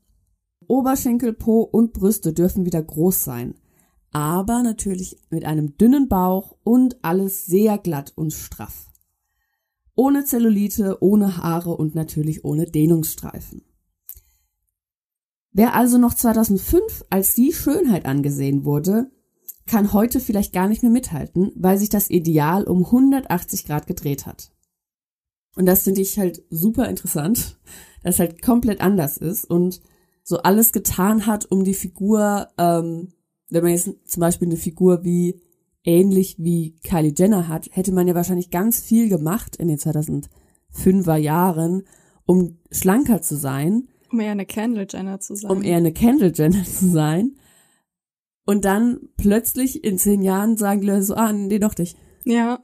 Oberschenkel, 0.67 1.33
Po 1.33 1.63
und 1.63 1.93
Brüste 1.93 2.33
dürfen 2.33 2.65
wieder 2.65 2.83
groß 2.83 3.25
sein, 3.25 3.55
aber 4.13 4.63
natürlich 4.63 5.19
mit 5.31 5.45
einem 5.45 5.77
dünnen 5.77 6.09
Bauch 6.09 6.57
und 6.63 6.97
alles 7.03 7.47
sehr 7.47 7.79
glatt 7.79 8.13
und 8.15 8.33
straff. 8.33 8.91
Ohne 9.95 10.25
Zellulite, 10.25 10.99
ohne 11.01 11.37
Haare 11.37 11.77
und 11.77 11.95
natürlich 11.95 12.45
ohne 12.45 12.67
Dehnungsstreifen. 12.67 13.63
Wer 15.53 15.75
also 15.75 15.99
noch 15.99 16.15
2005 16.15 17.05
als 17.11 17.35
die 17.35 17.53
Schönheit 17.53 18.07
angesehen 18.07 18.65
wurde, 18.65 19.11
kann 19.67 19.93
heute 19.93 20.21
vielleicht 20.21 20.53
gar 20.53 20.69
nicht 20.69 20.83
mehr 20.83 20.93
mithalten, 20.93 21.53
weil 21.55 21.79
sich 21.79 21.89
das 21.89 22.11
Ideal 22.11 22.65
um 22.65 22.85
180 22.85 23.65
Grad 23.65 23.87
gedreht 23.87 24.27
hat. 24.27 24.51
Und 25.55 25.67
das 25.67 25.83
finde 25.83 26.01
ich 26.01 26.19
halt 26.19 26.43
super 26.51 26.89
interessant, 26.89 27.59
dass 28.03 28.15
es 28.15 28.19
halt 28.19 28.43
komplett 28.43 28.81
anders 28.81 29.17
ist 29.17 29.45
und 29.45 29.81
so 30.25 30.39
alles 30.39 30.73
getan 30.73 31.27
hat, 31.27 31.51
um 31.51 31.65
die 31.65 31.75
Figur, 31.75 32.49
ähm, 32.59 33.13
wenn 33.51 33.63
man 33.63 33.73
jetzt 33.73 33.91
zum 34.07 34.21
Beispiel 34.21 34.49
eine 34.49 34.57
Figur 34.57 35.05
wie 35.05 35.41
ähnlich 35.85 36.37
wie 36.39 36.77
Kylie 36.85 37.13
Jenner 37.17 37.49
hat, 37.49 37.69
hätte 37.73 37.93
man 37.93 38.07
ja 38.07 38.15
wahrscheinlich 38.15 38.51
ganz 38.51 38.81
viel 38.81 39.09
gemacht 39.09 39.57
in 39.57 39.69
den 39.69 39.79
2005er 39.79 41.17
Jahren, 41.17 41.83
um 42.25 42.59
schlanker 42.71 43.21
zu 43.21 43.37
sein. 43.37 43.89
Um 44.11 44.21
eher 44.21 44.33
eine 44.33 44.47
Kendall 44.47 44.87
Jenner 44.89 45.21
zu 45.21 45.35
sein. 45.35 45.51
Um 45.51 45.63
eher 45.63 45.79
eine 45.79 45.93
Kendall 45.93 46.33
Jenner 46.35 46.65
zu 46.65 46.89
sein. 46.89 47.37
Und 48.45 48.65
dann 48.65 49.01
plötzlich 49.17 49.85
in 49.85 49.99
zehn 49.99 50.23
Jahren 50.23 50.57
sagen 50.57 50.81
die 50.81 50.87
Leute 50.87 51.05
so, 51.05 51.15
ah, 51.15 51.33
nee, 51.33 51.59
doch 51.59 51.77
nicht. 51.77 51.97
Ja. 52.25 52.61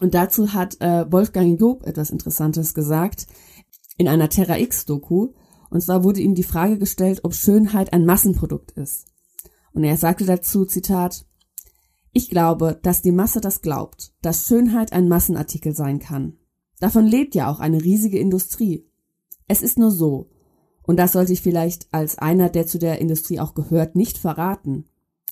Und 0.00 0.14
dazu 0.14 0.52
hat 0.52 0.80
äh, 0.80 1.10
Wolfgang 1.10 1.60
Job 1.60 1.86
etwas 1.86 2.10
Interessantes 2.10 2.74
gesagt 2.74 3.26
in 3.96 4.08
einer 4.08 4.28
Terra 4.28 4.58
X-Doku. 4.58 5.32
Und 5.70 5.80
zwar 5.80 6.04
wurde 6.04 6.20
ihm 6.20 6.34
die 6.34 6.42
Frage 6.42 6.78
gestellt, 6.78 7.20
ob 7.22 7.34
Schönheit 7.34 7.92
ein 7.92 8.04
Massenprodukt 8.04 8.72
ist. 8.72 9.06
Und 9.72 9.84
er 9.84 9.96
sagte 9.96 10.24
dazu, 10.24 10.64
Zitat, 10.64 11.26
ich 12.12 12.28
glaube, 12.28 12.78
dass 12.82 13.02
die 13.02 13.12
Masse 13.12 13.40
das 13.40 13.60
glaubt, 13.60 14.12
dass 14.22 14.46
Schönheit 14.46 14.92
ein 14.92 15.08
Massenartikel 15.08 15.74
sein 15.74 15.98
kann. 15.98 16.38
Davon 16.78 17.06
lebt 17.06 17.34
ja 17.34 17.50
auch 17.50 17.60
eine 17.60 17.82
riesige 17.82 18.18
Industrie. 18.18 18.88
Es 19.48 19.62
ist 19.62 19.78
nur 19.78 19.90
so, 19.90 20.30
und 20.86 20.98
das 20.98 21.12
sollte 21.12 21.32
ich 21.32 21.40
vielleicht 21.40 21.88
als 21.92 22.18
einer, 22.18 22.48
der 22.48 22.66
zu 22.66 22.78
der 22.78 23.00
Industrie 23.00 23.40
auch 23.40 23.54
gehört, 23.54 23.96
nicht 23.96 24.18
verraten. 24.18 24.84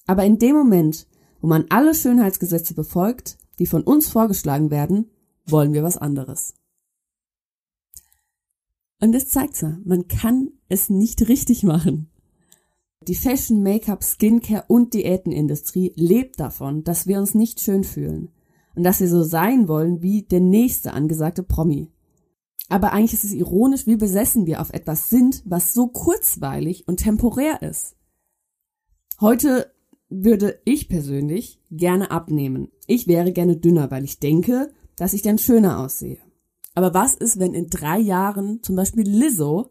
Aber 0.07 0.25
in 0.25 0.39
dem 0.39 0.57
Moment, 0.57 1.07
wo 1.41 1.47
man 1.47 1.67
alle 1.69 1.95
Schönheitsgesetze 1.95 2.75
befolgt, 2.75 3.37
die 3.59 3.67
von 3.67 3.83
uns 3.83 4.09
vorgeschlagen 4.09 4.71
werden, 4.71 5.11
wollen 5.47 5.73
wir 5.73 5.83
was 5.83 5.99
anderes. 5.99 6.55
Und 9.01 9.13
das 9.13 9.29
zeigt's 9.29 9.61
ja. 9.61 9.79
Man 9.85 10.09
kann 10.09 10.53
es 10.69 10.89
nicht 10.89 11.29
richtig 11.29 11.65
machen. 11.65 12.09
Die 13.09 13.17
Fashion, 13.17 13.63
Make-up, 13.63 14.05
Skincare 14.05 14.65
und 14.69 14.95
Diätenindustrie 14.95 15.93
lebt 15.97 16.39
davon, 16.39 16.85
dass 16.85 17.09
wir 17.09 17.19
uns 17.19 17.35
nicht 17.35 17.61
schön 17.61 17.83
fühlen 17.83 18.31
und 18.77 18.85
dass 18.85 19.01
wir 19.01 19.09
so 19.09 19.25
sein 19.25 19.67
wollen 19.67 20.03
wie 20.03 20.23
der 20.23 20.41
nächste 20.41 20.93
angesagte 20.93 21.43
Promi. 21.43 21.92
Aber 22.73 22.95
eigentlich 22.95 23.13
ist 23.13 23.25
es 23.25 23.35
ironisch, 23.35 23.87
wie 23.87 23.97
besessen 23.97 24.47
wir 24.47 24.59
auf 24.59 24.73
etwas 24.73 25.11
sind, 25.11 25.43
was 25.45 25.75
so 25.75 25.89
kurzweilig 25.89 26.89
und 26.89 26.97
temporär 26.97 27.61
ist. 27.61 27.97
Heute 29.21 29.71
würde 30.09 30.59
ich 30.65 30.89
persönlich 30.89 31.61
gerne 31.71 32.11
abnehmen. 32.11 32.73
Ich 32.87 33.07
wäre 33.07 33.31
gerne 33.35 33.59
dünner, 33.59 33.91
weil 33.91 34.05
ich 34.05 34.21
denke, 34.21 34.73
dass 34.97 35.13
ich 35.13 35.21
dann 35.21 35.37
schöner 35.37 35.81
aussehe. 35.81 36.17
Aber 36.73 36.95
was 36.95 37.15
ist, 37.15 37.39
wenn 37.39 37.53
in 37.53 37.69
drei 37.69 37.99
Jahren 37.99 38.63
zum 38.63 38.75
Beispiel 38.75 39.07
Lizzo 39.07 39.69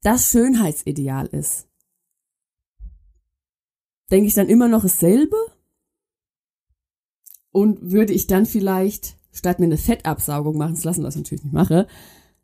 das 0.00 0.30
Schönheitsideal 0.30 1.26
ist? 1.26 1.68
Denke 4.10 4.28
ich 4.28 4.34
dann 4.34 4.48
immer 4.48 4.68
noch 4.68 4.84
dasselbe? 4.84 5.36
Und 7.50 7.90
würde 7.92 8.14
ich 8.14 8.26
dann 8.26 8.46
vielleicht, 8.46 9.18
statt 9.36 9.58
mir 9.58 9.66
eine 9.66 9.76
Fettabsaugung 9.76 10.56
machen 10.56 10.76
zu 10.76 10.86
lassen, 10.86 11.04
was 11.04 11.14
ich 11.14 11.22
natürlich 11.22 11.44
nicht 11.44 11.52
mache, 11.52 11.86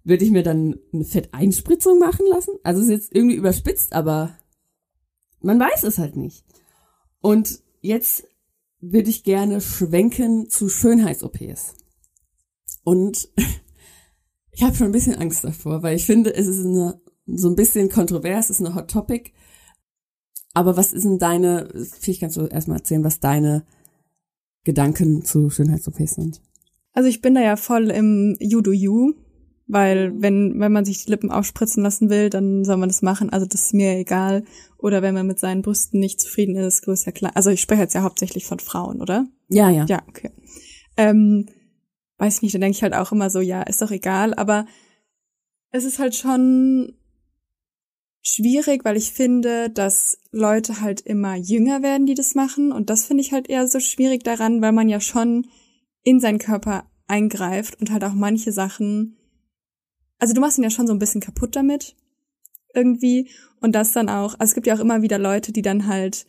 würde 0.05 0.25
ich 0.25 0.31
mir 0.31 0.43
dann 0.43 0.77
eine 0.93 1.05
Fetteinspritzung 1.05 1.99
machen 1.99 2.27
lassen? 2.29 2.55
Also 2.63 2.83
ist 2.83 2.89
jetzt 2.89 3.15
irgendwie 3.15 3.37
überspitzt, 3.37 3.93
aber 3.93 4.37
man 5.41 5.59
weiß 5.59 5.85
es 5.85 5.99
halt 5.99 6.17
nicht. 6.17 6.45
Und 7.21 7.61
jetzt 7.81 8.25
würde 8.81 9.11
ich 9.11 9.25
gerne 9.25 9.61
schwenken 9.61 10.49
zu 10.49 10.69
Schönheits-OPs. 10.69 11.75
Und 12.85 13.29
ich 14.51 14.63
habe 14.63 14.75
schon 14.75 14.87
ein 14.87 14.93
bisschen 14.93 15.15
Angst 15.15 15.45
davor, 15.45 15.83
weil 15.83 15.97
ich 15.97 16.05
finde, 16.05 16.35
es 16.35 16.47
ist 16.47 16.65
eine, 16.65 17.01
so 17.27 17.49
ein 17.49 17.57
bisschen 17.57 17.89
kontrovers, 17.89 18.51
es 18.51 18.61
ist 18.61 18.67
eine 18.67 18.75
Hot 18.75 18.91
Topic. 18.91 19.33
Aber 20.53 20.77
was 20.77 20.93
ist 20.93 21.05
denn 21.05 21.19
deine, 21.19 21.73
vielleicht 22.01 22.21
kannst 22.21 22.37
du 22.37 22.47
erstmal 22.47 22.79
erzählen, 22.79 23.05
was 23.05 23.21
deine 23.21 23.65
Gedanken 24.65 25.25
zu 25.25 25.49
Schönheits-OPs 25.49 26.15
sind? 26.15 26.43
Also 26.93 27.09
ich 27.09 27.23
bin 27.23 27.35
da 27.35 27.41
ja 27.41 27.57
voll 27.57 27.91
im 27.91 28.37
You 28.39 28.61
do 28.61 28.73
you, 28.73 29.15
weil 29.67 30.13
wenn, 30.21 30.61
wenn 30.61 30.73
man 30.73 30.85
sich 30.85 31.05
die 31.05 31.11
Lippen 31.11 31.31
aufspritzen 31.31 31.83
lassen 31.83 32.11
will, 32.11 32.29
dann 32.29 32.65
soll 32.65 32.77
man 32.77 32.89
das 32.89 33.03
machen. 33.03 33.31
Also 33.31 33.47
das 33.47 33.63
ist 33.63 33.75
mir 33.75 33.97
egal. 33.97 34.45
Oder 34.77 35.01
wenn 35.01 35.15
man 35.15 35.27
mit 35.27 35.39
seinen 35.39 35.63
Brüsten 35.63 36.01
nicht 36.01 36.21
zufrieden 36.21 36.57
ist, 36.57 36.83
größer, 36.83 37.13
klar. 37.13 37.33
Also 37.35 37.51
ich 37.51 37.61
spreche 37.61 37.83
jetzt 37.83 37.95
ja 37.95 38.03
hauptsächlich 38.03 38.45
von 38.45 38.59
Frauen, 38.59 39.01
oder? 39.01 39.27
Ja, 39.49 39.71
ja. 39.71 39.87
Ja, 39.89 40.03
okay. 40.09 40.31
Ähm, 40.97 41.47
weiß 42.19 42.37
ich 42.37 42.43
nicht, 42.43 42.55
dann 42.55 42.61
denke 42.61 42.77
ich 42.77 42.83
halt 42.83 42.95
auch 42.95 43.13
immer 43.13 43.31
so, 43.31 43.41
ja, 43.41 43.63
ist 43.63 43.81
doch 43.81 43.91
egal, 43.91 44.35
aber 44.35 44.67
es 45.71 45.85
ist 45.85 45.99
halt 45.99 46.15
schon 46.15 46.93
schwierig, 48.23 48.85
weil 48.85 48.97
ich 48.97 49.13
finde, 49.13 49.71
dass 49.71 50.19
Leute 50.31 50.81
halt 50.81 51.01
immer 51.01 51.35
jünger 51.35 51.83
werden, 51.83 52.07
die 52.07 52.15
das 52.15 52.35
machen. 52.35 52.73
Und 52.73 52.91
das 52.91 53.07
finde 53.07 53.23
ich 53.23 53.33
halt 53.33 53.49
eher 53.49 53.67
so 53.67 53.81
schwierig 53.81 54.23
daran, 54.23 54.63
weil 54.63 54.73
man 54.73 54.89
ja 54.89 55.01
schon 55.01 55.47
in 56.03 56.21
seinen 56.21 56.39
Körper 56.39 56.91
eingreift 57.07 57.81
und 57.81 57.91
halt 57.91 58.05
auch 58.05 58.15
manche 58.15 58.53
Sachen, 58.53 59.17
also 60.19 60.35
du 60.35 60.41
machst 60.41 60.59
ihn 60.59 60.65
ja 60.65 60.71
schon 60.71 60.87
so 60.87 60.93
ein 60.93 60.99
bisschen 60.99 61.21
kaputt 61.21 61.57
damit. 61.57 61.97
Irgendwie. 62.75 63.31
Und 63.61 63.73
das 63.75 63.93
dann 63.93 64.09
auch, 64.09 64.35
also 64.39 64.51
es 64.51 64.55
gibt 64.55 64.67
ja 64.67 64.75
auch 64.75 64.81
immer 64.81 65.03
wieder 65.03 65.19
Leute, 65.19 65.53
die 65.53 65.63
dann 65.63 65.87
halt 65.87 66.27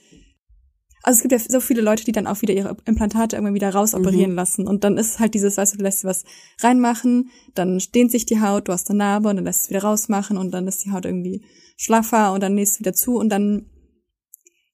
also 1.04 1.18
es 1.18 1.22
gibt 1.22 1.34
ja 1.34 1.40
so 1.40 1.60
viele 1.60 1.82
Leute, 1.82 2.06
die 2.06 2.14
dann 2.14 2.28
auch 2.28 2.42
wieder 2.42 2.54
ihre 2.54 2.78
Implantate 2.86 3.36
irgendwann 3.36 3.54
wieder 3.54 3.74
rausoperieren 3.74 4.32
mhm. 4.32 4.38
lassen. 4.38 4.68
Und 4.68 4.86
dann 4.86 4.98
ist 4.98 5.20
halt 5.20 5.34
dieses, 5.34 5.58
weißt 5.58 5.74
du, 5.74 5.78
du 5.78 5.84
lässt 5.84 6.06
was 6.06 6.24
reinmachen, 6.62 7.30
dann 7.54 7.78
dehnt 7.94 8.10
sich 8.10 8.26
die 8.26 8.40
Haut, 8.40 8.70
du 8.70 8.72
hast 8.72 8.90
eine 8.90 9.00
Narbe 9.00 9.30
und 9.30 9.36
dann 9.36 9.46
lässt 9.46 9.66
es 9.66 9.70
wieder 9.70 9.84
rausmachen 9.84 10.38
und 10.38 10.52
dann 10.52 10.66
ist 10.66 10.86
die 10.86 10.92
Haut 10.92 11.04
irgendwie 11.04 11.46
schlaffer 11.76 12.32
und 12.32 12.42
dann 12.42 12.56
nähst 12.56 12.76
du 12.76 12.80
wieder 12.80 12.94
zu 12.94 13.18
und 13.18 13.30
dann, 13.30 13.70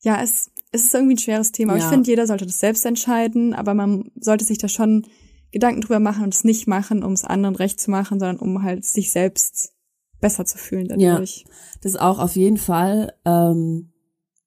ja, 0.02 0.22
es, 0.22 0.52
es 0.72 0.84
ist 0.84 0.93
irgendwie 0.93 1.15
ein 1.15 1.20
schweres 1.20 1.51
Thema. 1.51 1.76
Ja. 1.76 1.80
ich 1.80 1.86
finde, 1.86 2.09
jeder 2.09 2.28
sollte 2.28 2.45
das 2.45 2.59
selbst 2.59 2.86
entscheiden, 2.86 3.53
aber 3.53 3.74
man 3.74 4.11
sollte 4.20 4.45
sich 4.45 4.57
da 4.57 4.67
schon 4.67 5.05
Gedanken 5.51 5.82
drüber 5.82 5.99
machen 5.99 6.24
und 6.24 6.34
es 6.34 6.43
nicht 6.43 6.67
machen, 6.67 7.03
um 7.03 7.13
es 7.13 7.24
anderen 7.24 7.55
recht 7.55 7.80
zu 7.80 7.89
machen, 7.89 8.20
sondern 8.20 8.38
um 8.38 8.61
halt 8.61 8.86
sich 8.86 9.11
selbst 9.11 9.74
besser 10.22 10.45
zu 10.45 10.57
fühlen 10.57 10.88
dadurch. 10.88 11.45
Ja, 11.47 11.53
das 11.82 11.93
ist 11.93 12.01
auch 12.01 12.20
auf 12.20 12.36
jeden 12.36 12.57
Fall 12.57 13.13
ähm, 13.26 13.91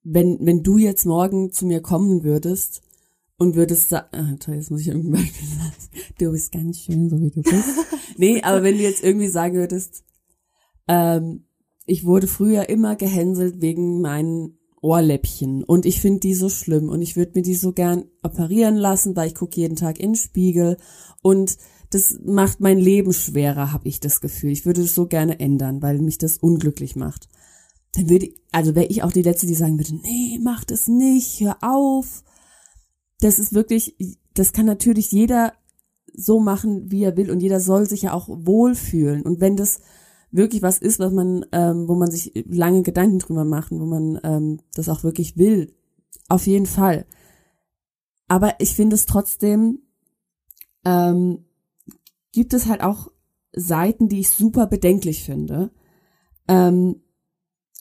wenn, 0.05 0.39
wenn 0.41 0.62
du 0.62 0.79
jetzt 0.79 1.07
morgen 1.07 1.53
zu 1.53 1.66
mir 1.66 1.81
kommen 1.81 2.25
würdest 2.25 2.83
und 3.37 3.55
würdest 3.55 3.89
sagen, 3.89 4.09
ah, 4.12 4.37
toll, 4.39 4.57
jetzt 4.57 4.70
muss 4.70 4.81
ich 4.81 4.89
irgendwann 4.89 5.23
Beispiel 5.23 5.49
sagen, 5.49 5.73
du 6.18 6.33
bist 6.33 6.53
ganz 6.53 6.81
schön, 6.81 7.09
so 7.09 7.20
wie 7.20 7.31
du 7.31 7.43
bist. 7.43 7.68
nee, 8.16 8.43
aber 8.43 8.62
wenn 8.62 8.77
du 8.77 8.83
jetzt 8.83 9.03
irgendwie 9.03 9.29
sagen 9.29 9.55
würdest, 9.55 10.05
ähm, 10.89 11.45
ich 11.87 12.05
wurde 12.05 12.27
früher 12.27 12.68
immer 12.68 12.97
gehänselt 12.97 13.61
wegen 13.61 14.01
meinen 14.01 14.59
Ohrläppchen 14.83 15.64
und 15.64 15.87
ich 15.87 16.01
finde 16.01 16.20
die 16.20 16.35
so 16.35 16.51
schlimm 16.51 16.91
und 16.91 17.01
ich 17.01 17.16
würde 17.16 17.33
mir 17.35 17.43
die 17.43 17.55
so 17.55 17.72
gern 17.72 18.05
operieren 18.22 18.76
lassen, 18.76 19.16
weil 19.16 19.28
ich 19.28 19.35
gucke 19.35 19.59
jeden 19.61 19.76
Tag 19.76 19.99
in 19.99 20.11
den 20.11 20.16
Spiegel 20.16 20.76
und 21.22 21.57
das 21.91 22.18
macht 22.24 22.61
mein 22.61 22.78
Leben 22.78 23.12
schwerer, 23.12 23.72
habe 23.72 23.89
ich 23.89 24.01
das 24.01 24.20
Gefühl. 24.20 24.51
Ich 24.51 24.66
würde 24.66 24.83
es 24.83 24.95
so 24.95 25.07
gerne 25.07 25.41
ändern, 25.41 25.83
weil 25.83 25.99
mich 25.99 26.18
das 26.18 26.39
unglücklich 26.39 26.97
macht 26.97 27.28
dann 27.93 28.09
würde 28.09 28.26
ich, 28.26 28.37
also 28.51 28.74
wäre 28.74 28.87
ich 28.87 29.03
auch 29.03 29.12
die 29.12 29.22
Letzte, 29.22 29.47
die 29.47 29.55
sagen 29.55 29.78
würde, 29.78 29.95
nee, 29.95 30.39
mach 30.43 30.64
das 30.64 30.89
nicht, 30.89 31.41
hör 31.41 31.59
auf. 31.61 32.24
Das 33.20 33.39
ist 33.39 33.53
wirklich, 33.53 33.97
das 34.35 34.53
kann 34.53 34.66
natürlich 34.66 35.12
jeder 35.12 35.53
so 36.14 36.41
machen, 36.41 36.91
wie 36.91 37.05
er 37.05 37.16
will 37.16 37.30
und 37.30 37.41
jeder 37.41 37.61
soll 37.61 37.89
sich 37.89 38.03
ja 38.03 38.12
auch 38.12 38.28
wohlfühlen. 38.28 39.22
Und 39.22 39.41
wenn 39.41 39.57
das 39.57 39.80
wirklich 40.33 40.62
was 40.62 40.78
ist, 40.78 40.99
was 40.99 41.12
man, 41.12 41.47
ähm, 41.53 41.87
wo 41.89 41.95
man 41.95 42.11
sich 42.11 42.33
lange 42.49 42.83
Gedanken 42.83 43.18
drüber 43.18 43.45
machen, 43.45 43.80
wo 43.80 43.85
man 43.85 44.18
ähm, 44.24 44.61
das 44.74 44.89
auch 44.89 45.05
wirklich 45.05 45.37
will, 45.37 45.74
auf 46.28 46.47
jeden 46.47 46.66
Fall. 46.66 47.07
Aber 48.28 48.55
ich 48.59 48.74
finde 48.74 48.95
es 48.95 49.07
trotzdem, 49.07 49.80
ähm, 50.85 51.45
gibt 52.33 52.55
es 52.55 52.66
halt 52.66 52.80
auch 52.80 53.12
Seiten, 53.53 54.09
die 54.09 54.20
ich 54.20 54.30
super 54.30 54.66
bedenklich 54.66 55.22
finde. 55.22 55.70
Ähm, 56.49 57.03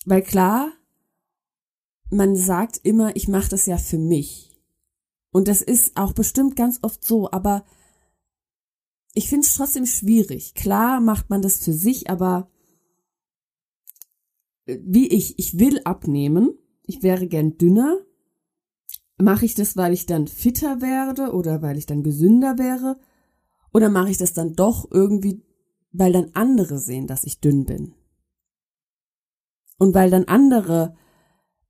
weil 0.06 0.22
klar, 0.22 0.72
man 2.10 2.36
sagt 2.36 2.82
immer, 2.84 3.16
ich 3.16 3.30
mache 3.30 3.50
das 3.50 3.66
ja 3.66 3.78
für 3.78 3.98
mich. 3.98 4.62
Und 5.32 5.48
das 5.48 5.62
ist 5.62 5.96
auch 5.96 6.12
bestimmt 6.12 6.58
ganz 6.58 6.80
oft 6.82 7.06
so, 7.06 7.32
aber 7.32 7.64
ich 9.14 9.30
finde 9.30 9.46
es 9.46 9.56
trotzdem 9.56 9.86
schwierig. 9.86 10.54
Klar 10.54 11.02
macht 11.02 11.30
man 11.30 11.42
das 11.42 11.64
für 11.64 11.74
sich, 11.74 12.10
aber 12.10 12.50
äh, 14.66 14.80
wie 14.84 15.08
ich, 15.08 15.38
ich 15.40 15.60
will 15.60 15.82
abnehmen, 15.84 16.58
ich 16.84 17.04
wäre 17.04 17.28
gern 17.28 17.58
dünner. 17.58 18.00
Mache 19.18 19.46
ich 19.46 19.54
das, 19.54 19.78
weil 19.78 19.94
ich 19.94 20.08
dann 20.08 20.28
fitter 20.28 20.82
werde 20.82 21.34
oder 21.34 21.62
weil 21.62 21.78
ich 21.78 21.86
dann 21.86 22.04
gesünder 22.04 22.58
wäre? 22.58 23.00
Oder 23.74 23.90
mache 23.90 24.10
ich 24.10 24.18
das 24.18 24.34
dann 24.34 24.56
doch 24.56 24.90
irgendwie, 24.92 25.44
weil 25.92 26.12
dann 26.12 26.32
andere 26.34 26.80
sehen, 26.80 27.08
dass 27.08 27.24
ich 27.24 27.40
dünn 27.40 27.66
bin? 27.66 27.94
Und 29.78 29.94
weil 29.94 30.10
dann 30.10 30.26
andere 30.26 30.96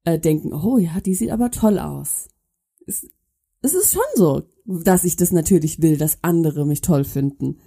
äh, 0.03 0.19
denken, 0.19 0.53
oh 0.53 0.77
ja, 0.77 0.99
die 1.01 1.15
sieht 1.15 1.31
aber 1.31 1.51
toll 1.51 1.77
aus. 1.77 2.29
Es, 2.85 3.09
es 3.61 3.73
ist 3.73 3.93
schon 3.93 4.01
so, 4.15 4.43
dass 4.83 5.03
ich 5.03 5.15
das 5.15 5.31
natürlich 5.31 5.81
will, 5.81 5.97
dass 5.97 6.19
andere 6.21 6.65
mich 6.65 6.81
toll 6.81 7.03
finden. 7.03 7.57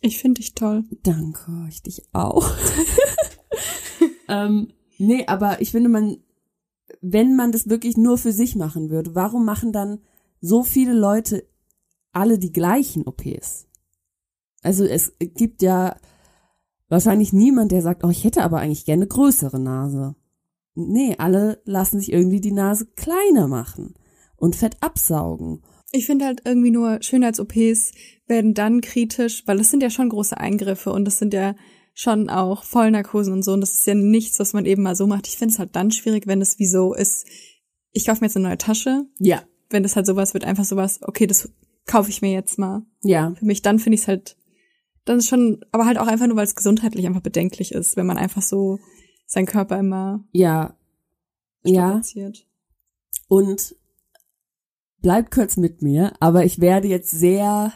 Ich 0.00 0.18
finde 0.18 0.40
dich 0.40 0.54
toll. 0.54 0.84
Danke, 1.02 1.66
ich 1.68 1.82
dich 1.82 2.02
auch. 2.12 2.50
ähm, 4.28 4.68
nee, 4.98 5.26
aber 5.26 5.60
ich 5.60 5.72
finde, 5.72 5.88
man, 5.88 6.18
wenn 7.00 7.36
man 7.36 7.52
das 7.52 7.68
wirklich 7.68 7.96
nur 7.96 8.18
für 8.18 8.32
sich 8.32 8.56
machen 8.56 8.90
würde, 8.90 9.14
warum 9.14 9.44
machen 9.44 9.72
dann 9.72 9.98
so 10.40 10.62
viele 10.62 10.92
Leute 10.92 11.46
alle 12.12 12.38
die 12.38 12.52
gleichen 12.52 13.06
OPs? 13.06 13.66
Also 14.62 14.84
es 14.84 15.12
gibt 15.18 15.62
ja 15.62 15.96
wahrscheinlich 16.88 17.32
niemand, 17.32 17.72
der 17.72 17.82
sagt, 17.82 18.04
oh, 18.04 18.10
ich 18.10 18.24
hätte 18.24 18.42
aber 18.42 18.58
eigentlich 18.58 18.84
gerne 18.84 19.06
größere 19.06 19.58
Nase. 19.58 20.14
Nee, 20.74 21.16
alle 21.18 21.60
lassen 21.64 22.00
sich 22.00 22.12
irgendwie 22.12 22.40
die 22.40 22.52
Nase 22.52 22.86
kleiner 22.96 23.48
machen 23.48 23.94
und 24.36 24.56
Fett 24.56 24.76
absaugen. 24.80 25.62
Ich 25.96 26.06
finde 26.06 26.26
halt 26.26 26.42
irgendwie 26.44 26.70
nur 26.70 26.98
Schönheits-OPs 27.00 27.92
werden 28.26 28.54
dann 28.54 28.80
kritisch, 28.80 29.42
weil 29.46 29.60
es 29.60 29.70
sind 29.70 29.82
ja 29.82 29.90
schon 29.90 30.08
große 30.08 30.38
Eingriffe 30.38 30.92
und 30.92 31.04
das 31.04 31.18
sind 31.18 31.32
ja 31.32 31.54
schon 31.94 32.28
auch 32.28 32.64
Vollnarkosen 32.64 33.32
und 33.32 33.42
so 33.42 33.52
und 33.52 33.60
das 33.60 33.72
ist 33.72 33.86
ja 33.86 33.94
nichts, 33.94 34.38
was 34.38 34.52
man 34.52 34.66
eben 34.66 34.82
mal 34.82 34.96
so 34.96 35.06
macht. 35.06 35.26
Ich 35.26 35.38
finde 35.38 35.52
es 35.52 35.58
halt 35.58 35.74
dann 35.74 35.90
schwierig, 35.90 36.26
wenn 36.26 36.42
es 36.42 36.58
wieso 36.58 36.92
ist, 36.92 37.26
ich 37.92 38.06
kaufe 38.06 38.20
mir 38.20 38.26
jetzt 38.26 38.36
eine 38.36 38.48
neue 38.48 38.58
Tasche. 38.58 39.06
Ja. 39.18 39.42
Wenn 39.70 39.82
das 39.82 39.96
halt 39.96 40.06
sowas 40.06 40.34
wird, 40.34 40.44
einfach 40.44 40.64
sowas, 40.64 41.00
okay, 41.02 41.26
das 41.26 41.50
kaufe 41.86 42.10
ich 42.10 42.20
mir 42.20 42.32
jetzt 42.32 42.58
mal. 42.58 42.82
Ja. 43.02 43.34
Für 43.38 43.46
mich, 43.46 43.62
dann 43.62 43.78
finde 43.78 43.94
ich 43.94 44.02
es 44.02 44.08
halt 44.08 44.36
dann 45.06 45.18
ist 45.18 45.28
schon, 45.28 45.64
aber 45.70 45.86
halt 45.86 45.98
auch 45.98 46.08
einfach 46.08 46.26
nur, 46.26 46.36
weil 46.36 46.44
es 46.44 46.56
gesundheitlich 46.56 47.06
einfach 47.06 47.22
bedenklich 47.22 47.72
ist, 47.72 47.96
wenn 47.96 48.06
man 48.06 48.18
einfach 48.18 48.42
so 48.42 48.78
seinen 49.24 49.46
Körper 49.46 49.78
immer 49.78 50.24
ja 50.32 50.76
ja 51.64 52.00
und 53.28 53.76
bleibt 55.02 55.30
kurz 55.30 55.56
mit 55.56 55.82
mir, 55.82 56.12
aber 56.20 56.44
ich 56.44 56.60
werde 56.60 56.88
jetzt 56.88 57.10
sehr 57.10 57.72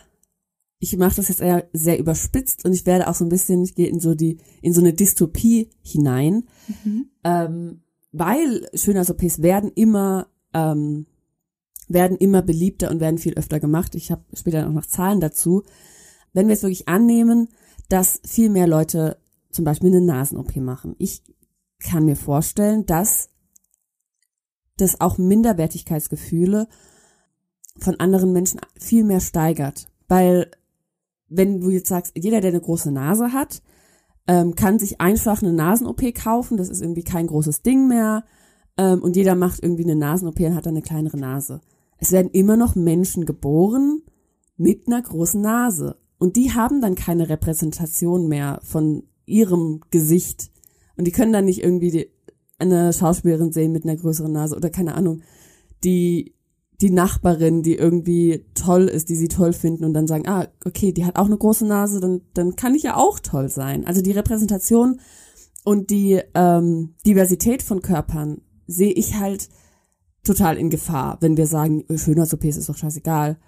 ich 0.80 0.96
mache 0.96 1.16
das 1.16 1.28
jetzt 1.28 1.42
eher 1.42 1.68
sehr 1.74 1.98
überspitzt 1.98 2.64
und 2.64 2.72
ich 2.72 2.86
werde 2.86 3.06
auch 3.06 3.14
so 3.14 3.24
ein 3.24 3.28
bisschen, 3.28 3.62
ich 3.62 3.74
gehe 3.74 3.86
in 3.86 4.00
so 4.00 4.14
die, 4.14 4.38
in 4.62 4.72
so 4.72 4.80
eine 4.80 4.94
Dystopie 4.94 5.68
hinein, 5.82 6.44
mhm. 6.82 7.10
ähm, 7.22 7.82
weil 8.12 8.66
Schönheits-OPs 8.72 9.42
werden 9.42 9.70
immer, 9.74 10.28
ähm, 10.54 11.06
werden 11.86 12.16
immer 12.16 12.40
beliebter 12.40 12.90
und 12.90 12.98
werden 12.98 13.18
viel 13.18 13.34
öfter 13.34 13.60
gemacht. 13.60 13.94
Ich 13.94 14.10
habe 14.10 14.24
später 14.32 14.66
auch 14.66 14.72
noch 14.72 14.86
Zahlen 14.86 15.20
dazu. 15.20 15.64
Wenn 16.32 16.48
wir 16.48 16.54
es 16.54 16.62
wirklich 16.62 16.88
annehmen, 16.88 17.48
dass 17.90 18.20
viel 18.24 18.48
mehr 18.48 18.66
Leute 18.66 19.18
zum 19.50 19.66
Beispiel 19.66 19.88
eine 19.88 20.00
Nasen-OP 20.00 20.56
machen. 20.56 20.94
Ich 20.98 21.22
kann 21.78 22.06
mir 22.06 22.16
vorstellen, 22.16 22.86
dass 22.86 23.28
das 24.78 25.00
auch 25.00 25.18
Minderwertigkeitsgefühle 25.18 26.68
von 27.78 27.98
anderen 27.98 28.32
Menschen 28.32 28.60
viel 28.78 29.04
mehr 29.04 29.20
steigert. 29.20 29.88
Weil 30.08 30.50
wenn 31.28 31.60
du 31.60 31.70
jetzt 31.70 31.88
sagst, 31.88 32.12
jeder, 32.16 32.40
der 32.40 32.50
eine 32.50 32.60
große 32.60 32.90
Nase 32.90 33.32
hat, 33.32 33.62
ähm, 34.26 34.54
kann 34.54 34.78
sich 34.78 35.00
einfach 35.00 35.42
eine 35.42 35.52
Nasen-OP 35.52 36.14
kaufen. 36.14 36.56
Das 36.56 36.68
ist 36.68 36.82
irgendwie 36.82 37.04
kein 37.04 37.26
großes 37.26 37.62
Ding 37.62 37.88
mehr. 37.88 38.24
Ähm, 38.76 39.02
und 39.02 39.16
jeder 39.16 39.34
macht 39.34 39.62
irgendwie 39.62 39.84
eine 39.84 39.96
Nasen-OP 39.96 40.40
und 40.40 40.54
hat 40.54 40.66
dann 40.66 40.74
eine 40.74 40.82
kleinere 40.82 41.18
Nase. 41.18 41.60
Es 41.98 42.12
werden 42.12 42.30
immer 42.32 42.56
noch 42.56 42.74
Menschen 42.74 43.26
geboren 43.26 44.02
mit 44.56 44.86
einer 44.86 45.02
großen 45.02 45.40
Nase. 45.40 45.96
Und 46.18 46.36
die 46.36 46.52
haben 46.52 46.80
dann 46.80 46.94
keine 46.94 47.28
Repräsentation 47.28 48.28
mehr 48.28 48.60
von 48.62 49.04
ihrem 49.26 49.80
Gesicht. 49.90 50.50
Und 50.96 51.06
die 51.06 51.12
können 51.12 51.32
dann 51.32 51.46
nicht 51.46 51.62
irgendwie 51.62 52.10
eine 52.58 52.92
Schauspielerin 52.92 53.52
sehen 53.52 53.72
mit 53.72 53.84
einer 53.84 53.96
größeren 53.96 54.32
Nase 54.32 54.54
oder 54.54 54.68
keine 54.68 54.94
Ahnung, 54.94 55.22
die 55.82 56.34
die 56.80 56.90
Nachbarin, 56.90 57.62
die 57.62 57.74
irgendwie 57.74 58.46
toll 58.54 58.84
ist, 58.84 59.08
die 59.10 59.16
sie 59.16 59.28
toll 59.28 59.52
finden 59.52 59.84
und 59.84 59.92
dann 59.92 60.06
sagen, 60.06 60.26
ah, 60.26 60.48
okay, 60.64 60.92
die 60.92 61.04
hat 61.04 61.16
auch 61.16 61.26
eine 61.26 61.36
große 61.36 61.66
Nase, 61.66 62.00
dann, 62.00 62.22
dann 62.32 62.56
kann 62.56 62.74
ich 62.74 62.84
ja 62.84 62.96
auch 62.96 63.20
toll 63.20 63.48
sein. 63.48 63.86
Also 63.86 64.00
die 64.00 64.12
Repräsentation 64.12 65.00
und 65.62 65.90
die 65.90 66.20
ähm, 66.34 66.94
Diversität 67.06 67.62
von 67.62 67.82
Körpern 67.82 68.40
sehe 68.66 68.92
ich 68.92 69.18
halt 69.18 69.48
total 70.24 70.56
in 70.56 70.70
Gefahr, 70.70 71.18
wenn 71.20 71.36
wir 71.36 71.46
sagen, 71.46 71.84
Schönheits-OPs 71.94 72.56
ist 72.56 72.68
doch 72.68 72.76
scheißegal. 72.76 73.38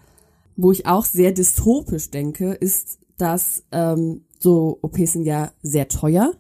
Wo 0.56 0.70
ich 0.70 0.86
auch 0.86 1.06
sehr 1.06 1.32
dystopisch 1.32 2.10
denke, 2.10 2.52
ist, 2.52 2.98
dass 3.16 3.64
ähm, 3.72 4.26
so 4.38 4.78
OPs 4.82 5.12
sind 5.12 5.24
ja 5.24 5.52
sehr 5.62 5.88
teuer, 5.88 6.34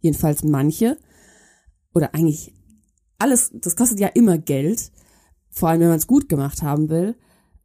jedenfalls 0.00 0.42
manche, 0.42 0.96
oder 1.92 2.14
eigentlich 2.14 2.54
alles, 3.18 3.50
das 3.52 3.76
kostet 3.76 4.00
ja 4.00 4.08
immer 4.08 4.38
Geld 4.38 4.90
vor 5.50 5.68
allem 5.68 5.80
wenn 5.80 5.88
man 5.88 5.98
es 5.98 6.06
gut 6.06 6.28
gemacht 6.28 6.62
haben 6.62 6.88
will. 6.88 7.16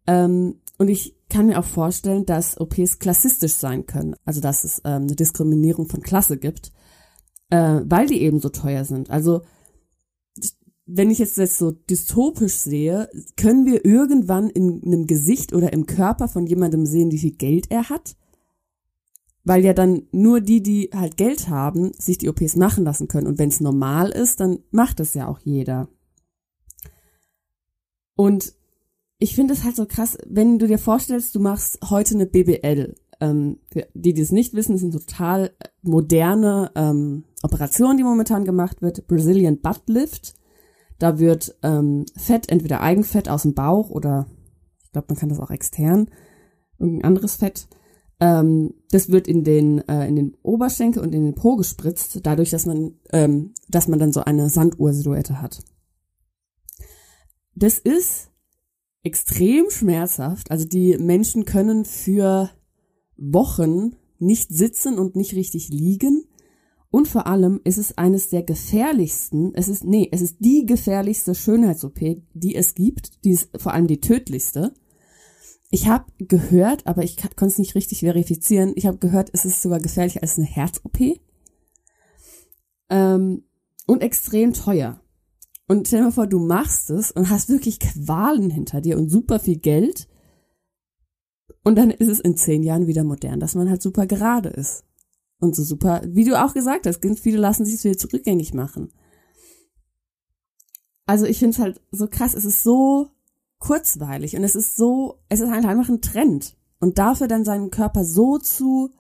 Ähm, 0.07 0.61
und 0.77 0.89
ich 0.89 1.15
kann 1.29 1.47
mir 1.47 1.59
auch 1.59 1.65
vorstellen, 1.65 2.25
dass 2.25 2.59
OPs 2.59 2.99
klassistisch 2.99 3.53
sein 3.53 3.85
können, 3.85 4.15
also 4.25 4.41
dass 4.41 4.63
es 4.63 4.81
ähm, 4.83 5.03
eine 5.03 5.15
Diskriminierung 5.15 5.87
von 5.87 6.01
Klasse 6.01 6.37
gibt, 6.37 6.71
äh, 7.49 7.81
weil 7.85 8.07
die 8.07 8.21
eben 8.21 8.39
so 8.39 8.49
teuer 8.49 8.85
sind. 8.85 9.09
Also 9.09 9.41
wenn 10.85 11.09
ich 11.09 11.19
jetzt 11.19 11.37
das 11.37 11.57
so 11.57 11.71
dystopisch 11.71 12.53
sehe, 12.53 13.09
können 13.37 13.65
wir 13.65 13.85
irgendwann 13.85 14.49
in 14.49 14.83
einem 14.85 15.07
Gesicht 15.07 15.53
oder 15.53 15.73
im 15.73 15.87
Körper 15.87 16.27
von 16.27 16.45
jemandem 16.45 16.85
sehen, 16.85 17.11
wie 17.11 17.17
viel 17.17 17.31
Geld 17.31 17.71
er 17.71 17.89
hat? 17.89 18.15
Weil 19.43 19.63
ja 19.63 19.73
dann 19.73 20.03
nur 20.11 20.41
die, 20.41 20.61
die 20.61 20.89
halt 20.93 21.17
Geld 21.17 21.49
haben, 21.49 21.91
sich 21.97 22.17
die 22.17 22.29
OPs 22.29 22.55
machen 22.55 22.83
lassen 22.83 23.07
können. 23.07 23.27
Und 23.27 23.39
wenn 23.39 23.49
es 23.49 23.61
normal 23.61 24.09
ist, 24.09 24.39
dann 24.39 24.59
macht 24.71 24.99
es 24.99 25.13
ja 25.13 25.27
auch 25.27 25.39
jeder. 25.39 25.87
Und 28.15 28.53
ich 29.17 29.35
finde 29.35 29.53
es 29.53 29.63
halt 29.63 29.75
so 29.75 29.85
krass, 29.85 30.17
wenn 30.27 30.59
du 30.59 30.67
dir 30.67 30.77
vorstellst, 30.77 31.35
du 31.35 31.39
machst 31.39 31.79
heute 31.89 32.15
eine 32.15 32.25
BBL. 32.25 32.95
Ähm, 33.21 33.59
die, 33.93 34.13
die 34.13 34.21
es 34.21 34.31
nicht 34.31 34.53
wissen, 34.53 34.77
sind 34.77 34.91
total 34.91 35.51
moderne 35.81 36.71
ähm, 36.75 37.23
Operationen, 37.43 37.97
die 37.97 38.03
momentan 38.03 38.43
gemacht 38.43 38.81
wird. 38.81 39.07
Brazilian 39.07 39.61
Butt 39.61 39.83
Lift. 39.87 40.35
Da 40.99 41.19
wird 41.19 41.55
ähm, 41.63 42.05
Fett, 42.15 42.49
entweder 42.49 42.81
Eigenfett 42.81 43.29
aus 43.29 43.43
dem 43.43 43.53
Bauch 43.53 43.89
oder 43.89 44.27
ich 44.83 44.91
glaube, 44.91 45.07
man 45.09 45.17
kann 45.17 45.29
das 45.29 45.39
auch 45.39 45.51
extern, 45.51 46.09
irgendein 46.79 47.03
anderes 47.05 47.35
Fett. 47.35 47.67
Ähm, 48.19 48.73
das 48.91 49.09
wird 49.09 49.27
in 49.27 49.43
den 49.43 49.85
äh, 49.89 50.07
in 50.07 50.15
den 50.15 50.37
Oberschenkel 50.41 51.01
und 51.01 51.13
in 51.13 51.25
den 51.25 51.35
Po 51.35 51.57
gespritzt, 51.57 52.19
dadurch, 52.23 52.49
dass 52.49 52.65
man 52.65 52.93
ähm, 53.11 53.53
dass 53.69 53.89
man 53.89 53.99
dann 53.99 54.13
so 54.13 54.21
eine 54.21 54.49
Sanduhr-Silhouette 54.49 55.41
hat. 55.41 55.59
Das 57.55 57.79
ist 57.79 58.29
extrem 59.03 59.69
schmerzhaft. 59.69 60.51
Also 60.51 60.65
die 60.65 60.97
Menschen 60.97 61.45
können 61.45 61.85
für 61.85 62.49
Wochen 63.17 63.95
nicht 64.19 64.49
sitzen 64.49 64.99
und 64.99 65.15
nicht 65.15 65.33
richtig 65.33 65.69
liegen. 65.69 66.25
Und 66.89 67.07
vor 67.07 67.27
allem 67.27 67.59
ist 67.63 67.77
es 67.77 67.97
eines 67.97 68.29
der 68.29 68.43
gefährlichsten, 68.43 69.53
es 69.53 69.67
ist, 69.67 69.83
nee, 69.83 70.07
es 70.13 70.21
ist 70.21 70.37
die 70.39 70.65
gefährlichste 70.65 71.35
Schönheits-OP, 71.35 71.99
die 72.33 72.55
es 72.55 72.73
gibt, 72.73 73.23
die 73.25 73.31
ist 73.31 73.49
vor 73.57 73.73
allem 73.73 73.87
die 73.87 73.99
tödlichste. 73.99 74.73
Ich 75.71 75.87
habe 75.87 76.05
gehört, 76.19 76.87
aber 76.87 77.03
ich 77.03 77.17
konnte 77.17 77.47
es 77.47 77.57
nicht 77.57 77.75
richtig 77.75 77.99
verifizieren, 77.99 78.71
ich 78.75 78.85
habe 78.85 78.97
gehört, 78.97 79.29
es 79.33 79.43
ist 79.43 79.61
sogar 79.61 79.79
gefährlicher 79.79 80.21
als 80.21 80.37
eine 80.37 80.47
Herz-OP. 80.47 81.19
Ähm, 82.89 83.43
und 83.87 84.01
extrem 84.01 84.53
teuer. 84.53 85.01
Und 85.67 85.87
stell 85.87 85.99
dir 85.99 86.05
mal 86.05 86.11
vor, 86.11 86.27
du 86.27 86.39
machst 86.39 86.89
es 86.89 87.11
und 87.11 87.29
hast 87.29 87.49
wirklich 87.49 87.79
Qualen 87.79 88.49
hinter 88.49 88.81
dir 88.81 88.97
und 88.97 89.09
super 89.09 89.39
viel 89.39 89.57
Geld. 89.57 90.07
Und 91.63 91.75
dann 91.75 91.89
ist 91.89 92.07
es 92.07 92.19
in 92.19 92.37
zehn 92.37 92.61
Jahren 92.61 92.87
wieder 92.87 93.03
modern, 93.03 93.39
dass 93.39 93.55
man 93.55 93.69
halt 93.69 93.81
super 93.81 94.05
gerade 94.05 94.49
ist. 94.49 94.83
Und 95.39 95.55
so 95.55 95.63
super, 95.63 96.01
wie 96.05 96.23
du 96.23 96.41
auch 96.41 96.53
gesagt 96.53 96.85
hast, 96.85 97.01
ganz 97.01 97.19
viele 97.19 97.37
lassen 97.37 97.65
sich 97.65 97.75
es 97.75 97.83
wieder 97.83 97.97
zurückgängig 97.97 98.53
machen. 98.53 98.93
Also 101.07 101.25
ich 101.25 101.39
finde 101.39 101.51
es 101.51 101.59
halt 101.59 101.81
so 101.91 102.07
krass, 102.07 102.33
es 102.33 102.45
ist 102.45 102.63
so 102.63 103.09
kurzweilig 103.59 104.35
und 104.35 104.43
es 104.43 104.55
ist 104.55 104.75
so, 104.75 105.19
es 105.29 105.39
ist 105.39 105.49
halt 105.49 105.65
einfach 105.65 105.89
ein 105.89 106.01
Trend. 106.01 106.55
Und 106.79 106.97
dafür 106.97 107.27
dann 107.27 107.45
seinen 107.45 107.71
Körper 107.71 108.03
so 108.05 108.37
zu 108.37 108.91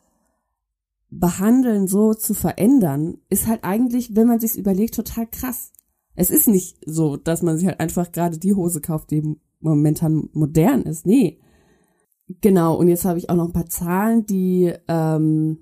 behandeln, 1.09 1.87
so 1.87 2.13
zu 2.13 2.33
verändern, 2.33 3.19
ist 3.29 3.47
halt 3.47 3.63
eigentlich, 3.63 4.15
wenn 4.15 4.27
man 4.27 4.39
sich's 4.39 4.55
überlegt, 4.55 4.95
total 4.95 5.27
krass. 5.27 5.71
Es 6.15 6.29
ist 6.29 6.47
nicht 6.47 6.77
so, 6.85 7.17
dass 7.17 7.41
man 7.41 7.57
sich 7.57 7.67
halt 7.67 7.79
einfach 7.79 8.11
gerade 8.11 8.37
die 8.37 8.53
Hose 8.53 8.81
kauft, 8.81 9.11
die 9.11 9.37
momentan 9.59 10.29
modern 10.33 10.83
ist. 10.83 11.05
Nee. 11.05 11.39
Genau, 12.41 12.75
und 12.75 12.87
jetzt 12.87 13.05
habe 13.05 13.19
ich 13.19 13.29
auch 13.29 13.35
noch 13.35 13.45
ein 13.45 13.53
paar 13.53 13.67
Zahlen, 13.67 14.25
die, 14.25 14.73
ähm, 14.87 15.59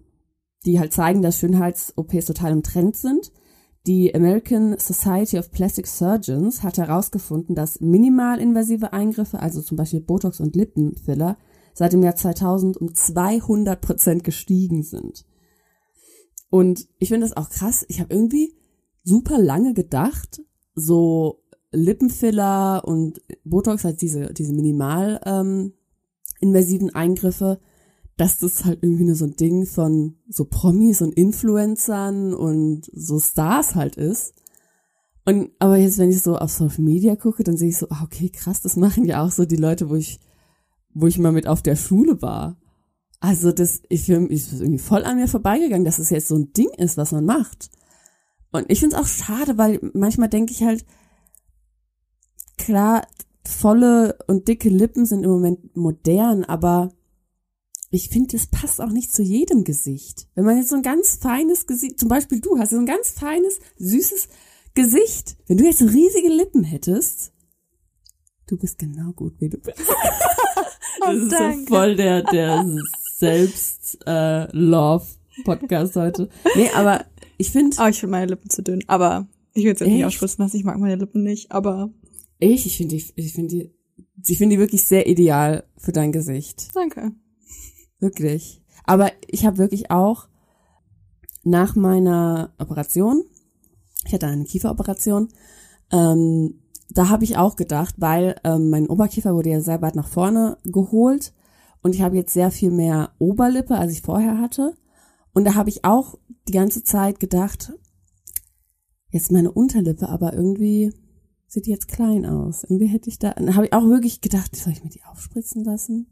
die 0.66 0.80
halt 0.80 0.94
zeigen, 0.94 1.22
dass 1.22 1.40
Schönheits-OPs 1.40 2.26
total 2.26 2.52
im 2.54 2.64
Trend 2.64 2.96
sind. 2.96 3.32
Die 3.86 4.16
American 4.16 4.78
Society 4.80 5.38
of 5.38 5.52
Plastic 5.52 5.88
Surgeons 5.88 6.64
hat 6.64 6.78
herausgefunden, 6.78 7.54
dass 7.54 7.82
minimalinvasive 7.82 8.94
Eingriffe, 8.94 9.40
also 9.40 9.62
zum 9.62 9.76
Beispiel 9.76 10.00
Botox 10.00 10.40
und 10.40 10.56
Lippenfiller, 10.56 11.38
seit 11.74 11.92
dem 11.92 12.04
Jahr 12.04 12.16
2000 12.16 12.78
um 12.78 12.94
200 12.94 13.82
Prozent 13.82 14.24
gestiegen 14.24 14.84
sind. 14.84 15.26
Und 16.50 16.88
ich 17.00 17.10
finde 17.10 17.28
das 17.28 17.36
auch 17.36 17.50
krass. 17.50 17.84
Ich 17.90 18.00
habe 18.00 18.14
irgendwie 18.14 18.56
super 19.04 19.38
lange 19.38 19.74
gedacht, 19.74 20.42
so 20.76 21.44
Lippenfiller 21.72 22.84
und 22.86 23.22
Botox, 23.44 23.84
halt 23.84 24.02
diese, 24.02 24.34
diese 24.34 24.54
minimal 24.54 25.20
ähm, 25.26 25.74
invasiven 26.40 26.94
Eingriffe, 26.94 27.60
dass 28.18 28.40
das 28.40 28.64
halt 28.64 28.80
irgendwie 28.84 29.06
nur 29.06 29.16
so 29.16 29.26
ein 29.26 29.36
Ding 29.36 29.66
von 29.66 30.18
so 30.30 30.46
Promis 30.46 31.02
und 31.02 31.14
Influencern 31.16 32.34
und 32.34 32.90
so 32.94 33.20
Stars 33.20 33.76
halt 33.76 33.96
ist. 33.96 34.36
Und 35.26 35.52
aber 35.60 35.78
jetzt, 35.78 35.98
wenn 35.98 36.12
ich 36.12 36.22
so 36.22 36.38
auf 36.38 36.52
Social 36.52 36.84
Media 36.84 37.16
gucke, 37.16 37.44
dann 37.44 37.58
sehe 37.58 37.70
ich 37.70 37.78
so, 37.78 37.88
ah, 37.90 38.04
okay, 38.04 38.30
krass, 38.30 38.62
das 38.62 38.76
machen 38.76 39.06
ja 39.06 39.26
auch 39.26 39.32
so 39.32 39.46
die 39.46 39.56
Leute, 39.56 39.90
wo 39.90 39.96
ich, 39.96 40.20
wo 40.94 41.08
ich 41.08 41.18
mal 41.18 41.32
mit 41.32 41.48
auf 41.48 41.62
der 41.62 41.76
Schule 41.76 42.22
war. 42.22 42.58
Also 43.20 43.52
das, 43.52 43.82
ich 43.88 44.02
ich 44.02 44.08
bin 44.08 44.30
irgendwie 44.30 44.80
voll 44.80 45.06
an 45.06 45.16
mir 45.16 45.30
vorbeigegangen, 45.30 45.86
dass 45.86 45.98
es 45.98 46.10
das 46.10 46.12
jetzt 46.12 46.28
so 46.28 46.36
ein 46.36 46.52
Ding 46.54 46.70
ist, 46.78 46.98
was 46.98 47.14
man 47.14 47.26
macht. 47.26 47.72
Und 48.54 48.70
ich 48.70 48.80
finde 48.80 48.96
es 48.96 49.02
auch 49.02 49.08
schade, 49.08 49.58
weil 49.58 49.80
manchmal 49.94 50.30
denke 50.30 50.54
ich 50.54 50.64
halt, 50.64 50.86
klar, 52.58 53.06
volle 53.46 54.18
und 54.28 54.48
dicke 54.48 54.70
Lippen 54.70 55.06
sind 55.06 55.24
im 55.24 55.32
Moment 55.32 55.76
modern, 55.76 56.46
aber 56.46 56.94
ich 57.90 58.10
finde, 58.10 58.38
es 58.38 58.48
passt 58.48 58.80
auch 58.80 58.90
nicht 58.90 59.14
zu 59.14 59.22
jedem 59.22 59.64
Gesicht. 59.64 60.28
Wenn 60.36 60.46
man 60.46 60.58
jetzt 60.58 60.70
so 60.70 60.76
ein 60.76 60.84
ganz 60.84 61.18
feines 61.18 61.68
Gesicht, 61.68 62.00
zum 62.00 62.10
Beispiel 62.10 62.40
du 62.40 62.58
hast 62.58 62.70
so 62.70 62.78
ein 62.78 62.86
ganz 62.86 63.10
feines, 63.10 63.60
süßes 63.78 64.30
Gesicht. 64.74 65.36
Wenn 65.48 65.58
du 65.58 65.66
jetzt 65.66 65.82
riesige 65.82 66.30
Lippen 66.30 66.64
hättest, 66.64 67.34
du 68.48 68.58
bist 68.58 68.80
genau 68.80 69.12
gut, 69.12 69.34
wie 69.40 69.50
du 69.50 69.58
bist. 69.58 69.80
Oh, 71.06 71.08
das 71.08 71.18
ist 71.18 71.32
so 71.32 71.66
voll 71.68 71.98
der, 71.98 72.24
der 72.24 72.66
Selbst-Love-Podcast 73.18 75.98
äh, 75.98 76.00
heute. 76.00 76.30
Nee, 76.56 76.70
aber 76.74 77.04
ich 77.38 77.52
finde. 77.52 77.78
Oh, 77.80 77.88
ich 77.88 78.00
finde 78.00 78.12
meine 78.12 78.28
Lippen 78.28 78.50
zu 78.50 78.64
dünn. 78.64 78.84
Aber 78.88 79.28
ich 79.54 79.64
will 79.64 79.74
es 79.74 79.80
jetzt 79.80 79.90
nicht 79.90 80.06
ausspritzen 80.06 80.44
lassen. 80.44 80.58
Ich 80.58 80.64
mag 80.64 80.80
meine 80.80 80.96
Lippen 80.96 81.24
nicht, 81.24 81.52
aber. 81.52 81.92
Ich, 82.40 82.66
ich 82.66 82.78
finde 82.78 82.96
die, 82.98 83.06
ich 83.16 83.34
finde 83.34 83.50
die, 83.50 83.72
ich 84.28 84.38
finde 84.38 84.56
die 84.56 84.60
wirklich 84.60 84.84
sehr 84.84 85.08
ideal 85.08 85.64
für 85.78 85.92
dein 85.92 86.12
Gesicht. 86.12 86.70
Danke. 86.74 87.12
Wirklich. 88.00 88.62
Aber 88.86 89.12
ich 89.28 89.46
habe 89.46 89.58
wirklich 89.58 89.92
auch 89.92 90.28
nach 91.44 91.76
meiner 91.76 92.54
Operation, 92.58 93.24
ich 94.06 94.14
hatte 94.14 94.28
eine 94.28 94.44
Kieferoperation, 94.46 95.30
ähm, 95.92 96.60
da 96.90 97.10
habe 97.10 97.24
ich 97.24 97.38
auch 97.38 97.56
gedacht, 97.56 97.96
weil 97.98 98.36
ähm, 98.44 98.70
mein 98.70 98.88
Oberkiefer 98.88 99.34
wurde 99.34 99.50
ja 99.50 99.62
sehr 99.62 99.82
weit 99.82 99.96
nach 99.96 100.08
vorne 100.08 100.58
geholt 100.64 101.34
und 101.82 101.96
ich 101.96 102.02
habe 102.02 102.16
jetzt 102.16 102.34
sehr 102.34 102.52
viel 102.52 102.72
mehr 102.72 103.12
Oberlippe, 103.20 103.76
als 103.76 103.92
ich 103.94 104.02
vorher 104.02 104.40
hatte. 104.40 104.76
Und 105.34 105.46
da 105.46 105.56
habe 105.56 105.70
ich 105.70 105.84
auch 105.84 106.18
die 106.48 106.54
ganze 106.54 106.84
Zeit 106.84 107.20
gedacht, 107.20 107.74
jetzt 109.10 109.32
meine 109.32 109.52
Unterlippe, 109.52 110.10
aber 110.10 110.34
irgendwie 110.34 110.94
sieht 111.48 111.68
die 111.68 111.72
jetzt 111.72 111.88
klein 111.88 112.26
aus. 112.26 112.64
Irgendwie 112.64 112.88
hätte 112.88 113.10
ich 113.10 113.20
da, 113.20 113.36
habe 113.36 113.66
ich 113.66 113.74
auch 113.74 113.86
wirklich 113.86 114.22
gedacht, 114.22 114.56
soll 114.56 114.74
ich 114.74 114.84
mir 114.84 114.90
die 114.90 115.04
aufspritzen 115.04 115.64
lassen? 115.64 116.08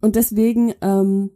Und 0.00 0.16
deswegen 0.16 0.74
ähm, 0.80 1.30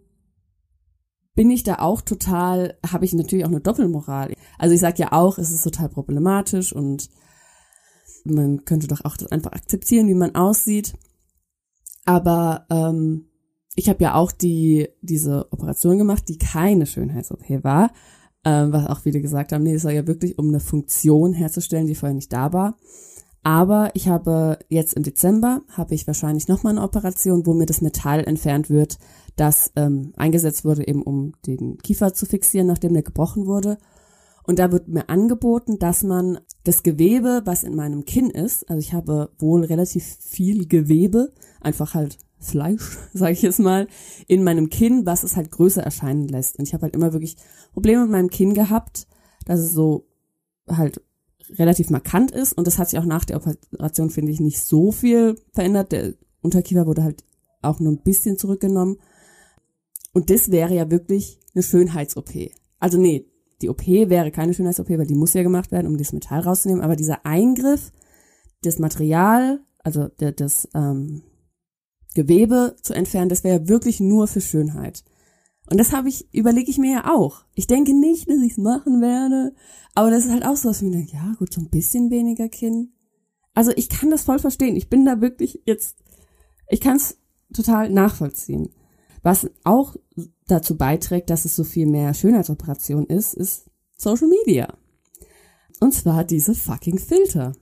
bin 1.35 1.51
ich 1.51 1.63
da 1.63 1.77
auch 1.77 2.03
total, 2.03 2.79
habe 2.87 3.05
ich 3.05 3.15
natürlich 3.15 3.45
auch 3.45 3.51
eine 3.51 3.61
Doppelmoral. 3.61 4.35
Also 4.59 4.75
ich 4.75 4.81
sage 4.81 4.99
ja 4.99 5.13
auch, 5.13 5.39
es 5.39 5.51
ist 5.51 5.65
total 5.65 5.89
problematisch 5.89 6.73
und 6.73 7.09
man 8.25 8.65
könnte 8.65 8.87
doch 8.87 9.05
auch 9.05 9.17
das 9.17 9.33
einfach 9.33 9.53
akzeptieren, 9.53 10.09
wie 10.09 10.15
man 10.15 10.35
aussieht. 10.35 10.95
Aber 12.05 12.67
ähm, 12.71 13.32
ich 13.75 13.89
habe 13.89 14.03
ja 14.05 14.15
auch 14.15 14.33
die 14.33 14.89
diese 15.01 15.47
Operation 15.53 15.99
gemacht, 15.99 16.29
die 16.29 16.39
keine 16.39 16.87
Schönheits-OP 16.87 17.65
war, 17.65 17.93
ähm, 18.45 18.73
was 18.73 18.87
auch 18.87 19.01
viele 19.01 19.21
gesagt 19.21 19.53
haben, 19.53 19.63
nee, 19.63 19.75
es 19.75 19.85
war 19.85 19.93
ja 19.93 20.07
wirklich 20.07 20.39
um 20.39 20.49
eine 20.49 20.61
Funktion 20.61 21.33
herzustellen, 21.33 21.87
die 21.87 21.95
vorher 21.95 22.15
nicht 22.15 22.33
da 22.33 22.53
war. 22.53 22.77
Aber 23.45 23.91
ich 23.95 24.09
habe 24.09 24.59
jetzt 24.69 24.95
im 24.95 25.03
Dezember 25.03 25.63
habe 25.71 25.95
ich 25.95 26.07
wahrscheinlich 26.07 26.47
noch 26.47 26.63
mal 26.63 26.71
eine 26.71 26.83
Operation, 26.83 27.45
wo 27.45 27.55
mir 27.55 27.67
das 27.67 27.81
Metall 27.81 28.23
entfernt 28.25 28.71
wird, 28.71 28.99
das 29.35 29.73
ähm, 29.75 30.13
eingesetzt 30.17 30.65
wurde, 30.65 30.87
eben 30.87 31.03
um 31.03 31.33
den 31.47 31.79
Kiefer 31.79 32.15
zu 32.15 32.25
fixieren, 32.27 32.69
nachdem 32.69 32.93
der 32.93 33.03
gebrochen 33.03 33.47
wurde. 33.47 33.79
Und 34.45 34.59
da 34.59 34.71
wird 34.71 34.89
mir 34.89 35.09
angeboten, 35.09 35.79
dass 35.79 36.03
man 36.03 36.39
das 36.65 36.83
Gewebe, 36.83 37.43
was 37.45 37.63
in 37.65 37.75
meinem 37.75 38.05
Kinn 38.05 38.31
ist, 38.31 38.69
also 38.69 38.81
ich 38.81 38.93
habe 38.93 39.31
wohl 39.39 39.65
relativ 39.65 40.05
viel 40.21 40.67
Gewebe, 40.67 41.33
einfach 41.61 41.95
halt 41.95 42.19
Fleisch, 42.43 42.99
sage 43.15 43.33
ich 43.33 43.43
jetzt 43.43 43.61
mal, 43.61 43.89
in 44.27 44.45
meinem 44.45 44.71
Kinn, 44.71 45.07
was 45.07 45.23
es 45.23 45.37
halt 45.37 45.51
größer 45.51 45.83
erscheinen 45.83 46.29
lässt. 46.29 46.59
Und 46.59 46.67
ich 46.67 46.75
habe 46.75 46.83
halt 46.83 46.95
immer 46.95 47.13
wirklich 47.13 47.37
Probleme 47.73 48.03
mit 48.03 48.11
meinem 48.11 48.31
Kinn 48.31 48.55
gehabt, 48.55 49.07
dass 49.47 49.61
es 49.61 49.73
so 49.73 50.07
halt 50.69 51.01
relativ 51.59 51.91
markant 51.91 52.31
ist 52.31 52.53
und 52.53 52.67
das 52.67 52.79
hat 52.79 52.89
sich 52.89 52.99
auch 52.99 53.05
nach 53.05 53.25
der 53.25 53.37
Operation, 53.37 54.11
finde 54.11 54.33
ich, 54.33 54.41
nicht 54.41 54.61
so 54.63 54.93
viel 54.93 55.37
verändert. 55.53 55.93
Der 55.93 56.15
Unterkiefer 56.41 56.87
wurde 56.87 57.03
halt 57.03 57.25
auch 57.63 57.81
nur 57.81 57.93
ein 57.93 58.03
bisschen 58.03 58.39
zurückgenommen. 58.39 58.97
Und 60.13 60.31
das 60.31 60.51
wäre 60.51 60.75
ja 60.75 60.91
wirklich 60.91 61.41
eine 61.55 61.63
Schönheits-OP. 61.63 62.51
Also 62.79 62.99
nee, 62.99 63.27
die 63.63 63.69
OP 63.69 63.87
wäre 63.87 64.31
keine 64.31 64.55
Schönheits-OP, 64.55 64.91
weil 64.91 65.07
die 65.07 65.15
muss 65.15 65.35
ja 65.35 65.43
gemacht 65.43 65.71
werden, 65.73 65.87
um 65.87 65.97
das 65.97 66.13
Metall 66.13 66.41
rauszunehmen. 66.41 66.83
Aber 66.83 66.97
dieser 66.97 67.25
Eingriff, 67.25 67.93
das 68.63 68.79
Material, 68.79 69.61
also 69.79 70.09
der, 70.09 70.33
das 70.33 70.69
ähm, 70.75 71.23
Gewebe 72.15 72.77
zu 72.83 72.95
entfernen, 72.95 73.29
das 73.29 73.45
wäre 73.45 73.69
wirklich 73.69 74.01
nur 74.01 74.27
für 74.27 74.41
Schönheit. 74.41 75.05
Und 75.71 75.79
das 75.79 75.93
habe 75.93 76.09
ich, 76.09 76.33
überlege 76.35 76.71
ich 76.71 76.79
mir 76.79 76.93
ja 76.93 77.15
auch. 77.15 77.45
Ich 77.55 77.67
denke 77.67 77.95
nicht, 77.95 78.29
dass 78.29 78.43
ich 78.43 78.53
es 78.53 78.59
machen 78.59 79.01
werde, 79.01 79.55
aber 79.95 80.11
das 80.11 80.25
ist 80.25 80.33
halt 80.33 80.45
auch 80.45 80.57
so, 80.57 80.69
dass 80.69 80.83
ich 80.83 80.89
mir 80.89 80.97
denke, 80.97 81.13
ja 81.15 81.35
gut, 81.39 81.53
so 81.53 81.61
ein 81.61 81.71
bisschen 81.71 82.11
weniger 82.11 82.49
Kinn. 82.49 82.93
Also 83.55 83.71
ich 83.77 83.89
kann 83.89 84.11
das 84.11 84.23
voll 84.23 84.39
verstehen. 84.39 84.77
Ich 84.77 84.89
bin 84.89 85.05
da 85.05 85.21
wirklich 85.21 85.63
jetzt, 85.65 85.97
ich 86.69 86.81
kann 86.81 86.97
es 86.97 87.19
total 87.55 87.91
nachvollziehen. 87.91 88.71
Was 89.23 89.49
auch 89.65 89.97
dazu 90.47 90.77
beiträgt, 90.77 91.31
dass 91.31 91.45
es 91.45 91.55
so 91.55 91.65
viel 91.65 91.87
mehr 91.87 92.13
Schönheitsoperation 92.13 93.07
ist, 93.07 93.35
ist 93.35 93.71
Social 93.97 94.29
Media. 94.29 94.77
Und 95.81 95.95
zwar 95.95 96.25
diese 96.25 96.55
fucking 96.55 96.99
Filter. 96.99 97.53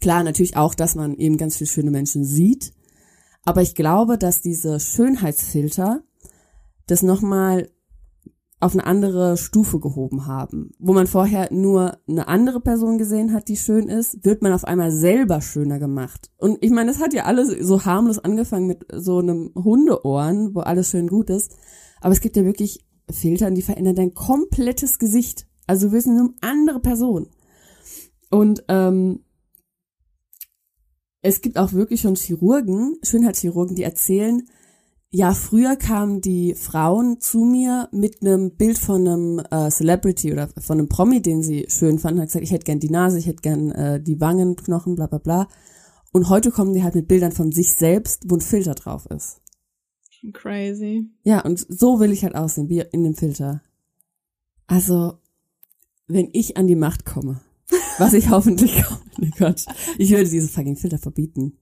Klar, 0.00 0.22
natürlich 0.22 0.56
auch, 0.56 0.74
dass 0.74 0.94
man 0.94 1.16
eben 1.16 1.36
ganz 1.36 1.56
viele 1.56 1.68
schöne 1.68 1.90
Menschen 1.90 2.24
sieht, 2.24 2.72
aber 3.44 3.62
ich 3.62 3.74
glaube, 3.74 4.18
dass 4.18 4.40
diese 4.40 4.80
Schönheitsfilter 4.80 6.02
das 6.86 7.02
nochmal 7.02 7.68
auf 8.60 8.72
eine 8.72 8.86
andere 8.86 9.36
Stufe 9.36 9.78
gehoben 9.78 10.26
haben. 10.26 10.70
Wo 10.78 10.94
man 10.94 11.06
vorher 11.06 11.52
nur 11.52 11.98
eine 12.08 12.28
andere 12.28 12.60
Person 12.60 12.96
gesehen 12.96 13.34
hat, 13.34 13.48
die 13.48 13.56
schön 13.56 13.88
ist, 13.88 14.24
wird 14.24 14.40
man 14.40 14.54
auf 14.54 14.64
einmal 14.64 14.90
selber 14.90 15.42
schöner 15.42 15.78
gemacht. 15.78 16.30
Und 16.38 16.58
ich 16.62 16.70
meine, 16.70 16.90
das 16.90 17.00
hat 17.00 17.12
ja 17.12 17.24
alles 17.24 17.50
so 17.66 17.84
harmlos 17.84 18.18
angefangen 18.18 18.66
mit 18.66 18.86
so 18.90 19.18
einem 19.18 19.52
Hundeohren, 19.54 20.54
wo 20.54 20.60
alles 20.60 20.88
schön 20.88 21.08
gut 21.08 21.28
ist. 21.28 21.54
Aber 22.00 22.12
es 22.12 22.20
gibt 22.20 22.36
ja 22.36 22.44
wirklich 22.44 22.86
Filter, 23.10 23.50
die 23.50 23.60
verändern 23.60 23.96
dein 23.96 24.14
komplettes 24.14 24.98
Gesicht. 24.98 25.46
Also 25.66 25.88
du 25.88 25.92
wirst 25.92 26.08
eine 26.08 26.30
andere 26.40 26.80
Person. 26.80 27.28
Und 28.30 28.64
ähm, 28.68 29.23
es 31.24 31.40
gibt 31.40 31.56
auch 31.56 31.72
wirklich 31.72 32.02
schon 32.02 32.16
Chirurgen, 32.16 32.98
Schönheitschirurgen, 33.02 33.74
die 33.74 33.82
erzählen, 33.82 34.46
ja, 35.10 35.32
früher 35.32 35.74
kamen 35.76 36.20
die 36.20 36.54
Frauen 36.54 37.18
zu 37.18 37.44
mir 37.44 37.88
mit 37.92 38.20
einem 38.20 38.56
Bild 38.56 38.76
von 38.78 39.08
einem 39.08 39.42
äh, 39.50 39.70
Celebrity 39.70 40.32
oder 40.32 40.48
von 40.58 40.78
einem 40.78 40.88
Promi, 40.88 41.22
den 41.22 41.42
sie 41.42 41.64
schön 41.68 41.98
fanden, 41.98 42.20
hat 42.20 42.26
gesagt, 42.26 42.44
ich 42.44 42.50
hätte 42.50 42.64
gern 42.64 42.78
die 42.78 42.90
Nase, 42.90 43.18
ich 43.18 43.26
hätte 43.26 43.40
gern 43.40 43.70
äh, 43.70 44.02
die 44.02 44.20
Wangenknochen, 44.20 44.96
bla 44.96 45.06
bla 45.06 45.18
bla. 45.18 45.48
Und 46.12 46.28
heute 46.28 46.50
kommen 46.50 46.74
die 46.74 46.82
halt 46.82 46.94
mit 46.94 47.08
Bildern 47.08 47.32
von 47.32 47.52
sich 47.52 47.72
selbst, 47.72 48.24
wo 48.26 48.34
ein 48.34 48.42
Filter 48.42 48.74
drauf 48.74 49.06
ist. 49.06 49.40
Crazy. 50.34 51.10
Ja, 51.22 51.40
und 51.40 51.64
so 51.68 52.00
will 52.00 52.12
ich 52.12 52.22
halt 52.22 52.34
aussehen, 52.34 52.68
wie 52.68 52.80
in 52.80 53.02
dem 53.02 53.14
Filter. 53.14 53.62
Also, 54.66 55.20
wenn 56.06 56.28
ich 56.34 56.58
an 56.58 56.66
die 56.66 56.76
Macht 56.76 57.06
komme, 57.06 57.40
was 57.98 58.12
ich 58.12 58.30
hoffentlich 58.30 58.82
komme, 58.82 59.00
oh 59.20 59.26
Gott, 59.38 59.64
ich 59.98 60.10
würde 60.10 60.28
diese 60.28 60.48
fucking 60.48 60.76
Filter 60.76 60.98
verbieten. 60.98 61.58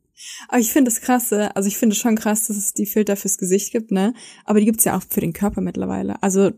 Aber 0.49 0.61
ich 0.61 0.73
finde 0.73 0.91
es 0.91 1.01
krasse, 1.01 1.55
also 1.57 1.67
ich 1.67 1.77
finde 1.77 1.97
schon 1.97 2.17
krass, 2.17 2.47
dass 2.47 2.57
es 2.57 2.75
die 2.75 2.87
Filter 2.87 3.17
fürs 3.17 3.39
Gesicht 3.39 3.73
gibt, 3.73 3.91
ne? 3.91 4.15
Aber 4.45 4.61
die 4.61 4.67
gibt's 4.67 4.85
ja 4.85 4.97
auch 4.97 5.03
für 5.09 5.21
den 5.21 5.33
Körper 5.33 5.61
mittlerweile. 5.61 6.23
Also 6.23 6.51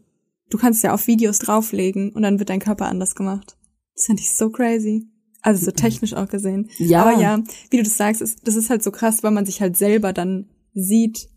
du 0.50 0.58
kannst 0.58 0.82
ja 0.82 0.92
auf 0.92 1.06
Videos 1.06 1.38
drauflegen 1.38 2.12
und 2.12 2.22
dann 2.22 2.38
wird 2.38 2.50
dein 2.50 2.60
Körper 2.60 2.86
anders 2.86 3.14
gemacht. 3.14 3.56
Das 3.94 4.06
finde 4.06 4.22
ich 4.22 4.36
so 4.36 4.50
crazy. 4.50 5.08
Also 5.40 5.66
so 5.66 5.70
technisch 5.72 6.14
auch 6.14 6.28
gesehen. 6.28 6.70
Ja. 6.78 7.02
Aber 7.02 7.20
ja, 7.20 7.42
wie 7.70 7.76
du 7.76 7.82
das 7.82 7.96
sagst, 7.96 8.22
ist, 8.22 8.46
das 8.46 8.56
ist 8.56 8.70
halt 8.70 8.82
so 8.82 8.90
krass, 8.90 9.22
weil 9.22 9.30
man 9.30 9.44
sich 9.44 9.60
halt 9.60 9.76
selber 9.76 10.12
dann 10.12 10.48
sieht, 10.72 11.28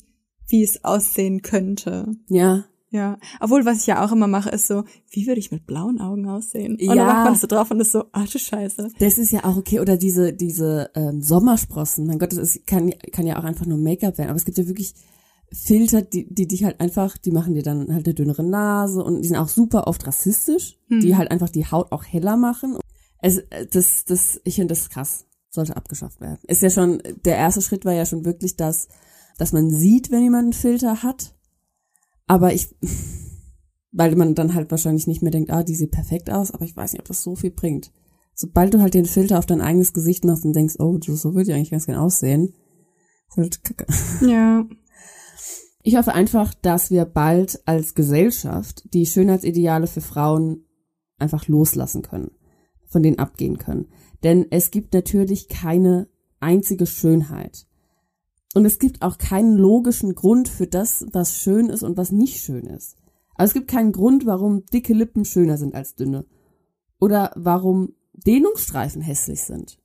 wie 0.48 0.64
es 0.64 0.84
aussehen 0.84 1.42
könnte. 1.42 2.16
Ja. 2.30 2.66
Ja, 2.90 3.18
obwohl 3.42 3.66
was 3.66 3.82
ich 3.82 3.88
ja 3.88 4.06
auch 4.06 4.12
immer 4.14 4.28
mache, 4.28 4.50
ist 4.50 4.68
so, 4.68 4.84
wie 5.12 5.28
würde 5.28 5.40
ich 5.40 5.52
mit 5.52 5.68
blauen 5.68 6.00
Augen 6.00 6.28
aussehen? 6.30 6.74
Und 6.76 6.82
Ja. 6.82 6.96
dann 6.96 7.26
das 7.34 7.42
so 7.42 7.48
drauf 7.48 7.70
und 7.70 7.82
ist 7.82 7.92
so, 7.92 8.06
ach 8.14 8.30
du 8.30 8.40
Scheiße. 8.40 8.92
Das 9.00 9.18
ist 9.18 9.32
ja 9.32 9.44
auch 9.44 9.58
okay. 9.58 9.80
Oder 9.82 9.98
diese, 9.98 10.32
diese 10.32 10.90
ähm, 10.96 11.22
Sommersprossen. 11.22 12.08
Mein 12.08 12.18
Gott, 12.18 12.32
das 12.32 12.40
ist, 12.40 12.66
kann, 12.66 12.94
kann 13.12 13.28
ja 13.28 13.38
auch 13.40 13.44
einfach 13.44 13.66
nur 13.66 13.78
Make-up 13.78 14.18
werden. 14.18 14.30
Aber 14.30 14.38
es 14.38 14.46
gibt 14.46 14.58
ja 14.58 14.68
wirklich 14.68 14.94
Filter, 15.52 16.02
die, 16.02 16.34
die 16.34 16.48
dich 16.48 16.64
halt 16.64 16.80
einfach, 16.80 17.18
die 17.18 17.32
machen 17.32 17.54
dir 17.56 17.64
dann 17.64 17.94
halt 17.94 18.06
eine 18.06 18.14
dünnere 18.14 18.44
Nase 18.44 19.04
und 19.04 19.22
die 19.22 19.28
sind 19.28 19.38
auch 19.38 19.48
super 19.50 19.88
oft 19.88 20.06
rassistisch, 20.08 20.78
Hm. 20.90 21.02
die 21.02 21.16
halt 21.18 21.30
einfach 21.32 21.50
die 21.50 21.66
Haut 21.66 21.92
auch 21.92 22.06
heller 22.06 22.38
machen. 22.38 22.78
Es, 23.22 23.38
äh, 23.40 23.66
das, 23.70 24.06
das, 24.06 24.40
ich 24.46 24.56
finde 24.56 24.74
das 24.74 24.90
krass. 24.90 25.26
Sollte 25.50 25.76
abgeschafft 25.76 26.20
werden. 26.22 26.40
Ist 26.48 26.62
ja 26.62 26.70
schon, 26.70 27.02
der 27.26 27.38
erste 27.38 27.62
Schritt 27.62 27.84
war 27.86 27.94
ja 27.94 28.06
schon 28.06 28.26
wirklich, 28.26 28.56
dass, 28.58 28.90
dass 29.38 29.54
man 29.54 29.70
sieht, 29.72 30.12
wenn 30.12 30.22
jemand 30.24 30.44
einen 30.44 30.54
Filter 30.54 31.02
hat. 31.04 31.34
Aber 32.28 32.54
ich, 32.54 32.76
weil 33.92 34.16
man 34.16 34.36
dann 34.36 34.54
halt 34.54 34.70
wahrscheinlich 34.70 35.08
nicht 35.08 35.22
mehr 35.22 35.32
denkt, 35.32 35.50
ah, 35.50 35.64
die 35.64 35.76
sieht 35.76 35.92
perfekt 35.92 36.30
aus, 36.30 36.52
aber 36.52 36.66
ich 36.66 36.76
weiß 36.76 36.94
nicht, 36.94 37.00
ob 37.00 37.08
das 37.08 37.24
so 37.24 37.36
viel 37.36 37.52
bringt. 37.52 37.92
Sobald 38.36 38.74
du 38.74 38.82
halt 38.82 38.94
den 38.94 39.06
Filter 39.06 39.40
auf 39.40 39.48
dein 39.48 39.62
eigenes 39.62 39.94
Gesicht 39.94 40.24
machst 40.24 40.46
und 40.46 40.54
denkst, 40.54 40.76
oh, 40.78 41.00
so 41.02 41.34
würde 41.34 41.50
ich 41.50 41.56
eigentlich 41.56 41.72
ganz 41.72 41.88
gern 41.88 41.98
aussehen, 41.98 42.54
ist 43.30 43.38
halt 43.38 43.64
kacke. 43.64 43.88
Ja. 44.28 44.68
Ich 45.82 45.96
hoffe 45.96 46.14
einfach, 46.14 46.54
dass 46.54 46.92
wir 46.92 47.06
bald 47.06 47.62
als 47.66 47.96
Gesellschaft 47.96 48.94
die 48.94 49.06
Schönheitsideale 49.06 49.88
für 49.88 50.02
Frauen 50.02 50.66
einfach 51.18 51.48
loslassen 51.48 52.02
können, 52.02 52.32
von 52.88 53.02
denen 53.02 53.20
abgehen 53.20 53.58
können. 53.58 53.88
Denn 54.24 54.48
es 54.50 54.70
gibt 54.72 54.94
natürlich 54.94 55.48
keine 55.48 56.10
einzige 56.40 56.86
Schönheit. 56.86 57.67
Und 58.54 58.66
es 58.66 58.80
gibt 58.80 59.02
auch 59.02 59.18
keinen 59.18 59.56
logischen 59.56 60.16
Grund 60.16 60.50
für 60.50 60.68
das, 60.68 61.06
was 61.12 61.38
schön 61.38 61.70
ist 61.70 61.84
und 61.84 61.98
was 61.98 62.12
nicht 62.12 62.42
schön 62.42 62.66
ist. 62.66 62.98
Also 63.36 63.52
es 63.52 63.54
gibt 63.54 63.70
keinen 63.70 63.92
Grund, 63.92 64.26
warum 64.26 64.66
dicke 64.66 64.94
Lippen 64.94 65.26
schöner 65.26 65.58
sind 65.58 65.76
als 65.76 65.96
dünne. 65.96 66.26
Oder 67.00 67.32
warum 67.36 67.94
Dehnungsstreifen 68.14 69.02
hässlich 69.02 69.44
sind. 69.44 69.80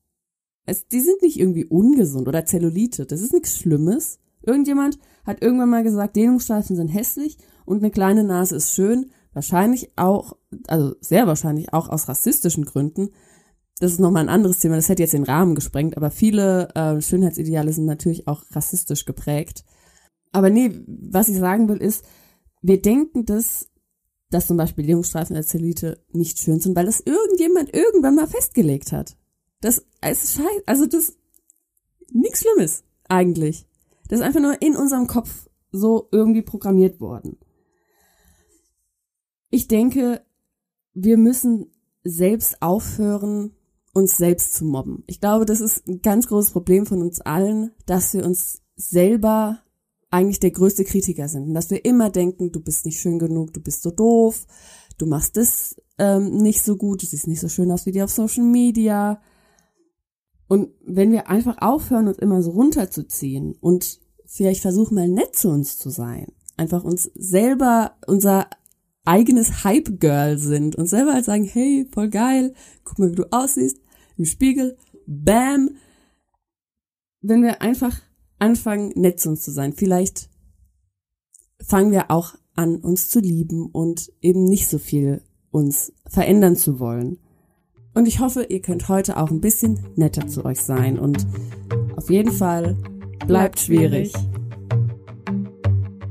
Es, 0.64 0.86
die 0.88 1.00
sind 1.00 1.20
nicht 1.22 1.38
irgendwie 1.38 1.66
ungesund 1.66 2.28
oder 2.28 2.46
Zellulite. 2.46 3.04
Das 3.04 3.20
ist 3.20 3.32
nichts 3.32 3.58
Schlimmes. 3.58 4.20
Irgendjemand 4.42 4.98
hat 5.24 5.42
irgendwann 5.42 5.70
mal 5.70 5.82
gesagt, 5.82 6.16
Dehnungsstreifen 6.16 6.76
sind 6.76 6.88
hässlich 6.88 7.36
und 7.64 7.78
eine 7.78 7.90
kleine 7.90 8.24
Nase 8.24 8.56
ist 8.56 8.72
schön. 8.72 9.10
Wahrscheinlich 9.34 9.92
auch, 9.96 10.36
also 10.66 10.94
sehr 11.00 11.26
wahrscheinlich 11.26 11.72
auch 11.72 11.88
aus 11.88 12.08
rassistischen 12.08 12.64
Gründen. 12.64 13.10
Das 13.82 13.90
ist 13.90 13.98
nochmal 13.98 14.22
ein 14.22 14.28
anderes 14.28 14.60
Thema, 14.60 14.76
das 14.76 14.88
hätte 14.88 15.02
jetzt 15.02 15.12
den 15.12 15.24
Rahmen 15.24 15.56
gesprengt, 15.56 15.96
aber 15.96 16.12
viele 16.12 16.68
äh, 16.76 17.02
Schönheitsideale 17.02 17.72
sind 17.72 17.84
natürlich 17.84 18.28
auch 18.28 18.44
rassistisch 18.52 19.06
geprägt. 19.06 19.64
Aber 20.30 20.50
nee, 20.50 20.84
was 20.86 21.28
ich 21.28 21.36
sagen 21.36 21.68
will 21.68 21.78
ist, 21.78 22.04
wir 22.60 22.80
denken 22.80 23.26
das, 23.26 23.70
dass 24.30 24.46
zum 24.46 24.56
Beispiel 24.56 24.86
Lähmungsstreifen 24.86 25.34
als 25.34 25.48
Zellulite 25.48 26.00
nicht 26.12 26.38
schön 26.38 26.60
sind, 26.60 26.76
weil 26.76 26.86
das 26.86 27.00
irgendjemand 27.00 27.74
irgendwann 27.74 28.14
mal 28.14 28.28
festgelegt 28.28 28.92
hat. 28.92 29.16
Das 29.60 29.78
ist 29.78 30.36
scheiße, 30.36 30.62
also 30.66 30.86
das 30.86 31.16
nichts 32.12 32.42
Schlimmes 32.42 32.84
eigentlich. 33.08 33.66
Das 34.06 34.20
ist 34.20 34.24
einfach 34.24 34.40
nur 34.40 34.62
in 34.62 34.76
unserem 34.76 35.08
Kopf 35.08 35.48
so 35.72 36.06
irgendwie 36.12 36.42
programmiert 36.42 37.00
worden. 37.00 37.36
Ich 39.50 39.66
denke, 39.66 40.24
wir 40.94 41.16
müssen 41.16 41.72
selbst 42.04 42.62
aufhören, 42.62 43.56
uns 43.92 44.16
selbst 44.16 44.54
zu 44.54 44.64
mobben. 44.64 45.04
Ich 45.06 45.20
glaube, 45.20 45.44
das 45.44 45.60
ist 45.60 45.86
ein 45.86 46.00
ganz 46.00 46.26
großes 46.26 46.52
Problem 46.52 46.86
von 46.86 47.02
uns 47.02 47.20
allen, 47.20 47.72
dass 47.86 48.14
wir 48.14 48.24
uns 48.24 48.62
selber 48.74 49.60
eigentlich 50.10 50.40
der 50.40 50.50
größte 50.50 50.84
Kritiker 50.84 51.28
sind. 51.28 51.44
Und 51.44 51.54
dass 51.54 51.70
wir 51.70 51.84
immer 51.84 52.10
denken, 52.10 52.52
du 52.52 52.60
bist 52.60 52.84
nicht 52.84 53.00
schön 53.00 53.18
genug, 53.18 53.52
du 53.52 53.60
bist 53.60 53.82
so 53.82 53.90
doof, 53.90 54.46
du 54.98 55.06
machst 55.06 55.36
das 55.36 55.76
ähm, 55.98 56.36
nicht 56.36 56.62
so 56.62 56.76
gut, 56.76 57.02
du 57.02 57.06
siehst 57.06 57.26
nicht 57.26 57.40
so 57.40 57.48
schön 57.48 57.70
aus 57.70 57.86
wie 57.86 57.92
die 57.92 58.02
auf 58.02 58.10
Social 58.10 58.44
Media. 58.44 59.20
Und 60.48 60.70
wenn 60.84 61.12
wir 61.12 61.28
einfach 61.28 61.56
aufhören, 61.60 62.08
uns 62.08 62.18
immer 62.18 62.42
so 62.42 62.50
runterzuziehen 62.50 63.56
und 63.60 64.00
vielleicht 64.26 64.62
versuchen 64.62 64.94
mal 64.94 65.08
nett 65.08 65.34
zu 65.36 65.48
uns 65.48 65.78
zu 65.78 65.90
sein, 65.90 66.32
einfach 66.56 66.84
uns 66.84 67.10
selber 67.14 67.96
unser 68.06 68.48
eigenes 69.04 69.64
Hype-Girl 69.64 70.38
sind 70.38 70.76
und 70.76 70.86
selber 70.86 71.14
halt 71.14 71.24
sagen, 71.24 71.44
hey, 71.44 71.88
voll 71.92 72.08
geil, 72.08 72.54
guck 72.84 72.98
mal, 72.98 73.10
wie 73.10 73.16
du 73.16 73.32
aussiehst, 73.32 73.78
im 74.16 74.24
Spiegel, 74.24 74.76
bam. 75.06 75.70
Wenn 77.20 77.42
wir 77.42 77.62
einfach 77.62 78.00
anfangen, 78.38 78.92
nett 78.94 79.20
zu 79.20 79.30
uns 79.30 79.42
zu 79.42 79.50
sein, 79.50 79.72
vielleicht 79.72 80.28
fangen 81.60 81.92
wir 81.92 82.10
auch 82.10 82.34
an, 82.54 82.76
uns 82.76 83.08
zu 83.08 83.20
lieben 83.20 83.66
und 83.66 84.12
eben 84.20 84.44
nicht 84.44 84.68
so 84.68 84.78
viel 84.78 85.22
uns 85.50 85.92
verändern 86.06 86.56
zu 86.56 86.78
wollen. 86.78 87.18
Und 87.94 88.06
ich 88.06 88.20
hoffe, 88.20 88.44
ihr 88.44 88.62
könnt 88.62 88.88
heute 88.88 89.16
auch 89.18 89.30
ein 89.30 89.40
bisschen 89.40 89.78
netter 89.96 90.26
zu 90.26 90.44
euch 90.44 90.60
sein 90.60 90.98
und 90.98 91.26
auf 91.96 92.10
jeden 92.10 92.32
Fall 92.32 92.76
bleibt 93.26 93.60
schwierig. 93.60 94.12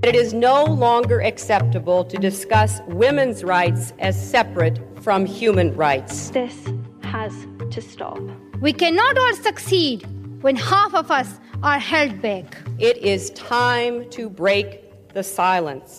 It 0.03 0.15
is 0.15 0.33
no 0.33 0.63
longer 0.63 1.21
acceptable 1.21 2.03
to 2.05 2.17
discuss 2.17 2.81
women's 2.87 3.43
rights 3.43 3.93
as 3.99 4.15
separate 4.19 4.79
from 5.03 5.27
human 5.27 5.75
rights. 5.75 6.31
This 6.31 6.57
has 7.03 7.31
to 7.69 7.81
stop. 7.83 8.17
We 8.61 8.73
cannot 8.73 9.15
all 9.19 9.35
succeed 9.35 10.07
when 10.41 10.55
half 10.55 10.95
of 10.95 11.11
us 11.11 11.39
are 11.61 11.77
held 11.77 12.19
back. 12.19 12.57
It 12.79 12.97
is 12.97 13.29
time 13.31 14.09
to 14.09 14.27
break 14.27 15.13
the 15.13 15.21
silence. 15.21 15.91